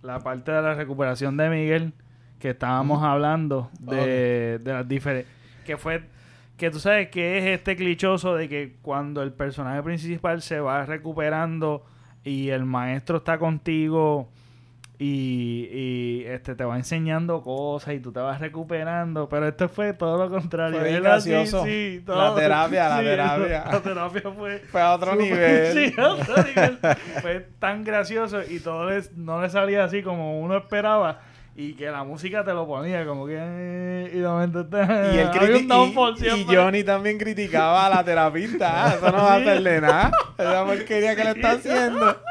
la 0.03 0.21
parte 0.21 0.53
de 0.53 0.63
la 0.63 0.75
recuperación 0.75 1.37
de 1.37 1.49
Miguel, 1.51 1.93
que 2.39 2.51
estábamos 2.51 3.03
hablando 3.03 3.71
de, 3.81 4.59
de 4.63 4.73
las 4.73 4.89
diferentes... 4.89 5.31
Que 5.67 5.77
fue... 5.77 6.03
Que 6.57 6.71
tú 6.71 6.81
sabes 6.81 7.09
que 7.09 7.39
es 7.39 7.45
este 7.59 7.77
clichoso 7.77 8.35
de 8.35 8.49
que 8.49 8.77
cuando 8.83 9.23
el 9.23 9.33
personaje 9.33 9.81
principal 9.83 10.43
se 10.43 10.59
va 10.59 10.85
recuperando 10.87 11.85
y 12.25 12.51
el 12.51 12.65
maestro 12.65 13.19
está 13.19 13.39
contigo 13.39 14.29
y, 15.01 15.69
y, 15.73 16.25
este 16.27 16.57
te 16.57 16.65
va 16.65 16.77
enseñando 16.77 17.41
cosas 17.43 17.95
y 17.95 18.01
tú 18.01 18.11
te 18.11 18.19
vas 18.19 18.41
recuperando, 18.41 19.29
pero 19.29 19.47
esto 19.47 19.69
fue 19.69 19.93
todo 19.93 20.19
lo 20.19 20.29
contrario. 20.29 20.81
Fue 20.81 20.99
gracioso. 21.01 21.65
sí, 21.65 22.03
La 22.05 22.15
todo- 22.15 22.35
terapia, 22.35 22.89
la 22.89 23.01
terapia. 23.03 23.65
La 23.71 23.81
terapia 23.81 24.23
fue 24.37 24.59
Fue 24.71 24.81
a 24.81 24.93
otro 24.95 25.15
nivel. 25.15 25.73
Sí, 25.93 25.95
a 25.97 26.09
otro 26.15 26.35
nivel. 26.43 26.79
Fue 27.23 27.47
tan 27.61 27.85
gracioso 27.85 28.41
y 28.43 28.59
todo 28.59 28.91
les- 28.91 29.13
no 29.17 29.41
le 29.41 29.49
salía 29.51 29.85
así 29.85 30.03
como 30.03 30.41
uno 30.41 30.57
esperaba. 30.57 31.21
Y 31.61 31.73
que 31.75 31.91
la 31.91 32.05
música 32.05 32.45
te 32.45 32.53
lo 32.53 32.69
ponía 32.69 33.05
como 33.05 33.27
que... 33.27 33.35
eh, 33.37 34.11
Y 34.15 34.19
de 34.21 34.29
momento 34.29 34.65
te, 34.65 34.77
Y, 34.77 34.81
el 34.81 34.87
había 35.29 35.33
criti- 35.33 36.21
y- 36.21 36.41
y. 36.53 36.55
Johnny 36.57 36.85
también 36.85 37.19
criticaba 37.19 37.87
a 37.87 37.91
la 37.91 38.05
terapista. 38.05 38.87
Ah, 38.87 38.95
eso 38.95 39.11
no 39.11 39.19
va 39.19 39.33
a 39.33 39.37
hacerle 39.39 39.81
nada. 39.81 40.13
Esa 40.39 40.65
porquería 40.65 41.17
que 41.17 41.25
le 41.25 41.31
está 41.31 41.51
haciendo. 41.53 42.17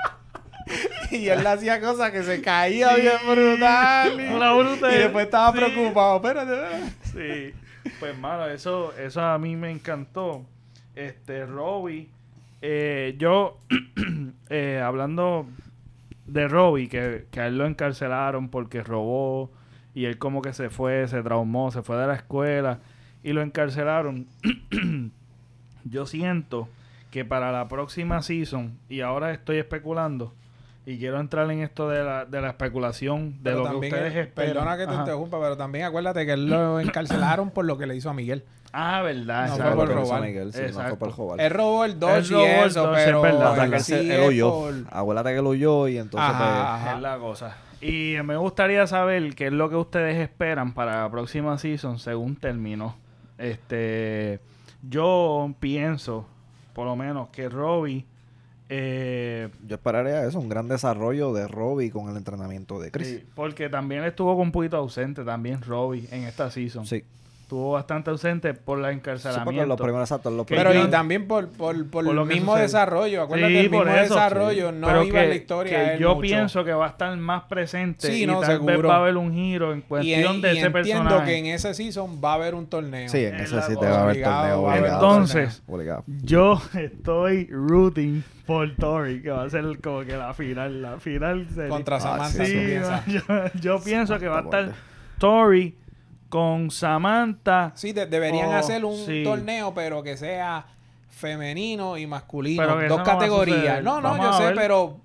Y 1.11 1.29
él 1.29 1.43
le 1.43 1.49
hacía 1.49 1.79
cosas 1.79 2.11
que 2.11 2.23
se 2.23 2.41
caía 2.41 2.89
Sí. 2.95 3.01
bien 3.01 3.13
brutal. 3.25 4.19
Y, 4.19 4.37
La 4.39 4.53
bruta 4.53 4.91
y 4.91 4.95
es- 4.95 4.99
después 5.03 5.25
estaba 5.25 5.51
sí. 5.53 5.57
preocupado. 5.59 6.15
Espérate, 6.17 6.53
espérate. 6.53 7.53
Sí. 7.53 7.89
Pues, 8.01 8.17
mano, 8.17 8.45
eso, 8.47 8.93
eso 8.97 9.21
a 9.21 9.37
mí 9.37 9.55
me 9.55 9.71
encantó. 9.71 10.45
Este, 10.95 11.45
Robbie. 11.45 12.09
eh, 12.61 13.15
yo, 13.17 13.57
eh, 14.49 14.81
hablando 14.83 15.47
de 16.27 16.47
Robbie, 16.47 16.89
que, 16.89 17.25
que 17.31 17.39
a 17.39 17.47
él 17.47 17.57
lo 17.57 17.65
encarcelaron 17.65 18.49
porque 18.49 18.83
robó 18.83 19.51
y 19.93 20.05
él 20.05 20.19
como 20.19 20.41
que 20.41 20.53
se 20.53 20.69
fue, 20.69 21.07
se 21.07 21.23
traumó, 21.23 21.71
se 21.71 21.81
fue 21.81 21.97
de 21.97 22.07
la 22.07 22.15
escuela 22.15 22.79
y 23.23 23.33
lo 23.33 23.41
encarcelaron. 23.41 24.27
Yo 25.85 26.05
siento 26.05 26.69
que 27.11 27.25
para 27.25 27.51
la 27.51 27.67
próxima 27.67 28.21
season, 28.21 28.77
y 28.89 29.01
ahora 29.01 29.31
estoy 29.31 29.57
especulando, 29.57 30.33
y 30.89 30.97
quiero 30.99 31.19
entrar 31.19 31.51
en 31.51 31.59
esto 31.59 31.89
de 31.89 32.01
la, 32.01 32.23
de 32.23 32.39
la 32.39 32.47
especulación, 32.47 33.31
de 33.43 33.51
Pero 33.51 33.57
lo 33.65 33.69
que 33.81 33.87
ustedes 33.87 34.15
es- 34.15 34.27
esperan. 34.27 34.53
Perdona 34.53 34.77
que 34.77 34.85
te 34.85 34.91
Ajá. 34.91 34.99
interrumpa, 35.01 35.37
pero 35.41 35.57
también 35.57 35.83
acuérdate 35.83 36.25
que 36.25 36.31
él 36.31 36.47
lo 36.49 36.79
encarcelaron 36.79 37.51
por 37.51 37.65
lo 37.65 37.77
que 37.77 37.85
le 37.87 37.95
hizo 37.97 38.09
a 38.09 38.13
Miguel. 38.13 38.45
Ah, 38.71 39.01
verdad. 39.01 39.49
No 39.49 39.55
fue 39.57 39.75
por 39.75 39.89
robar. 39.89 40.21
Miguel, 40.21 40.53
sí, 40.53 40.61
no 40.73 40.81
fue 40.81 40.95
por 40.97 41.15
robar. 41.17 41.41
Él 41.41 41.49
robó 41.51 41.83
el 41.83 41.99
robó 41.99 42.13
y 42.17 42.45
eso, 42.67 42.83
Dodge, 42.87 42.99
es 42.99 43.05
pero... 43.05 43.21
verdad. 43.21 43.51
O 43.51 43.55
sea, 43.55 43.69
que 43.69 43.75
él, 43.75 43.81
sí 43.81 43.93
él 44.11 44.41
por- 44.41 44.73
Acuérdate 44.91 45.29
que 45.31 45.39
él 45.39 45.45
huyó 45.45 45.87
y 45.89 45.97
entonces 45.97 46.29
Ajá, 46.29 46.37
pues, 46.37 46.49
ajá. 46.89 46.95
Es 46.95 47.01
la 47.01 47.17
cosa. 47.17 47.57
Y 47.81 48.15
me 48.23 48.37
gustaría 48.37 48.87
saber 48.87 49.35
qué 49.35 49.47
es 49.47 49.53
lo 49.53 49.69
que 49.69 49.75
ustedes 49.75 50.17
esperan 50.17 50.73
para 50.73 51.01
la 51.03 51.11
próxima 51.11 51.57
season 51.57 51.99
según 51.99 52.35
terminó. 52.37 52.95
Este, 53.37 54.39
yo 54.87 55.53
pienso, 55.59 56.25
por 56.73 56.85
lo 56.85 56.95
menos, 56.95 57.29
que 57.29 57.49
Robbie 57.49 58.05
eh, 58.69 59.49
yo 59.65 59.75
esperaría 59.75 60.25
eso, 60.25 60.39
un 60.39 60.49
gran 60.49 60.67
desarrollo 60.67 61.33
de 61.33 61.47
Robbie 61.47 61.89
con 61.89 62.09
el 62.09 62.17
entrenamiento 62.17 62.79
de 62.79 62.91
Chris. 62.91 63.07
sí, 63.07 63.23
porque 63.35 63.69
también 63.69 64.03
estuvo 64.03 64.35
con 64.35 64.47
un 64.47 64.51
poquito 64.51 64.77
ausente 64.77 65.23
también 65.23 65.61
Robbie 65.61 66.07
en 66.11 66.23
esta 66.23 66.51
season. 66.51 66.85
Sí. 66.85 67.03
Estuvo 67.47 67.71
bastante 67.71 68.09
ausente 68.09 68.53
por 68.53 68.77
la 68.77 68.89
Sí, 68.89 68.95
encarcelamiento. 68.95 69.45
porque 69.45 69.65
los 69.65 69.79
primeros 69.79 70.11
actos, 70.11 70.33
los 70.33 70.45
Que 70.45 70.55
Pero 70.57 70.69
primeros- 70.71 70.89
y 70.89 70.91
también 70.91 71.27
por, 71.29 71.47
por, 71.47 71.75
por, 71.89 72.03
Por 72.03 72.13
lo 72.13 72.23
el 72.23 72.27
mismo 72.27 72.51
sucede. 72.51 72.63
desarrollo. 72.63 73.21
Acuérdate, 73.21 73.51
Sí, 73.53 73.57
el 73.59 73.63
mismo 73.69 73.77
por 73.85 73.87
eso, 73.89 74.13
desarrollo 74.15 74.69
sí. 74.71 74.75
no 74.77 74.87
Pero 74.87 75.03
iba 75.03 75.17
que, 75.19 75.23
en 75.23 75.29
la 75.29 75.35
historia. 75.37 75.93
que 75.93 75.99
yo 76.01 76.09
mucho. 76.09 76.21
pienso 76.23 76.65
que 76.65 76.73
va 76.73 76.85
a 76.87 76.89
estar 76.89 77.15
más 77.15 77.43
presente 77.43 78.07
Sí, 78.11 78.23
y 78.23 78.27
no, 78.27 78.41
tal 78.41 78.59
vez 78.59 78.67
seguro. 78.67 78.89
va 78.89 78.95
a 78.95 78.99
haber 78.99 79.15
un 79.15 79.31
giro 79.33 79.71
en 79.71 79.79
Y, 79.79 79.81
cuestión 79.83 80.41
de 80.41 80.55
y 80.55 80.57
ese 80.57 80.65
entiendo 80.67 80.73
personaje. 80.73 81.25
que 81.25 81.37
en 81.37 81.45
ese 81.45 81.73
season 81.73 82.19
va 82.21 82.31
a 82.31 82.33
haber 82.33 82.53
un 82.53 82.67
torneo. 82.67 83.07
Sí, 83.07 83.23
en 83.23 83.35
Es 83.35 83.43
ese 83.53 83.61
sí 83.61 83.79
te 83.79 83.85
va 83.85 83.95
a 83.99 84.03
haber 84.03 84.21
torneo. 84.21 84.59
obligado. 84.63 84.85
Entonces, 84.95 85.63
Obligado. 85.67 86.03
Yo 86.23 86.61
estoy 86.77 87.47
rooting 87.49 88.25
por 88.45 88.75
Tori, 88.75 89.21
que 89.21 89.29
va 89.29 89.43
a 89.43 89.49
ser 89.49 89.63
como 89.81 90.01
que 90.01 90.17
la 90.17 90.33
final. 90.33 90.81
La 90.81 90.99
final 90.99 91.47
Contra 91.69 91.95
Ah, 91.95 91.99
Samantha. 92.01 92.45
sí, 92.45 92.51
Sí, 93.05 93.13
yo, 93.13 93.21
yo 93.61 93.79
pienso 93.81 94.19
que 94.19 94.27
va 94.27 94.39
a 94.39 94.41
estar. 94.41 94.73
Tori 95.17 95.73
con 96.29 96.71
Samantha. 96.71 97.71
Sí, 97.75 97.93
de- 97.93 98.05
deberían 98.05 98.49
Oh, 98.49 98.53
hacer 98.57 98.83
un 98.85 98.97
sí. 99.05 99.23
torneo, 99.23 99.73
pero 99.73 100.03
que 100.03 100.17
sea 100.17 100.65
femenino 101.09 101.97
y 101.97 102.05
masculino. 102.07 102.65
Dos 102.87 102.99
no 102.99 103.03
categorías. 103.03 103.83
No, 103.83 104.01
no, 104.01 104.09
Vamos 104.11 104.39
yo 104.39 104.47
sé, 104.47 104.53
pero 104.55 104.97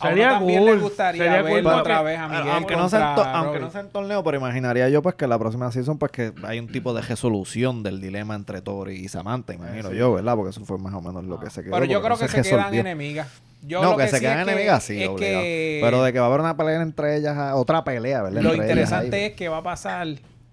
a 0.00 0.08
Sería 0.08 0.38
cool, 0.38 0.48
le 0.52 0.76
gustaría 0.78 1.22
sería 1.22 1.42
verlo 1.42 1.70
cool 1.70 1.80
otra 1.80 2.02
vez 2.02 2.18
a 2.18 2.26
Miguel 2.26 2.48
aunque 2.50 2.74
no, 2.76 2.88
sea 2.88 3.14
aunque 3.14 3.60
no 3.60 3.70
sea 3.70 3.82
en 3.82 3.90
torneo, 3.90 4.24
pero 4.24 4.36
imaginaría 4.38 4.88
yo 4.88 5.00
pues 5.02 5.14
que 5.14 5.26
la 5.28 5.38
próxima 5.38 5.70
season 5.70 5.96
pues 5.98 6.10
que 6.10 6.32
hay 6.42 6.58
un 6.58 6.66
tipo 6.68 6.92
de 6.94 7.02
resolución 7.02 7.82
del 7.84 8.00
dilema 8.00 8.34
entre 8.34 8.62
Tori 8.62 8.96
y 8.96 9.08
Samantha, 9.08 9.52
imagino 9.54 9.90
Sí. 9.90 9.96
yo, 9.96 10.14
¿verdad? 10.14 10.34
Porque 10.34 10.50
eso 10.50 10.64
fue 10.64 10.78
más 10.78 10.94
o 10.94 11.00
menos 11.02 11.22
lo 11.24 11.38
que 11.38 11.50
se 11.50 11.62
quedó. 11.62 11.72
Pero 11.74 11.84
yo 11.84 12.00
creo 12.00 12.16
no 12.16 12.18
que 12.18 12.28
se 12.28 12.42
quedan 12.42 12.74
enemigas. 12.74 13.28
Yo 13.64 13.80
no, 13.80 13.92
lo 13.92 13.96
que, 13.96 14.08
se 14.08 14.16
sí 14.16 14.22
quedan 14.22 14.40
es 14.40 14.44
que- 14.46 14.50
enemigas, 14.52 14.82
sí, 14.82 14.94
obligado. 15.06 15.18
que 15.18 15.78
Pero 15.84 16.02
de 16.02 16.12
que 16.12 16.18
va 16.18 16.24
a 16.24 16.28
haber 16.28 16.40
una 16.40 16.56
pelea 16.56 16.82
entre 16.82 17.16
ellas, 17.16 17.36
ah, 17.36 17.54
otra 17.54 17.84
pelea, 17.84 18.22
¿verdad? 18.22 18.42
Lo 18.42 18.50
Entre 18.50 18.64
ellas 18.64 18.70
interesante 18.70 19.16
ahí. 19.16 19.22
es 19.26 19.32
que 19.34 19.48
va 19.48 19.58
a 19.58 19.62
pasar 19.62 20.08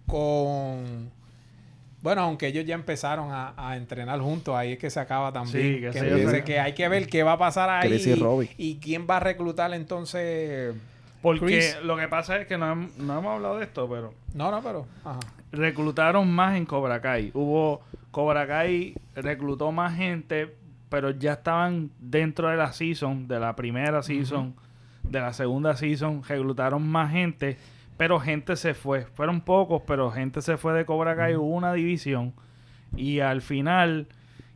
con... 0.09 1.11
Bueno, 2.01 2.21
aunque 2.21 2.47
ellos 2.47 2.65
ya 2.65 2.75
empezaron 2.75 3.31
a, 3.31 3.53
a 3.57 3.75
entrenar 3.75 4.19
juntos, 4.21 4.55
ahí 4.55 4.71
es 4.73 4.79
que 4.79 4.89
se 4.89 4.99
acaba 5.01 5.33
también. 5.33 5.75
Sí, 5.75 5.81
que 5.81 5.91
que, 5.91 5.99
sí, 5.99 6.05
dice 6.05 6.35
sí. 6.37 6.41
que 6.43 6.59
hay 6.59 6.73
que 6.73 6.87
ver 6.87 7.07
qué 7.07 7.23
va 7.23 7.33
a 7.33 7.37
pasar 7.37 7.69
ahí 7.69 7.89
Chris 7.89 8.07
y 8.07 8.15
Robbie. 8.15 8.49
y 8.57 8.75
quién 8.77 9.05
va 9.09 9.17
a 9.17 9.19
reclutar 9.19 9.73
entonces... 9.73 10.73
Porque 11.21 11.45
Chris. 11.45 11.77
lo 11.83 11.97
que 11.97 12.07
pasa 12.07 12.39
es 12.39 12.47
que 12.47 12.57
no, 12.57 12.73
no 12.75 13.19
hemos 13.19 13.25
hablado 13.35 13.57
de 13.57 13.65
esto, 13.65 13.89
pero 13.89 14.13
No, 14.33 14.49
no, 14.51 14.61
pero... 14.61 14.85
Ajá. 15.03 15.19
reclutaron 15.51 16.31
más 16.31 16.55
en 16.55 16.65
Cobra 16.65 17.01
Kai. 17.01 17.31
Hubo 17.33 17.81
Cobra 18.11 18.47
Kai 18.47 18.95
reclutó 19.15 19.73
más 19.73 19.97
gente, 19.97 20.55
pero 20.87 21.09
ya 21.11 21.33
estaban 21.33 21.91
dentro 21.99 22.47
de 22.47 22.55
la 22.55 22.71
season, 22.71 23.27
de 23.27 23.41
la 23.41 23.57
primera 23.57 24.01
season, 24.03 24.55
de 25.03 25.19
la 25.19 25.33
segunda 25.33 25.75
season, 25.75 26.23
reclutaron 26.25 26.87
más 26.87 27.11
gente, 27.11 27.57
pero 27.99 28.17
gente 28.21 28.55
se 28.55 28.73
fue. 28.73 29.01
Fueron 29.07 29.41
pocos, 29.41 29.81
pero 29.85 30.09
gente 30.09 30.41
se 30.41 30.55
fue 30.55 30.71
de 30.71 30.85
Cobra 30.85 31.17
Kai, 31.17 31.35
hubo 31.35 31.53
una 31.53 31.73
división 31.73 32.33
y 32.95 33.19
al 33.19 33.41
final 33.41 34.07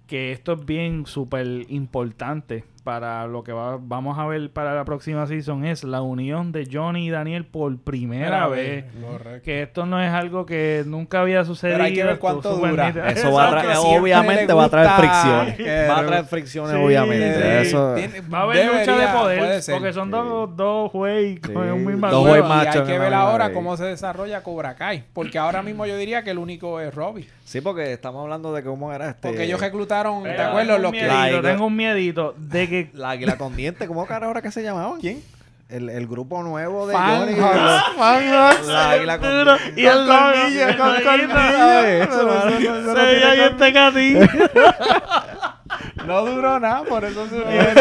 que 0.07 0.31
esto 0.31 0.53
es 0.53 0.65
bien 0.65 1.05
súper 1.05 1.45
importante 1.67 2.63
para 2.83 3.27
lo 3.27 3.43
que 3.43 3.51
va- 3.53 3.77
vamos 3.81 4.17
a 4.19 4.25
ver 4.25 4.51
para 4.51 4.73
la 4.75 4.83
próxima 4.85 5.25
season 5.25 5.63
es 5.65 5.83
la 5.83 6.01
unión 6.01 6.51
de 6.51 6.67
Johnny 6.71 7.07
y 7.07 7.09
Daniel 7.09 7.45
por 7.45 7.77
primera 7.79 8.47
vez. 8.47 8.85
Correcto. 9.01 9.41
Que 9.43 9.61
esto 9.63 9.85
no 9.85 10.01
es 10.01 10.11
algo 10.11 10.45
que 10.45 10.83
nunca 10.85 11.21
había 11.21 11.45
sucedido. 11.45 11.75
Pero 11.77 11.85
hay 11.85 11.93
que 11.93 12.03
ver 12.03 12.19
cuánto 12.19 12.55
dura. 12.55 12.89
Eso 13.09 13.31
va 13.31 13.47
a 13.47 13.51
traer, 13.61 13.77
obviamente 13.77 14.53
va 14.53 14.65
a 14.65 14.69
traer 14.69 14.89
fricciones. 14.97 15.55
que- 15.57 15.87
Va 15.87 15.99
a 15.99 16.05
traer 16.05 16.25
fricciones, 16.25 16.75
Sí, 16.75 16.83
obviamente. 16.83 17.33
sí. 17.63 17.67
Eso, 17.67 17.93
Tiene- 17.95 18.21
Va 18.21 18.39
a 18.39 18.41
haber 18.43 18.65
lucha 18.65 18.97
de 18.97 19.07
poder. 19.19 19.61
Porque 19.71 19.93
son 19.93 20.11
dos, 20.11 20.55
dos 20.55 20.91
güey 20.91 21.37
con 21.37 21.51
Sí, 21.51 21.57
un 21.71 21.85
mismo 21.85 22.07
dos 22.09 22.27
y 22.27 22.41
hay 22.67 22.83
que 22.83 22.99
ver 22.99 23.13
ahora 23.13 23.53
cómo 23.53 23.77
se 23.77 23.85
desarrolla 23.85 24.43
Cobra 24.43 24.75
Kai. 24.75 25.03
Porque 25.13 25.37
ahora 25.37 25.61
mismo 25.61 25.85
yo 25.85 25.95
diría 25.97 26.23
que 26.23 26.31
el 26.31 26.37
único 26.37 26.79
es 26.79 26.93
Robbie. 26.93 27.27
Sí, 27.45 27.61
porque 27.61 27.91
estamos 27.93 28.23
hablando 28.23 28.53
de 28.53 28.63
cómo 28.63 28.91
era 28.93 29.09
este... 29.09 29.27
Porque 29.27 29.43
ellos 29.43 29.59
reclutaron, 29.61 30.23
¿te 30.23 30.39
acuerdas? 30.41 30.79
Los 30.81 30.91
que... 30.91 31.39
Tengo 31.43 31.65
un 31.67 31.75
miedito 31.75 32.33
de 32.37 32.67
que 32.69 32.72
La 32.93 33.11
águila 33.11 33.37
con 33.37 33.55
dientes, 33.55 33.87
¿cómo 33.87 34.05
cara 34.05 34.27
ahora 34.27 34.41
que 34.41 34.51
se 34.51 34.61
llamaban? 34.63 34.99
¿Quién? 34.99 35.21
El, 35.69 35.89
el 35.89 36.07
grupo 36.07 36.43
nuevo 36.43 36.85
de 36.87 36.93
Fan 36.93 37.19
Johnny. 37.21 37.35
La 38.67 38.91
águila 38.91 39.17
con 39.17 39.29
y 39.75 39.85
el 39.85 40.05
colmillo, 40.05 40.77
con 40.77 40.93
colmillo. 41.03 42.93
Se 42.93 43.05
veía 43.05 43.33
bien 43.33 43.57
pecadillo. 43.57 44.27
No 46.05 46.25
duró 46.25 46.59
nada, 46.59 46.83
por 46.83 47.03
eso 47.05 47.25
se 47.27 47.37
Sí, 47.37 47.43
veía. 47.43 47.73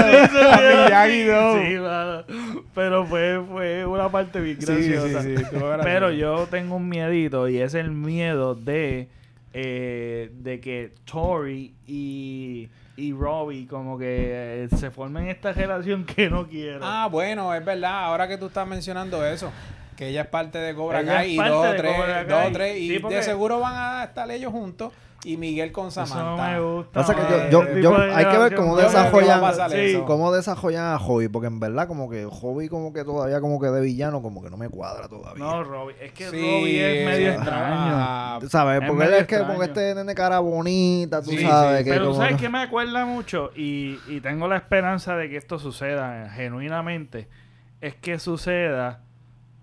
Sí. 2.26 2.62
Pero 2.74 3.04
fue, 3.06 3.40
fue 3.50 3.84
una 3.84 4.08
parte 4.10 4.40
bien 4.40 4.58
Sí, 4.60 4.66
sí, 4.66 4.72
graciosa. 4.90 5.22
sí, 5.22 5.34
estuvo 5.34 5.68
gracioso. 5.68 5.82
Pero 5.84 6.10
yo 6.12 6.46
tengo 6.50 6.76
un 6.76 6.88
miedito 6.88 7.48
y 7.48 7.58
es 7.58 7.74
el 7.74 7.90
miedo 7.90 8.54
de, 8.54 9.08
eh, 9.52 10.30
de 10.34 10.60
que 10.60 10.92
Tori 11.04 11.74
y, 11.86 12.68
y 12.96 13.12
Robbie 13.12 13.66
como 13.66 13.98
que 13.98 14.64
eh, 14.64 14.68
se 14.76 14.90
formen 14.90 15.28
esta 15.28 15.52
relación 15.52 16.04
que 16.06 16.28
no 16.28 16.48
quiero. 16.48 16.80
Ah, 16.82 17.08
bueno, 17.10 17.54
es 17.54 17.64
verdad. 17.64 18.04
Ahora 18.04 18.28
que 18.28 18.38
tú 18.38 18.46
estás 18.46 18.66
mencionando 18.66 19.24
eso, 19.26 19.50
que 19.96 20.08
ella 20.08 20.22
es 20.22 20.26
parte 20.28 20.58
de 20.58 20.74
Cobra 20.74 21.04
Kai 21.04 21.32
y 21.34 21.36
dos 21.36 21.50
o 21.50 21.62
de 21.62 21.78
tres, 21.78 22.28
dos 22.28 22.46
o 22.46 22.52
tres, 22.52 22.78
y 22.78 22.88
Sí, 22.88 22.98
porque- 22.98 23.16
de 23.16 23.22
seguro 23.22 23.60
van 23.60 23.74
a 23.76 24.04
estar 24.04 24.30
ellos 24.30 24.50
juntos 24.52 24.92
y 25.24 25.36
Miguel 25.36 25.70
con 25.70 25.86
Eso 25.86 26.04
Samantha. 26.04 26.50
no 26.56 26.64
me 26.66 26.74
gusta. 26.74 26.92
Pasa 26.94 27.14
que 27.14 27.22
mano. 27.22 27.36
yo, 27.48 27.48
yo, 27.50 27.62
Ese 27.62 27.82
yo- 27.82 27.90
tipo 27.90 28.02
de 28.02 28.12
hay 28.12 28.24
que 28.26 28.38
ver 28.38 28.54
cómo 28.56 28.76
desarrollan, 28.76 29.70
sí, 29.70 30.02
cómo 30.04 30.32
desarrollan 30.32 30.94
a 30.94 30.98
Hobby, 30.98 31.28
porque 31.28 31.46
en 31.46 31.60
verdad 31.60 31.86
como 31.86 32.10
que 32.10 32.24
Hobby 32.24 32.68
como 32.68 32.92
que 32.92 33.04
todavía 33.04 33.40
como 33.40 33.60
que 33.60 33.68
de 33.68 33.80
villano 33.82 34.20
como 34.20 34.42
que 34.42 34.50
no 34.50 34.56
me 34.56 34.68
cuadra 34.68 35.06
todavía. 35.06 35.44
No, 35.44 35.62
Robbie. 35.62 35.94
Es 36.00 36.10
que 36.12 36.24
Sí, 36.28 36.36
Robbie 36.40 37.00
es 37.02 37.06
medio 37.06 37.32
extraño. 37.34 38.40
¿Sabes? 38.48 38.82
Es 38.82 38.88
Porque 38.88 39.04
él 39.04 39.14
es 39.14 39.26
que 39.28 39.38
con 39.38 39.62
este 39.62 39.94
nene 39.94 40.14
cara 40.14 40.40
bonita, 40.40 41.22
tú 41.22 41.30
Sí, 41.30 41.38
sabes 41.46 41.78
sí, 41.78 41.84
que 41.84 41.90
Pero 41.90 42.04
como 42.06 42.16
¿sabes 42.16 42.32
que- 42.36 42.40
qué 42.42 42.48
me 42.48 42.58
acuerda 42.62 43.04
mucho? 43.04 43.52
Y, 43.54 44.00
y 44.08 44.20
tengo 44.22 44.48
la 44.48 44.56
esperanza 44.56 45.14
de 45.16 45.28
que 45.28 45.36
esto 45.36 45.60
suceda 45.60 46.30
genuinamente. 46.30 47.28
Es 47.80 47.94
que 47.94 48.18
suceda 48.18 49.02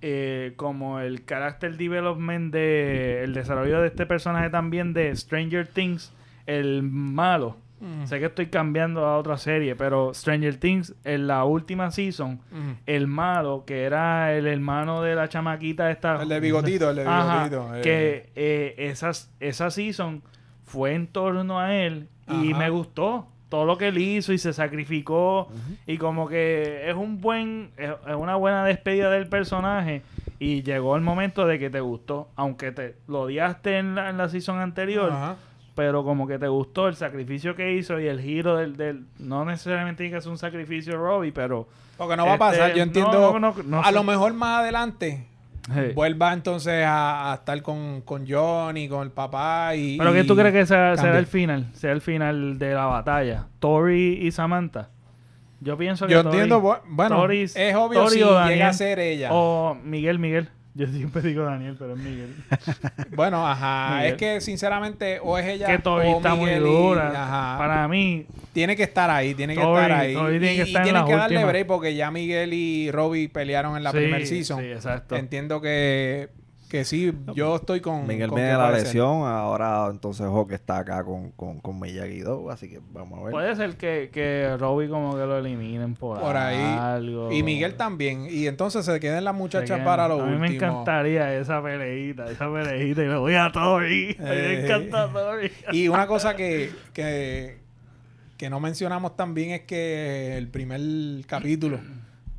eh, 0.02 0.54
como 0.56 1.00
el 1.00 1.26
character 1.26 1.76
development 1.78 2.54
de... 2.54 3.24
El 3.24 3.34
desarrollo 3.34 3.82
de 3.82 3.88
este 3.88 4.06
personaje 4.06 4.50
también 4.50 4.94
de 4.94 5.16
Stranger 5.16 5.68
Things. 5.68 6.14
El 6.46 6.84
malo. 6.84 7.58
Mm. 7.82 8.06
Sé 8.08 8.20
que 8.20 8.26
estoy 8.26 8.48
cambiando 8.48 9.06
a 9.06 9.18
otra 9.18 9.38
serie, 9.38 9.76
pero 9.76 10.14
Stranger 10.14 10.58
Things, 10.58 10.96
en 11.06 11.28
la 11.28 11.46
última 11.46 11.92
season, 11.92 12.42
Mm. 12.52 12.72
el 12.86 13.08
malo, 13.08 13.64
que 13.66 13.84
era 13.84 14.34
el 14.34 14.48
hermano 14.48 15.02
de 15.02 15.16
la 15.16 15.30
chamaquita 15.30 15.90
esta... 15.92 16.22
El 16.22 16.28
de 16.30 16.40
bigotito, 16.42 16.90
el 16.90 16.96
de 16.98 17.06
Ajá, 17.08 17.48
bigotito. 17.48 17.76
eh. 17.78 17.82
que 17.82 18.30
eh, 18.36 18.76
esas, 18.90 19.32
esa 19.40 19.70
season 19.72 20.22
fue 20.66 20.94
en 20.94 21.08
torno 21.08 21.60
a 21.60 21.74
él 21.76 22.10
y 22.28 22.50
Ajá. 22.52 22.60
me 22.60 22.70
gustó 22.70 23.28
todo 23.50 23.66
lo 23.66 23.78
que 23.78 23.88
él 23.88 23.98
hizo 23.98 24.32
y 24.32 24.38
se 24.38 24.54
sacrificó 24.54 25.50
y 25.88 25.98
como 25.98 26.28
que 26.28 26.88
es 26.90 26.96
un 26.96 27.20
buen 27.20 27.72
es, 27.78 27.90
es 28.08 28.16
una 28.16 28.36
buena 28.36 28.64
despedida 28.64 29.10
del 29.10 29.28
personaje 29.28 30.04
y 30.38 30.62
llegó 30.62 30.96
el 30.96 31.02
momento 31.02 31.46
de 31.48 31.58
que 31.60 31.70
te 31.70 31.80
gustó 31.82 32.30
aunque 32.36 32.72
te 32.72 32.96
lo 33.08 33.22
odiaste 33.22 33.80
en 33.80 33.96
la, 33.96 34.10
en 34.10 34.18
la 34.18 34.30
season 34.30 34.60
anterior 34.60 35.12
Ajá. 35.12 35.36
pero 35.76 36.04
como 36.04 36.28
que 36.28 36.38
te 36.38 36.48
gustó 36.48 36.88
el 36.88 36.96
sacrificio 36.96 37.56
que 37.56 37.74
hizo 37.74 38.00
y 38.00 38.08
el 38.08 38.22
giro 38.22 38.56
del, 38.56 38.78
del 38.78 39.06
no 39.18 39.44
necesariamente 39.46 40.08
ser 40.22 40.32
un 40.32 40.38
sacrificio 40.38 40.96
Robbie 40.98 41.32
pero 41.32 41.68
Porque 41.98 42.16
no 42.16 42.26
va 42.28 42.36
a 42.36 42.38
pasar. 42.38 42.70
Este, 42.70 42.80
Yo 42.80 42.86
no, 42.86 42.90
entiendo. 42.90 43.40
no, 43.40 43.40
no, 43.40 43.64
no 43.64 43.82
a 43.84 43.92
lo 43.92 44.04
mejor 44.04 44.34
más 44.34 44.60
adelante 44.60 45.26
hey. 45.74 45.92
vuelva 45.96 46.34
entonces 46.34 46.84
a, 46.86 47.32
a 47.32 47.36
estar 47.36 47.62
con, 47.62 48.02
con 48.02 48.26
Johnny, 48.28 48.88
con 48.90 49.04
el 49.04 49.12
papá 49.12 49.76
y. 49.76 49.98
¿Pero 49.98 50.14
qué 50.14 50.24
tú 50.24 50.36
crees 50.36 50.54
que 50.54 50.66
sea, 50.66 50.96
será 50.98 51.18
el 51.20 51.28
final? 51.28 51.68
Sea 51.74 51.92
el 51.92 52.02
final 52.02 52.58
de 52.60 52.74
la 52.74 52.86
batalla. 52.86 53.48
Tori 53.60 54.20
y 54.22 54.32
Samantha. 54.32 54.90
Yo 55.62 55.78
pienso 55.78 56.08
que 56.08 56.14
Yo 56.14 56.22
Tori- 56.24 56.26
entiendo. 56.32 56.62
bu- 56.62 56.80
Bueno, 56.88 57.18
Tori- 57.28 57.44
es 57.44 57.76
obvio 57.76 58.04
Tori 58.04 58.16
si 58.16 58.24
o 58.24 58.28
llega 58.30 58.40
Daniel 58.42 58.62
a 58.64 58.74
ser 58.74 59.00
ella. 59.00 59.30
O 59.34 59.76
Miguel, 59.84 60.18
Miguel. 60.20 60.50
Yo 60.76 60.86
siempre 60.88 61.22
digo 61.24 61.44
Daniel, 61.44 61.76
pero 61.78 61.94
es 61.94 62.00
Miguel. 62.00 62.34
Bueno, 63.16 63.46
ajá. 63.46 63.96
Miguel. 63.98 64.12
Es 64.12 64.18
que 64.18 64.40
sinceramente 64.42 65.20
o 65.22 65.38
es 65.38 65.46
ella 65.48 65.68
que 65.68 65.80
Toby 65.80 66.06
o 66.08 66.18
está 66.18 66.36
muy 66.36 66.52
y- 66.52 66.56
dura. 66.56 67.10
ajá. 67.24 67.58
Para 67.58 67.88
mí, 67.88 68.26
Tiene 68.54 68.76
que 68.76 68.84
estar 68.84 69.10
ahí, 69.10 69.34
tiene 69.36 69.56
que 69.56 69.62
Toby- 69.62 69.76
estar 69.84 69.92
ahí. 69.92 70.14
Toby 70.14 70.40
tiene 70.40 70.54
y 70.54 70.58
que 70.58 70.64
y 70.64 70.68
estar 70.68 70.82
en 70.82 70.84
tienen 70.86 71.02
las 71.02 71.10
que 71.10 71.16
darle 71.18 71.46
break 71.46 71.68
porque 71.68 71.96
ya 71.96 72.12
Miguel 72.12 72.54
y 72.54 72.92
Robbie 72.92 73.30
pelearon 73.30 73.76
en 73.78 73.84
la 73.84 73.92
sí, 73.92 73.98
primer 73.98 74.26
season. 74.28 74.60
Sí, 74.62 74.66
exacto. 74.72 75.16
Entiendo 75.16 75.60
que, 75.60 76.30
que 76.70 76.86
sí, 76.86 77.12
yo 77.34 77.56
estoy 77.56 77.82
con. 77.82 78.06
Miguel 78.08 78.30
con 78.30 78.36
viene 78.38 78.52
de 78.52 78.58
la 78.58 78.72
lesión, 78.72 79.24
ahora 79.28 79.88
entonces 79.90 80.26
Hawk 80.28 80.52
está 80.52 80.78
acá 80.78 81.04
con, 81.04 81.32
con, 81.32 81.60
con 81.60 81.80
Miyagi-Do, 81.80 82.50
así 82.52 82.70
que 82.70 82.80
vamos 82.94 83.20
a 83.20 83.24
ver. 83.24 83.32
Puede 83.32 83.56
ser 83.56 83.76
que, 83.76 84.10
que 84.14 84.56
Robbie 84.58 84.88
como 84.88 85.14
que 85.16 85.26
lo 85.26 85.40
eliminen 85.40 85.96
por, 85.96 86.20
Por 86.20 86.38
ahí. 86.38 86.58
algo. 86.62 87.32
Y 87.32 87.42
Miguel 87.44 87.76
también. 87.76 88.28
Y 88.30 88.46
entonces 88.48 88.86
se 88.86 89.00
queden 89.00 89.24
las 89.24 89.34
muchachas 89.36 89.82
para 89.82 90.08
lo 90.08 90.16
A 90.22 90.26
mí 90.26 90.34
último. 90.34 90.40
me 90.42 90.56
encantaría 90.56 91.34
esa 91.36 91.62
peleita, 91.62 92.30
esa 92.32 92.52
peleita. 92.54 93.02
Y 93.04 93.08
le 93.08 93.16
voy 93.18 93.34
a 93.36 93.52
Toby. 93.52 94.16
A 94.20 94.22
mí 94.22 94.28
me 94.30 94.36
Eh. 94.54 94.66
encanta 94.66 95.08
Toby. 95.12 95.52
Y 95.72 95.88
una 95.88 96.06
cosa 96.06 96.36
que, 96.36 96.72
que, 96.94 97.58
que 98.38 98.50
no 98.50 98.60
mencionamos 98.60 99.16
también 99.16 99.50
es 99.52 99.62
que 99.62 100.38
el 100.38 100.48
primer 100.50 100.80
capítulo 101.26 101.80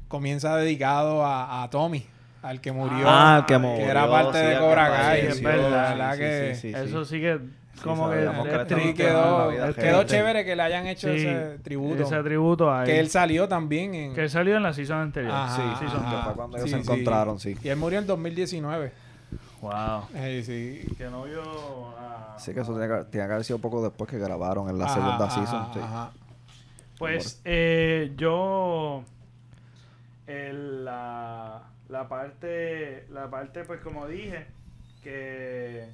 comienza 0.08 0.56
dedicado 0.56 1.24
a, 1.24 1.62
a 1.62 1.70
Tommy, 1.70 2.06
al 2.42 2.60
que 2.60 2.72
murió. 2.72 3.04
Ah, 3.06 3.44
que 3.46 3.54
que 3.54 3.58
murió, 3.58 3.86
era 3.86 4.08
parte 4.10 4.40
sí, 4.40 4.46
de 4.46 4.58
Cobra 4.58 4.86
que 4.86 4.96
Kai. 4.96 5.20
es 5.26 5.42
verdad. 5.42 6.16
que 6.16 6.50
Eso 6.52 7.04
sí 7.04 7.20
que 7.20 7.38
como 7.82 8.10
que... 8.10 8.16
que 8.16 8.74
sí, 8.74 8.86
de- 8.88 8.94
quedó, 8.94 9.50
quedó 9.74 10.02
chévere 10.04 10.44
que 10.44 10.54
le 10.54 10.62
hayan 10.62 10.86
hecho 10.86 11.08
Sí, 11.08 11.16
ese 11.16 11.58
tributo. 11.62 12.02
Ese 12.02 12.22
tributo 12.22 12.70
a 12.72 12.80
él. 12.82 12.86
que 12.86 13.00
él 13.00 13.08
salió 13.08 13.48
también 13.48 13.94
en... 13.94 14.14
Que 14.14 14.22
él 14.24 14.30
salió 14.30 14.56
en 14.56 14.62
la 14.62 14.72
season 14.74 14.98
anterior. 14.98 15.32
Ajá, 15.32 15.56
sí, 15.56 15.62
season 15.86 16.04
ajá. 16.04 16.22
fue 16.24 16.34
cuando 16.34 16.56
ellos 16.58 16.68
Sí, 16.68 16.74
se 16.76 16.80
encontraron, 16.82 17.38
sí. 17.40 17.56
Y 17.62 17.68
él 17.68 17.76
murió 17.78 17.98
en 17.98 18.06
2019. 18.06 18.92
Wow. 19.62 19.72
Eh, 20.14 20.42
sí. 20.44 20.94
Que 20.96 21.04
no 21.04 21.24
vio. 21.24 21.42
Sí, 22.38 22.52
que 22.52 22.60
eso 22.60 22.72
tenía 22.78 22.98
que, 22.98 23.04
tenía 23.04 23.26
que 23.26 23.32
haber 23.32 23.44
sido 23.44 23.58
poco 23.60 23.82
después 23.82 24.10
que 24.10 24.18
grabaron 24.18 24.68
en 24.68 24.78
la 24.78 24.84
Ajá, 24.86 24.94
segunda 24.94 25.24
ajá, 25.26 25.30
season. 25.34 26.10
Pues 26.98 27.40
eh, 27.46 28.12
yo 28.16 29.04
el- 30.26 30.84
la, 30.84 31.62
la 31.90 32.08
parte 32.08 33.06
la 33.10 33.28
parte 33.28 33.64
pues 33.64 33.80
como 33.80 34.06
dije 34.06 34.46
que 35.02 35.88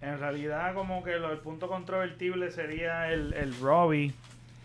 en 0.00 0.18
realidad 0.18 0.74
como 0.74 1.02
que 1.02 1.18
lo, 1.18 1.32
el 1.32 1.38
punto 1.38 1.68
controvertible 1.68 2.50
sería 2.50 3.10
el, 3.12 3.32
el 3.34 3.58
Robbie 3.60 4.12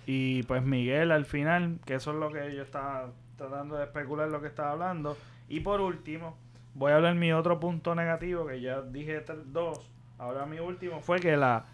y 0.06 0.44
pues 0.44 0.64
Miguel 0.64 1.12
al 1.12 1.26
final 1.26 1.80
que 1.86 1.96
eso 1.96 2.12
es 2.12 2.18
lo 2.18 2.32
que 2.32 2.56
yo 2.56 2.64
estaba 2.64 3.12
tratando 3.38 3.78
de 3.78 3.86
especular 3.86 4.28
lo 4.30 4.42
que 4.42 4.48
estaba 4.48 4.72
hablando. 4.72 5.18
Y 5.48 5.62
por 5.62 5.80
último 5.80 6.36
voy 6.74 6.92
a 6.92 6.96
hablar 6.96 7.16
mi 7.16 7.32
otro 7.32 7.60
punto 7.60 7.96
negativo 7.96 8.46
que 8.46 8.60
ya 8.60 8.82
dije 8.82 9.24
dos. 9.46 9.80
Ahora 10.18 10.46
mi 10.46 10.60
último 10.60 11.00
fue 11.00 11.20
que 11.20 11.38
la 11.38 11.66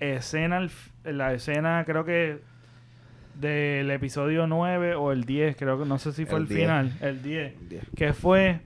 escena 0.00 0.66
la 1.04 1.32
escena 1.34 1.84
creo 1.84 2.04
que 2.04 2.40
del 3.40 3.90
episodio 3.90 4.46
9 4.46 4.94
o 4.94 5.12
el 5.12 5.24
10, 5.24 5.56
creo 5.56 5.78
que 5.78 5.84
no 5.84 5.98
sé 5.98 6.12
si 6.12 6.24
fue 6.26 6.38
el, 6.38 6.42
El 6.44 6.48
10. 6.48 6.60
final, 6.60 6.92
el 7.00 7.22
10, 7.22 7.68
Diez. 7.68 7.84
que 7.96 8.12
fue 8.12 8.60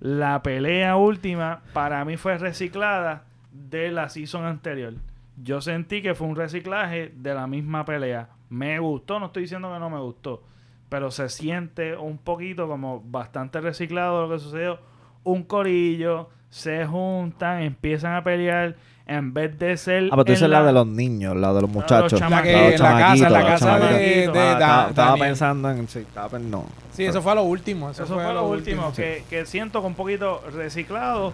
la 0.00 0.42
pelea 0.42 0.96
última, 0.96 1.62
para 1.72 2.04
mí 2.04 2.16
fue 2.16 2.36
reciclada 2.38 3.24
de 3.52 3.90
la 3.90 4.08
season 4.08 4.44
anterior. 4.44 4.94
Yo 5.42 5.60
sentí 5.60 6.02
que 6.02 6.14
fue 6.14 6.26
un 6.26 6.36
reciclaje 6.36 7.12
de 7.16 7.34
la 7.34 7.46
misma 7.46 7.84
pelea. 7.84 8.30
Me 8.48 8.78
gustó, 8.80 9.20
no 9.20 9.26
estoy 9.26 9.42
diciendo 9.42 9.72
que 9.72 9.78
no 9.78 9.90
me 9.90 10.00
gustó, 10.00 10.42
pero 10.88 11.10
se 11.10 11.28
siente 11.28 11.96
un 11.96 12.18
poquito 12.18 12.66
como 12.66 13.00
bastante 13.00 13.60
reciclado 13.60 14.26
lo 14.26 14.34
que 14.34 14.40
sucedió. 14.40 14.80
Un 15.22 15.42
corillo, 15.44 16.30
se 16.50 16.86
juntan, 16.86 17.62
empiezan 17.62 18.14
a 18.14 18.22
pelear 18.24 18.74
en 19.06 19.32
vez 19.32 19.58
de 19.58 19.76
ser... 19.76 20.04
Ah, 20.04 20.10
pero 20.10 20.24
tú 20.26 20.32
dices 20.32 20.48
la 20.50 20.62
de 20.62 20.72
los 20.72 20.86
niños, 20.86 21.34
la 21.36 21.52
de 21.54 21.62
los 21.62 21.70
muchachos. 21.70 22.20
La 22.20 22.42
que, 22.42 22.52
La 22.52 22.58
de 22.58 22.70
la 22.70 22.70
los 22.70 22.78
casa, 22.78 22.78
chamaquitos, 22.78 23.30
la 23.32 23.40
los 23.40 23.48
casa 23.48 23.78
de, 23.78 24.28
Ah, 24.28 24.58
Da- 24.58 24.88
estaba, 24.90 25.16
pensando 25.16 25.70
en... 25.70 25.88
Sí, 25.88 26.00
estaba 26.00 26.38
no. 26.38 26.66
Sí, 26.92 27.04
eso 27.06 27.22
fue 27.22 27.34
lo 27.34 27.42
último. 27.44 27.90
Eso, 27.90 28.04
Eso 28.04 28.14
fue 28.14 28.34
lo 28.34 28.46
último, 28.48 28.92
que, 28.92 29.24
que 29.30 29.46
siento 29.46 29.80
que 29.80 29.86
un 29.86 29.94
poquito 29.94 30.42
reciclado 30.54 31.32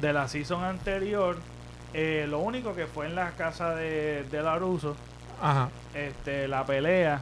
de 0.00 0.12
la 0.12 0.26
season 0.26 0.64
anterior. 0.64 1.36
Eh, 1.94 2.26
lo 2.28 2.38
único 2.40 2.74
que 2.74 2.86
fue 2.86 3.06
en 3.06 3.14
la 3.14 3.30
casa 3.32 3.74
de, 3.74 4.24
de 4.30 4.42
Laruso, 4.42 4.96
Ajá. 5.40 5.68
este, 5.94 6.48
la 6.48 6.64
pelea. 6.64 7.20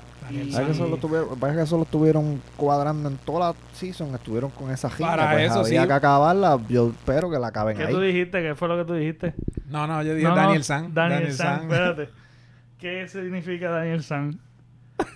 ¿Sabes 0.51 0.67
que 0.67 0.73
eso 0.73 0.87
lo 0.89 0.97
tuvieron, 0.97 1.39
parece 1.39 1.59
que 1.59 1.65
eso 1.65 1.77
lo 1.77 1.83
estuvieron 1.85 2.41
cuadrando 2.57 3.09
en 3.09 3.17
toda 3.19 3.51
la 3.51 3.55
season? 3.75 4.15
Estuvieron 4.15 4.51
con 4.51 4.71
esa 4.71 4.89
gira. 4.91 5.11
Para 5.11 5.33
pues 5.33 5.51
eso 5.51 5.61
había 5.61 5.83
sí. 5.83 5.87
que 5.89 5.93
acabarla. 5.93 6.59
Yo 6.69 6.89
espero 6.91 7.31
que 7.31 7.39
la 7.39 7.49
acaben 7.49 7.77
¿Qué 7.77 7.85
ahí. 7.85 7.93
tú 7.93 8.01
dijiste? 8.01 8.43
¿Qué 8.43 8.55
fue 8.55 8.69
lo 8.69 8.77
que 8.79 8.85
tú 8.85 8.95
dijiste? 8.95 9.35
No, 9.69 9.87
no, 9.87 10.03
yo 10.03 10.15
dije 10.15 10.29
No, 10.29 10.35
no, 10.35 10.41
Daniel 10.43 10.65
San. 10.65 10.93
Daniel, 10.95 11.33
San, 11.33 11.63
espérate. 11.63 12.09
¿Qué 12.79 13.07
significa 13.09 13.71
Daniel 13.71 14.03
San? 14.03 14.39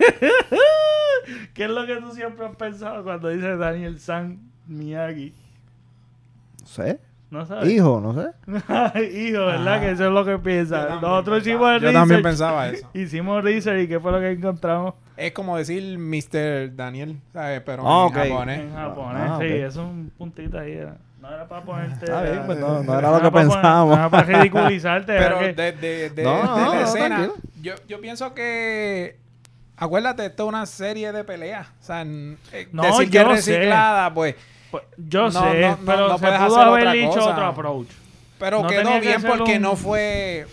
¿Qué 1.54 1.64
es 1.64 1.70
lo 1.70 1.86
que 1.86 1.96
tú 1.96 2.12
siempre 2.12 2.46
has 2.46 2.56
pensado 2.56 3.02
cuando 3.04 3.28
dices 3.28 3.58
Daniel 3.58 3.98
San 3.98 4.38
Miyagi? 4.66 5.32
No 6.60 6.66
sé. 6.66 7.00
¿No 7.30 7.44
sabes? 7.46 7.68
Hijo, 7.72 8.00
no 8.00 8.14
sé. 8.14 8.28
Hijo, 9.28 9.46
¿verdad? 9.46 9.80
Que 9.80 9.90
eso 9.92 10.06
es 10.06 10.12
lo 10.12 10.24
que 10.24 10.32
Yo 10.32 10.42
piensa. 10.42 10.86
también 10.86 11.00
Nosotros 11.00 11.42
pensaba- 11.42 11.54
hicimos 11.56 11.70
el 11.74 11.80
Yo 11.82 11.92
también 11.92 12.08
research. 12.08 12.22
pensaba 12.22 12.68
eso. 12.68 12.88
Hicimos 12.94 13.44
research 13.44 13.82
y 13.84 13.88
¿qué 13.88 13.98
fue 14.00 14.12
lo 14.12 14.20
que 14.20 14.30
encontramos? 14.32 14.94
Es 15.16 15.32
como 15.32 15.56
decir 15.56 15.96
Mr. 15.98 16.74
Daniel, 16.74 17.16
¿sabes? 17.32 17.60
Pero 17.64 17.82
Ah, 17.86 18.06
en 18.08 18.12
japonés. 18.14 18.60
En 18.60 18.74
japonés, 18.74 19.22
Ah, 19.30 19.38
sí, 19.40 19.46
eso 19.46 19.66
es 19.68 19.76
un 19.76 20.12
puntito 20.18 20.58
ahí. 20.58 20.72
era. 20.72 20.96
No 21.20 21.32
era 21.32 21.48
para 21.48 21.62
ponerte. 21.64 22.04
Está 22.04 22.22
bien, 22.22 22.42
pues 22.44 22.58
no, 22.58 22.98
era 22.98 23.10
lo 23.12 23.22
que 23.22 23.30
pensábamos. 23.30 23.88
No 23.90 23.94
era 23.94 24.10
para 24.10 24.22
ridiculizarte. 24.24 25.16
Pero 25.16 25.38
que- 25.38 25.52
de, 25.54 25.72
de, 25.72 26.10
de, 26.10 26.22
No, 26.22 26.36
de 26.36 26.42
no, 26.42 26.56
la 26.56 26.64
no, 26.74 26.80
escena, 26.80 27.30
yo, 27.62 27.74
yo 27.88 28.00
pienso 28.00 28.34
que... 28.34 29.16
Acuérdate, 29.76 30.26
esto 30.26 30.44
es 30.44 30.48
una 30.48 30.66
serie 30.66 31.12
de 31.12 31.24
peleas. 31.24 31.66
O 31.80 31.84
sea, 31.84 32.02
eh, 32.02 32.68
No, 32.72 32.82
decir 32.82 33.10
que 33.10 33.18
es 33.20 33.26
reciclada, 33.28 34.12
pues... 34.12 34.34
pues, 34.70 34.84
yo 34.98 35.22
No, 35.24 35.30
sé, 35.30 35.60
no, 35.62 35.70
no, 35.70 35.78
pero 35.86 36.08
no 36.08 36.18
se 36.18 36.24
puedes 36.26 36.40
pudo 36.42 36.56
hacer 36.56 36.68
haber 36.68 36.80
otra 36.82 36.92
dicho 36.92 37.08
cosa. 37.14 37.30
otro 37.30 37.44
approach. 37.46 37.88
Pero 38.38 38.62
No 38.62 38.68
quedó 38.68 38.90
que 38.90 39.00
bien 39.00 39.22
porque 39.22 39.56
un- 39.56 39.62
no 39.62 39.76
fue... 39.76 40.46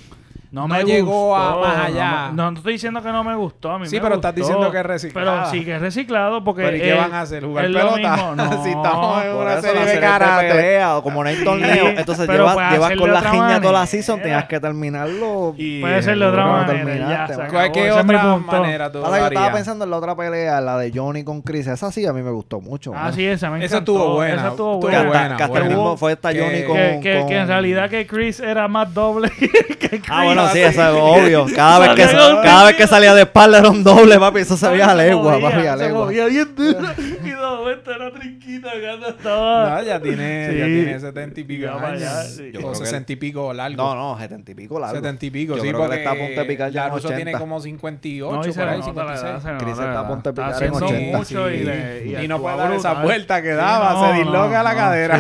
No, 0.52 0.62
No 0.62 0.68
me 0.68 0.84
llegó 0.84 1.36
a 1.36 1.54
gustó, 1.56 1.62
más 1.68 1.78
no 1.78 1.84
allá. 1.86 2.30
No, 2.34 2.52
no 2.52 2.58
estoy 2.58 2.74
diciendo 2.74 3.02
que 3.02 3.10
no 3.10 3.24
me 3.24 3.36
gustó. 3.36 3.72
A 3.72 3.80
mí 3.80 3.88
Sí, 3.88 3.96
me 3.96 4.02
pero 4.02 4.16
estás 4.16 4.36
diciendo 4.36 4.70
que 4.70 4.80
es 4.80 4.86
reciclada. 4.86 5.32
Pero 5.44 5.50
sí 5.52 5.64
que 5.64 5.76
es 5.76 5.82
reciclado 5.82 6.44
porque. 6.44 6.64
¿Pero 6.64 6.76
y 6.78 6.82
qué 6.82 6.94
van 6.94 7.14
a 7.14 7.22
hacer? 7.22 7.46
¿Jugar 7.46 7.66
es 7.66 7.72
lo 7.72 7.80
pelota? 7.80 7.98
mismo. 7.98 8.36
No. 8.42 8.64
Si 8.64 8.70
estamos 8.70 9.24
en 9.26 9.32
una 9.36 9.62
serie 9.62 9.86
de 9.86 10.00
karate. 10.00 10.82
como 11.04 11.24
no 11.24 11.30
hay 11.30 11.44
torneo, 11.44 11.88
entonces 11.90 12.28
llevas, 12.28 12.72
llevas 12.72 12.92
con 12.98 13.14
la 13.14 13.22
giña 13.22 13.62
toda 13.62 13.74
la 13.80 13.86
season, 13.86 14.22
tenías 14.22 14.46
que 14.46 14.60
terminarlo. 14.60 15.54
Y- 15.58 15.80
Puede 15.82 16.04
ser 16.04 16.18
de 16.18 16.26
otra 16.26 16.46
manera. 16.46 16.96
Ya, 17.10 17.28
se 17.28 17.34
mano. 17.38 17.44
acabó. 17.44 17.52
¿Cuál- 17.52 17.72
¿Qué 17.72 17.88
Ese 17.88 18.00
es 18.00 18.06
mi 18.06 18.16
otra 18.16 18.38
manera 18.38 18.92
tú 18.92 19.06
Ahora 19.06 19.20
yo 19.20 19.26
estaba 19.28 19.52
pensando 19.54 19.86
en 19.86 19.92
la 19.92 19.98
otra 19.98 20.16
pelea, 20.16 20.60
la 20.62 20.78
de 20.78 20.92
Johnny 20.94 21.24
con 21.24 21.42
Chris. 21.42 21.68
Esa 21.68 21.92
sí 21.92 22.06
a 22.06 22.14
mí 22.14 22.22
me 22.22 22.32
gustó 22.32 22.60
mucho. 22.60 22.92
Ah, 22.96 23.12
sí, 23.14 23.26
esa 23.26 23.50
me 23.50 23.64
Esa 23.64 23.78
estuvo 23.80 24.16
buena, 24.16 24.36
Esa 24.36 24.48
estuvo 24.50 24.80
buena. 24.80 25.02
que 25.02 25.18
hasta 25.18 25.44
el 25.46 25.50
buena. 25.50 25.66
mismo 25.68 25.98
fue 25.98 26.12
esta 26.14 26.30
Johnny 26.30 26.64
con... 26.66 26.76
que, 26.76 27.00
que, 27.02 27.20
con- 27.20 27.30
que 27.30 27.38
en 27.38 27.48
realidad 27.48 27.90
que 27.90 28.06
Chris 28.06 28.40
era 28.42 28.68
más 28.68 28.94
doble 28.94 29.30
que 29.80 29.88
Chris. 30.02 30.02
Bueno, 30.42 30.54
sí, 30.54 30.60
eso 30.62 30.82
es 30.82 30.96
obvio. 31.02 31.46
Cada 31.56 31.80
vez, 31.80 31.90
que, 31.96 32.16
cada 32.16 32.66
vez 32.66 32.76
que 32.76 32.88
salía 32.88 33.14
de 33.14 33.22
espalda 33.24 33.60
era 33.60 33.70
un 33.70 33.84
doble, 33.84 34.20
papi. 34.20 34.40
Eso 34.40 34.58
se 34.58 34.68
veía 34.70 34.92
a 34.92 34.96
legua, 34.96 35.34
movía, 35.34 35.50
papi, 35.50 35.68
a 35.68 35.78
Se 35.78 35.84
legua. 35.86 36.06
movía 36.06 36.26
bien 36.26 36.56
duro. 36.56 36.80
Y 37.24 37.30
de 37.30 37.36
momento 37.36 37.92
era 37.92 38.12
trinquita 38.12 38.70
estaba. 39.10 39.70
No, 39.70 39.84
ya 39.84 40.00
tiene, 40.00 40.50
Sí. 40.52 40.58
ya 40.58 40.66
tiene 40.66 41.00
setenta 41.00 41.40
y 41.40 41.44
pico 41.44 41.66
Ya 41.66 41.74
para 41.76 41.88
allá, 41.94 42.20
años. 42.22 42.34
sí. 42.36 42.52
Yo 42.52 42.60
o 42.60 42.62
creo 42.64 42.72
que 42.72 42.78
sesenta 42.80 43.14
y 43.14 43.16
pico 43.16 43.54
largo. 43.54 43.78
No, 43.78 43.96
no, 43.96 44.20
setenta 44.20 44.52
y 44.52 44.56
pico 44.56 44.80
largo. 44.80 44.96
setenta 44.96 45.26
y 45.26 45.30
pico, 45.30 45.56
Yo 45.58 45.64
sí, 45.64 45.72
porque 45.72 45.96
está 45.98 46.12
a 46.12 46.16
punto 46.16 46.40
de 46.42 46.46
picar 46.46 46.72
ya 46.72 46.84
en 46.86 46.90
Laruso 46.90 47.08
tiene 47.10 47.22
80. 47.32 47.40
como 47.40 47.60
58, 47.62 48.36
No, 48.36 48.42
y 48.48 48.54
se 48.54 48.60
por 48.60 48.70
ahí, 48.70 48.80
nota 48.80 49.04
la 49.04 49.18
56. 49.18 49.24
edad, 49.32 49.42
se 49.42 49.52
le 49.52 49.58
Chris 49.58 49.70
nota 49.70 49.82
está 49.84 49.94
la 49.94 50.00
a 50.00 50.08
punto 50.08 50.32
de 50.32 50.42
edad. 50.42 50.48
picar 50.48 50.64
Está 50.64 50.66
en 50.66 50.72
haciendo 50.84 50.96
80. 50.98 51.18
mucho 51.18 52.22
y, 52.24 52.28
no 52.28 52.42
puede 52.42 52.58
dar 52.58 52.74
esa 52.74 52.94
vuelta 53.04 53.42
que 53.42 53.50
daba, 53.50 54.08
se 54.12 54.18
disloca 54.20 54.64
la 54.64 54.76
cadera. 54.76 55.20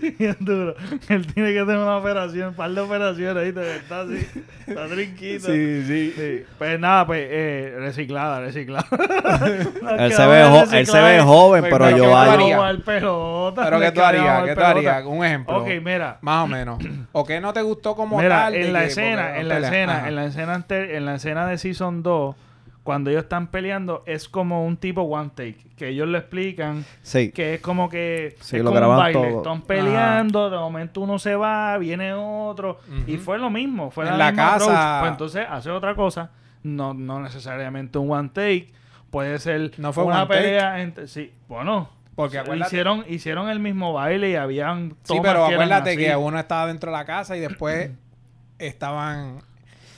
Sí, 0.00 0.10
bien 0.18 0.36
duro. 0.40 0.74
Él 1.08 1.26
tiene 1.32 1.52
que 1.52 1.60
tener 1.60 1.76
una 1.78 1.96
operación, 1.98 2.48
un 2.48 2.54
par 2.54 2.70
de 2.70 2.80
operaciones 2.80 3.42
ahí, 3.42 3.52
te- 3.52 3.76
está 3.76 4.00
así, 4.02 4.26
está 4.66 4.86
trinquito. 4.86 5.46
Sí, 5.46 5.82
sí. 5.86 6.12
Sí. 6.16 6.42
Pues 6.58 6.80
nada, 6.80 7.06
pues 7.06 7.26
eh, 7.30 7.74
reciclada, 7.78 8.40
reciclada. 8.40 8.86
Él 9.98 10.12
se, 10.12 10.26
ve 10.26 10.44
jo- 10.44 10.64
él 10.72 10.86
se 10.86 11.00
ve 11.00 11.20
joven, 11.20 11.60
Pues, 11.62 11.72
pero 11.72 11.84
pero 11.84 11.96
¿qué 11.96 12.02
yo? 12.50 12.56
Jugar 12.56 12.78
pelota, 12.84 13.64
Pero 13.64 13.80
¿qué 13.80 13.92
tú 13.92 14.00
harías? 14.02 14.44
¿Qué 14.44 14.54
tú 14.54 14.60
harías? 14.62 15.04
Un 15.04 15.24
ejemplo. 15.24 15.56
Ok, 15.58 15.68
mira. 15.82 16.18
Más 16.20 16.44
o 16.44 16.46
menos. 16.46 16.78
¿O 17.12 17.24
qué 17.24 17.40
no 17.40 17.52
te 17.52 17.62
gustó 17.62 17.94
como 17.94 18.18
Mira, 18.18 18.44
tal? 18.44 18.54
en 18.54 18.72
la 18.72 18.84
escena, 18.84 19.38
en 19.38 19.48
la 19.48 19.54
pelea? 19.56 19.68
escena, 19.70 19.96
Ajá. 19.98 20.08
en 20.08 20.14
la 20.16 20.24
escena 20.26 20.64
en 20.68 21.04
la 21.06 21.14
escena 21.16 21.46
de 21.46 21.58
Season 21.58 22.02
2, 22.02 22.36
cuando 22.84 23.10
ellos 23.10 23.24
están 23.24 23.48
peleando, 23.48 24.02
es 24.06 24.28
como 24.28 24.64
un 24.66 24.76
tipo 24.76 25.00
one 25.02 25.30
take. 25.34 25.56
Que 25.76 25.88
ellos 25.88 26.06
le 26.06 26.18
explican 26.18 26.84
Sí. 27.02 27.32
que 27.32 27.54
es 27.54 27.60
como 27.60 27.88
que 27.88 28.36
Sí, 28.40 28.58
es 28.58 28.62
lo 28.62 28.72
como 28.72 28.88
un 28.90 28.96
baile. 28.96 29.18
todo. 29.28 29.38
Están 29.38 29.62
peleando, 29.62 30.50
de 30.50 30.56
momento 30.58 31.00
uno 31.00 31.18
se 31.18 31.34
va, 31.34 31.76
viene 31.78 32.12
otro. 32.12 32.78
Y 33.06 33.16
fue 33.16 33.38
lo 33.38 33.50
mismo. 33.50 33.90
Fue 33.90 34.04
En 34.04 34.10
la, 34.12 34.16
la 34.18 34.30
misma 34.30 34.44
casa- 34.44 34.98
approach. 34.98 35.00
Pues 35.00 35.10
entonces 35.12 35.46
hace 35.50 35.70
otra 35.70 35.94
cosa. 35.96 36.30
No, 36.62 36.94
no 36.94 37.20
necesariamente 37.20 37.98
un 37.98 38.10
one 38.12 38.28
take. 38.28 38.72
Puede 39.10 39.38
ser 39.38 39.72
No 39.78 39.92
fue 39.92 40.04
una 40.04 40.28
pelea 40.28 40.80
entre. 40.82 41.08
Sí, 41.08 41.32
bueno. 41.48 41.88
Porque 42.14 42.38
acuérdate, 42.38 42.68
hicieron, 42.68 43.04
hicieron 43.08 43.48
el 43.48 43.58
mismo 43.60 43.92
baile 43.92 44.30
y 44.30 44.36
habían 44.36 44.90
sí, 44.90 44.96
tomas 45.16 45.22
pero 45.24 45.46
que 45.48 45.54
eran 45.54 45.62
acuérdate 45.72 45.96
que 45.96 46.14
uno 46.14 46.38
estaba 46.38 46.66
dentro 46.68 46.92
de 46.92 46.96
la 46.98 47.04
casa 47.04 47.36
y 47.36 47.40
después 47.40 47.90
estaban 48.58 49.38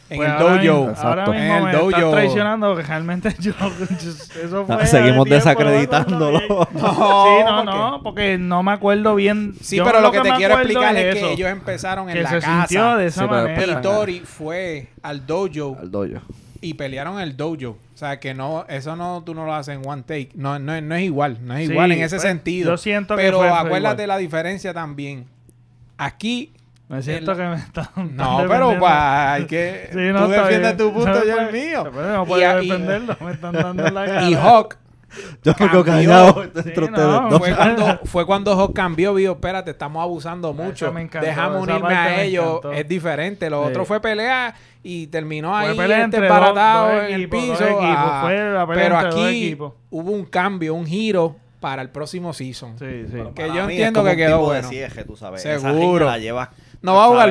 en 0.09 0.17
Pues 0.19 0.29
el 0.29 0.35
ahora 0.37 0.63
dojo. 0.63 0.87
mismo-. 0.87 0.95
Ahora 1.09 1.27
mismo 1.27 1.35
En 1.45 1.53
el 1.57 1.63
me 1.65 1.71
estás 1.73 2.01
dojo. 2.01 2.11
traicionando 2.13 2.69
porque 2.69 2.83
realmente 2.87 3.37
yo, 3.41 3.53
yo- 3.59 4.41
eso 4.45 4.67
fue 4.67 4.75
Ah, 4.77 4.87
seguimos 4.87 5.25
tiempo, 5.25 5.35
desacreditándolo. 5.35 6.41
no 6.49 6.65
sí, 6.67 6.79
no, 7.45 7.57
porque- 7.57 7.65
no, 7.65 8.01
porque 8.03 8.39
no 8.39 8.63
me 8.63 8.73
acuerdo 8.73 9.15
bien. 9.17 9.55
Sí, 9.61 9.77
Yo 9.77 9.85
pero 9.85 10.01
lo 10.01 10.13
que, 10.13 10.21
te 10.21 10.31
quiero 10.35 10.55
explicar 10.55 10.97
es, 10.97 11.15
que 11.17 11.33
ellos 11.33 11.51
empezaron 11.51 12.09
en 12.09 12.15
que 12.17 12.23
la 12.23 12.31
se 12.31 12.39
casa. 12.41 12.67
sintió 12.67 12.97
de 12.97 13.07
esa 13.07 13.23
Sí, 13.23 13.27
pero 13.29 13.43
manera. 13.43 13.73
Y 13.79 13.83
Tori 13.83 14.21
fue 14.21 14.89
al 15.03 15.27
dojo 15.27 15.77
Al 15.81 15.91
dojo. 15.91 16.21
y 16.61 16.75
pelearon 16.75 17.17
en 17.17 17.23
el 17.23 17.37
dojo. 17.37 17.77
O 17.95 17.99
sea, 17.99 18.21
que 18.21 18.35
no, 18.35 18.65
eso 18.69 18.95
no, 18.95 19.23
tú 19.25 19.35
no 19.35 19.45
lo 19.47 19.55
haces 19.55 19.75
en 19.77 19.89
one 19.89 20.03
take. 20.03 20.29
No, 20.35 20.59
no, 20.59 20.79
no 20.83 20.95
es 20.95 21.03
igual, 21.03 21.39
no 21.43 21.55
es 21.57 21.67
Sí, 21.67 21.73
igual 21.73 21.93
en 21.93 22.03
ese 22.03 22.17
pues, 22.17 22.23
sentido. 22.23 22.71
yo 22.73 22.77
siento 22.77 23.17
que 23.17 23.23
Pero 23.23 23.39
fue- 23.39 23.49
fue 23.49 23.59
acuérdate 23.59 24.03
igual. 24.03 24.09
la 24.09 24.19
diferencia 24.19 24.75
también. 24.75 25.27
Aquí, 25.99 26.53
Me 26.89 27.03
siento 27.03 27.33
el- 27.33 27.37
que 27.39 27.43
me 27.45 27.57
están. 27.57 27.89
no, 28.17 28.43
están 28.43 28.49
pero 28.49 28.79
pa, 28.81 29.33
hay 29.35 29.45
que. 29.47 29.89
Sí, 29.93 29.99
no, 30.13 30.27
tú 30.27 30.31
defiendes 30.33 30.77
tu 30.77 30.93
punto, 30.93 31.11
No 31.11 31.25
yo 31.25 31.39
el 31.41 31.53
mío. 31.53 31.85
No 31.93 32.25
puedo 32.27 32.55
defenderlo, 32.61 33.17
me 33.21 33.33
están 33.33 33.53
dando 33.55 33.89
la 33.91 34.07
cara. 34.07 34.23
Y 34.31 34.35
Hawk 34.35 34.77
Yo 35.43 35.53
me 35.59 35.69
quedo 35.71 35.85
callado 35.85 36.43
entre 36.43 36.63
Sí, 36.63 36.69
ustedes 36.69 36.91
no, 36.99 37.39
fue 37.39 37.55
cuando, 37.57 38.01
fue 38.05 38.27
cuando 38.27 38.53
Hawk 38.53 38.73
cambió, 38.75 39.15
vio, 39.15 39.33
espérate, 39.33 39.71
estamos 39.73 40.03
abusando 40.03 40.53
mucho. 40.53 40.87
Encantó, 40.99 41.27
Dejamos 41.27 41.63
unirme 41.67 41.95
a 41.95 42.23
ellos. 42.23 42.45
encantó. 42.47 42.73
Es 42.73 42.87
diferente. 42.89 43.49
Lo 43.51 43.65
Sí. 43.65 43.71
otro 43.71 43.85
fue 43.85 44.01
pelea 44.01 44.55
y 44.83 45.07
terminó 45.09 45.51
Fue 45.51 45.69
ahí 45.69 45.77
pelea 45.77 46.05
este 46.05 46.21
dos- 46.21 46.55
dos 46.55 46.93
en 46.93 47.15
el 47.15 47.23
equipos, 47.25 47.41
piso. 47.59 47.79
ah, 47.81 48.21
Fue 48.25 48.37
la 48.53 48.67
pelea 48.67 48.85
pero 48.85 48.99
aquí 48.99 49.59
hubo 49.91 50.11
un 50.13 50.25
cambio, 50.27 50.75
un 50.75 50.87
giro 50.87 51.37
para 51.61 51.83
el 51.83 51.89
próximo 51.91 52.33
season. 52.33 52.79
Sí, 52.79 53.07
sí. 53.11 53.19
Que 53.35 53.49
yo 53.49 53.63
entiendo 53.69 54.05
que 54.05 54.15
quedó 54.17 54.41
bueno. 54.41 54.69
cierre, 54.69 55.05
tú 55.05 55.17
sabes. 55.17 55.41
Seguro. 55.43 56.07
la 56.07 56.19
llevas, 56.19 56.51
No 56.87 56.95
va 56.95 57.05
a 57.05 57.09
jugar 57.09 57.29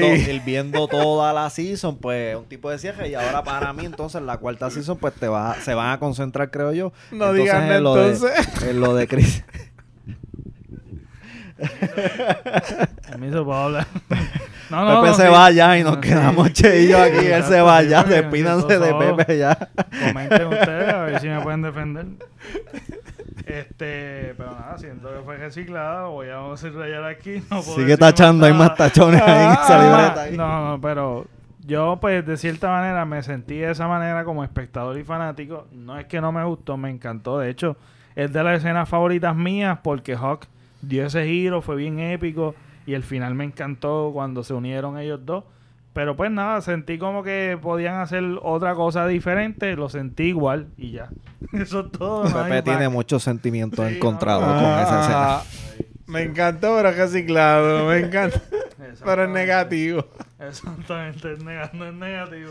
viendo- 0.00 0.06
ahí. 0.06 0.30
ir 0.30 0.42
viendo 0.44 0.86
toda 0.88 1.32
la 1.32 1.48
season, 1.48 1.96
pues 1.96 2.36
un 2.36 2.44
tipo 2.44 2.70
de 2.70 2.78
cierre. 2.78 3.08
Y 3.08 3.14
ahora 3.14 3.42
para 3.42 3.72
mí, 3.72 3.86
entonces, 3.86 4.20
la 4.22 4.36
cuarta 4.36 4.68
season, 4.70 4.98
pues 4.98 5.14
te 5.14 5.28
va, 5.28 5.54
se 5.62 5.72
van 5.74 5.92
a 5.92 5.98
concentrar, 5.98 6.50
creo 6.50 6.72
yo. 6.72 6.92
No 7.10 7.30
entonces, 7.30 7.42
digan 7.44 7.72
en 7.72 7.82
lo 7.84 7.94
de- 7.94 8.12
entonces. 8.12 8.62
en 8.64 8.80
lo 8.80 8.94
de 8.94 9.06
Chris. 9.08 9.44
Permiso 13.08 13.46
para 13.46 13.64
hablar. 13.64 13.86
No, 14.70 14.86
Pepe 14.86 15.08
no, 15.08 15.14
se 15.14 15.26
sí. 15.26 15.32
va 15.32 15.50
ya 15.50 15.78
y 15.78 15.82
nos 15.82 15.96
quedamos 15.98 16.52
Che 16.52 16.82
y 16.82 16.88
yo 16.88 17.02
aquí. 17.02 17.26
Él 17.26 17.42
se 17.44 17.60
va 17.60 17.82
sí, 17.82 17.88
ya. 17.88 18.04
Despídanse 18.04 18.78
de. 18.78 18.94
Pepe 18.94 19.38
ya. 19.38 19.56
Comenten 20.06 20.46
ustedes 20.52 20.88
a 20.94 20.98
ver 21.02 21.20
si 21.20 21.28
me 21.28 21.40
pueden 21.40 21.62
defender. 21.62 22.06
Este, 23.46 24.34
pero 24.36 24.52
nada, 24.52 24.78
siento 24.78 25.08
que 25.08 25.20
fue 25.24 25.36
reciclado. 25.36 26.12
Voy 26.12 26.28
a 26.28 26.56
subrayar 26.56 27.04
aquí. 27.04 27.42
No 27.50 27.60
puedo 27.62 27.76
Sigue 27.76 27.96
tachando, 27.96 28.46
hay 28.46 28.52
más 28.52 28.74
tachones 28.76 29.20
ahí 29.22 29.46
en 29.46 29.52
esa 29.52 29.66
Ah, 29.76 29.82
libreta. 29.82 30.22
ahí. 30.22 30.36
No, 30.36 30.70
no, 30.70 30.80
pero 30.80 31.26
yo 31.66 31.98
pues 32.00 32.24
de 32.24 32.36
cierta 32.36 32.68
manera 32.68 33.04
me 33.04 33.22
sentí 33.22 33.58
de 33.58 33.70
esa 33.72 33.88
manera 33.88 34.24
como 34.24 34.44
espectador 34.44 34.96
y 34.98 35.04
fanático. 35.04 35.66
No 35.72 35.98
es 35.98 36.06
que 36.06 36.20
no 36.20 36.30
me 36.32 36.44
gustó, 36.44 36.76
me 36.76 36.90
encantó. 36.90 37.38
De 37.38 37.50
hecho, 37.50 37.76
es 38.14 38.32
de 38.32 38.42
las 38.44 38.58
escenas 38.58 38.88
favoritas 38.88 39.34
mías 39.34 39.78
porque 39.82 40.14
Hawk 40.14 40.46
dio 40.82 41.06
ese 41.06 41.26
giro, 41.26 41.60
fue 41.60 41.76
bien 41.76 41.98
épico 41.98 42.54
y 42.90 42.94
el 42.94 43.02
final 43.02 43.34
me 43.34 43.44
encantó 43.44 44.10
cuando 44.12 44.42
se 44.44 44.52
unieron 44.54 44.98
ellos 44.98 45.20
dos. 45.24 45.44
Pero 45.92 46.14
pues 46.16 46.30
nada, 46.30 46.60
sentí 46.60 46.98
como 46.98 47.22
que 47.24 47.58
podían 47.60 47.96
hacer 48.00 48.22
otra 48.42 48.74
cosa 48.76 49.06
diferente, 49.08 49.74
lo 49.74 49.88
sentí 49.88 50.24
igual 50.24 50.68
y 50.76 50.92
ya. 50.92 51.08
Eso 51.52 51.80
es 51.80 51.92
todo. 51.92 52.24
Pepe 52.44 52.62
tiene 52.62 52.88
muchos 52.88 53.22
sentimientos 53.24 53.88
Sí, 53.88 53.96
encontrados 53.96 54.46
no. 54.46 54.54
con 54.54 54.62
esa 54.80 55.00
escena. 55.00 55.34
Ah, 55.38 55.42
me 56.06 56.22
encantó, 56.22 56.76
pero 56.76 56.92
reciclado. 56.92 57.88
Me 57.88 57.98
encanta. 57.98 58.40
pero 59.04 59.24
es 59.24 59.30
negativo. 59.30 60.06
Exactamente, 60.38 61.32
es 61.32 61.44
nega- 61.44 61.72
no 61.72 61.84
es 61.86 61.94
negativo. 61.94 62.50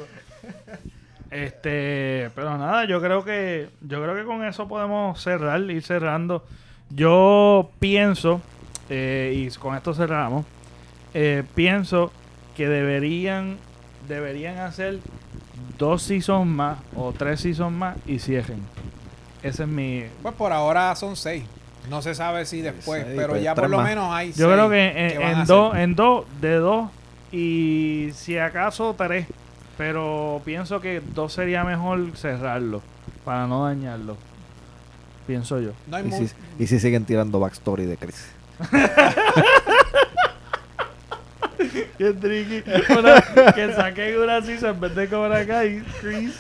Este, 1.32 2.30
pero 2.36 2.58
nada, 2.58 2.86
yo 2.86 3.00
creo 3.02 3.24
que 3.24 3.70
yo 3.82 4.02
creo 4.02 4.16
que 4.16 4.24
con 4.24 4.44
eso 4.44 4.68
podemos 4.68 5.22
cerrar, 5.22 5.62
ir 5.62 5.84
cerrando. 5.84 6.44
Yo 6.90 7.70
pienso 7.80 8.42
eh, 8.90 9.34
y 9.36 9.50
con 9.58 9.76
esto 9.76 9.94
cerramos. 9.94 10.46
eh, 11.14 11.44
pienso 11.56 12.12
que 12.56 12.68
deberían 12.68 13.58
deberían 14.08 14.58
hacer 14.60 15.00
dos 15.78 16.02
seasons 16.04 16.48
más 16.48 16.78
o 16.96 17.14
tres 17.14 17.42
seasons 17.42 17.76
más 17.76 17.98
y 18.06 18.20
cierren. 18.20 18.60
Ese 19.44 19.64
es 19.64 19.70
mi 19.70 20.04
Pues 20.22 20.34
por 20.36 20.52
ahora 20.52 20.96
son 20.96 21.16
seis. 21.16 21.44
No 21.90 22.02
se 22.02 22.14
sabe 22.14 22.46
si 22.46 22.62
después, 22.62 23.04
Seis, 23.04 23.16
pero 23.16 23.30
pues, 23.30 23.44
ya 23.44 23.56
por 23.56 23.70
lo 23.70 23.78
más. 23.78 23.88
menos 23.88 24.14
hay 24.14 24.28
Yo 24.30 24.34
seis 24.34 24.50
creo 24.52 24.70
que 24.70 25.18
en, 25.22 25.46
dos, 25.46 25.76
en 25.76 25.96
dos, 25.96 26.26
de 26.42 26.56
dos 26.56 26.90
y 27.32 28.10
si 28.14 28.38
acaso 28.38 28.94
tres. 28.98 29.28
Pero 29.78 30.42
pienso 30.44 30.82
que 30.82 31.02
dos 31.16 31.32
sería 31.32 31.64
mejor 31.64 32.12
cerrarlo 32.18 32.82
para 33.24 33.48
no 33.48 33.64
dañarlo. 33.64 34.18
Pienso 35.26 35.60
yo. 35.62 35.72
No 35.88 35.98
hay 35.98 36.08
Y 36.08 36.12
si, 36.12 36.30
y 36.60 36.68
si 36.68 36.80
siguen 36.80 37.06
tirando 37.06 37.40
backstory 37.40 37.86
de 37.86 37.96
Chris. 37.96 38.28
Qué 41.98 42.14
tricky. 42.14 42.62
que 42.62 43.74
saquen 43.76 44.20
una 44.22 44.42
season 44.42 44.76
en 44.76 44.80
vez 44.82 44.96
de 44.96 45.08
Cobra 45.10 45.46
Kai. 45.46 45.84
Chris. 46.02 46.34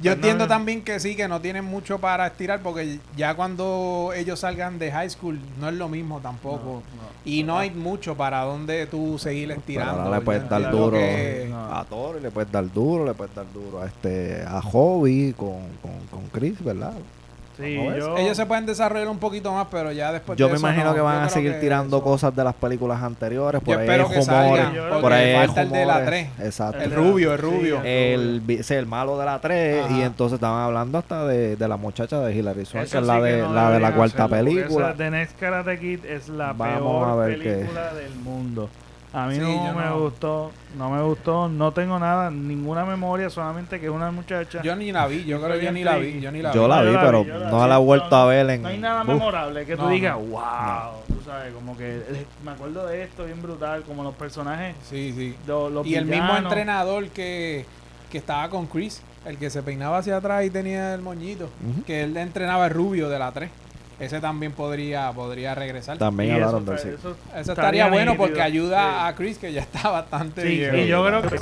Yo 0.00 0.10
Pues 0.10 0.16
entiendo 0.16 0.44
no. 0.44 0.48
también 0.48 0.82
que 0.82 0.98
sí, 1.00 1.14
que 1.16 1.28
no 1.28 1.40
tienen 1.40 1.64
mucho 1.64 1.98
para 1.98 2.26
estirar 2.26 2.60
porque 2.60 2.98
ya 3.16 3.34
cuando 3.34 4.10
ellos 4.14 4.40
salgan 4.40 4.78
de 4.78 4.90
high 4.90 5.08
school 5.08 5.38
no 5.60 5.68
es 5.68 5.74
lo 5.74 5.88
mismo 5.88 6.20
tampoco. 6.20 6.82
Y 7.24 7.44
no 7.44 7.56
hay 7.56 7.70
mucho 7.70 8.16
para 8.16 8.40
donde 8.42 8.86
tú 8.86 9.16
seguir 9.18 9.50
estirando. 9.52 10.02
ahora 10.02 10.18
le 10.18 10.24
puedes 10.24 10.48
dar 10.48 10.70
duro. 10.70 10.96
que-. 10.98 11.50
A 11.54 11.84
Thor 11.88 12.20
le 12.20 12.30
puedes 12.30 12.50
dar 12.50 12.70
duro, 12.72 13.06
le 13.06 13.14
puedes 13.14 13.34
dar 13.34 13.46
duro 13.54 13.80
a 13.80 13.86
este 13.86 14.42
a 14.46 14.60
Hobby 14.60 15.32
con, 15.36 15.60
con, 15.80 15.92
con 16.10 16.26
Chris, 16.32 16.62
¿verdad? 16.62 16.92
Sí, 17.62 17.74
yo. 17.98 18.16
Ellos 18.18 18.36
se 18.36 18.46
pueden 18.46 18.66
desarrollar 18.66 19.08
un 19.08 19.18
poquito 19.18 19.52
más, 19.52 19.66
pero 19.70 19.92
ya 19.92 20.12
después 20.12 20.38
Yo 20.38 20.46
de 20.46 20.52
me 20.52 20.56
eso 20.58 20.66
imagino 20.66 20.90
no. 20.90 20.94
que 20.94 21.00
van 21.00 21.22
a 21.22 21.28
seguir 21.28 21.60
tirando 21.60 21.96
eso- 21.98 22.04
cosas 22.04 22.34
de 22.34 22.44
las 22.44 22.54
películas 22.54 23.02
anteriores. 23.02 23.60
Por 23.62 23.74
Yo 23.74 23.80
ahí 23.80 23.86
espero 23.86 24.04
hay 24.04 24.10
que 24.10 24.20
rumores. 24.20 24.64
salgan, 24.64 24.74
Yo 24.74 25.00
por 25.00 25.12
ahí 25.12 25.30
hay 25.34 25.46
falta 25.46 25.62
el 25.62 25.70
de 25.70 25.86
la 25.86 25.98
rumores. 26.00 26.28
3. 26.36 26.46
Exacto. 26.46 26.78
El 26.82 26.90
rubio, 26.92 27.32
el 27.32 27.38
rubio. 27.38 27.76
Sí, 27.82 27.88
El, 27.88 28.58
sí, 28.62 28.74
el 28.74 28.86
malo 28.86 29.18
de 29.18 29.24
la 29.26 29.38
3 29.40 29.84
Ajá. 29.84 29.94
y 29.96 30.02
entonces 30.02 30.34
estaban 30.36 30.62
hablando 30.62 30.98
hasta 30.98 31.26
de, 31.26 31.56
de 31.56 31.68
la 31.68 31.76
muchacha 31.76 32.20
de 32.20 32.34
Hilary 32.34 32.64
Swank, 32.66 32.88
que 32.90 32.98
es 32.98 33.02
sí 33.02 33.06
la 33.06 33.16
que 33.16 33.22
de, 33.22 33.42
no 33.42 33.52
la, 33.52 33.70
de 33.70 33.80
la 33.80 33.94
cuarta 33.94 34.24
hacerlo, 34.24 34.44
película. 34.44 34.88
esa 34.88 34.96
The 34.98 35.10
Next 35.10 35.38
Karate 35.38 35.78
Kid 35.78 36.04
es 36.04 36.28
la 36.28 36.52
Vamos 36.52 37.04
peor 37.16 37.38
qué- 37.38 37.50
película 37.54 37.94
del 37.94 38.14
mundo. 38.16 38.68
A 39.14 39.26
mí 39.26 39.34
Sí, 39.34 39.40
no 39.40 39.74
me 39.74 39.84
no. 39.84 40.00
gustó, 40.00 40.50
no 40.78 40.88
me 40.90 41.02
gustó, 41.02 41.46
no 41.48 41.70
tengo 41.72 41.98
nada, 41.98 42.30
ninguna 42.30 42.84
memoria, 42.86 43.28
solamente 43.28 43.78
que 43.78 43.86
es 43.86 43.92
una 43.92 44.10
muchacha. 44.10 44.62
Yo 44.62 44.74
ni 44.74 44.90
la 44.90 45.06
vi, 45.06 45.24
yo 45.24 45.38
creo 45.42 45.58
que 45.58 45.66
yo 45.66 45.72
ni 45.72 45.84
la 45.84 45.96
vi. 45.98 46.18
Yo 46.20 46.32
ni 46.32 46.40
la 46.40 46.52
Yo 46.52 46.62
vi. 46.62 46.68
la 46.70 46.82
Yo 46.84 46.92
la 46.92 47.00
pero 47.02 47.24
vi, 47.24 47.30
la 47.30 47.50
no 47.50 47.66
la 47.68 47.74
he 47.76 47.78
vuelto 47.78 48.08
no, 48.10 48.16
a 48.16 48.26
ver 48.26 48.48
en... 48.48 48.62
No 48.62 48.68
hay 48.68 48.78
nada 48.78 49.04
memorable 49.04 49.66
que 49.66 49.76
tú 49.76 49.82
No, 49.82 49.88
digas, 49.90 50.14
no. 50.16 50.22
wow, 50.24 50.40
tú 51.08 51.20
sabes, 51.26 51.52
como 51.52 51.76
que 51.76 51.96
eh, 51.98 52.26
me 52.42 52.52
acuerdo 52.52 52.86
de 52.86 53.02
esto 53.02 53.26
bien 53.26 53.42
brutal, 53.42 53.82
como 53.82 54.02
los 54.02 54.14
personajes, 54.14 54.74
Sí, 54.88 55.12
sí. 55.14 55.36
los 55.46 55.86
Y 55.86 55.94
el 55.96 56.06
mismo 56.06 56.34
entrenador 56.34 57.08
que, 57.08 57.66
que 58.10 58.16
estaba 58.16 58.48
con 58.48 58.66
Chris, 58.66 59.02
el 59.26 59.36
que 59.36 59.50
se 59.50 59.62
peinaba 59.62 59.98
hacia 59.98 60.16
atrás 60.16 60.42
y 60.46 60.48
tenía 60.50 60.94
el 60.94 61.02
moñito, 61.02 61.50
que 61.86 62.02
él 62.04 62.16
entrenaba 62.16 62.66
el 62.66 62.72
rubio 62.72 63.10
de 63.10 63.18
la 63.18 63.30
3. 63.30 63.50
Ese 64.02 64.20
también 64.20 64.50
podría, 64.52 65.12
podría 65.12 65.54
regresar. 65.54 65.96
También 65.96 66.30
Y 66.30 66.32
hablaron 66.34 66.62
eso 66.64 66.72
de 66.72 66.76
eso. 66.76 66.94
eso 66.96 67.10
estaría 67.10 67.52
estaría 67.52 67.88
bueno 67.88 68.16
porque 68.16 68.42
ayuda 68.42 68.80
sí. 68.82 68.96
a 69.00 69.14
Chris, 69.14 69.38
que 69.38 69.52
ya 69.52 69.60
está 69.60 69.90
bastante 69.90 70.42
Sí, 70.42 70.48
viejo. 70.56 70.76
y 70.76 70.86
yo 70.88 71.06
creo 71.06 71.22
que 71.22 71.38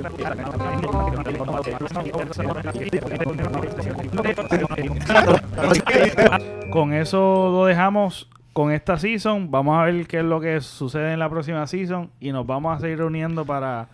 con 6.70 6.92
eso 6.92 7.50
lo 7.50 7.64
dejamos 7.66 8.28
con 8.52 8.72
esta 8.72 8.98
season. 8.98 9.50
Vamos 9.50 9.78
a 9.78 9.84
ver 9.84 10.06
qué 10.06 10.18
es 10.18 10.24
lo 10.24 10.40
que 10.40 10.60
sucede 10.60 11.12
en 11.12 11.18
la 11.18 11.28
próxima 11.28 11.66
season 11.66 12.10
y 12.20 12.32
nos 12.32 12.46
vamos 12.46 12.76
a 12.76 12.80
seguir 12.80 12.98
reuniendo 12.98 13.44
para 13.44 13.88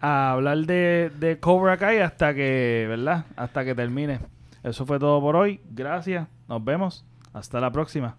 a 0.00 0.32
hablar 0.32 0.58
de, 0.58 1.10
de 1.18 1.38
Cobra 1.40 1.76
Kai 1.78 1.98
hasta 2.00 2.34
que, 2.34 2.86
¿verdad? 2.88 3.24
Hasta 3.36 3.64
que 3.64 3.74
termine. 3.74 4.20
Eso 4.62 4.84
fue 4.84 4.98
todo 4.98 5.20
por 5.20 5.36
hoy. 5.36 5.60
Gracias. 5.70 6.26
Nos 6.48 6.64
vemos. 6.64 7.04
Hasta 7.36 7.60
la 7.60 7.70
próxima. 7.70 8.16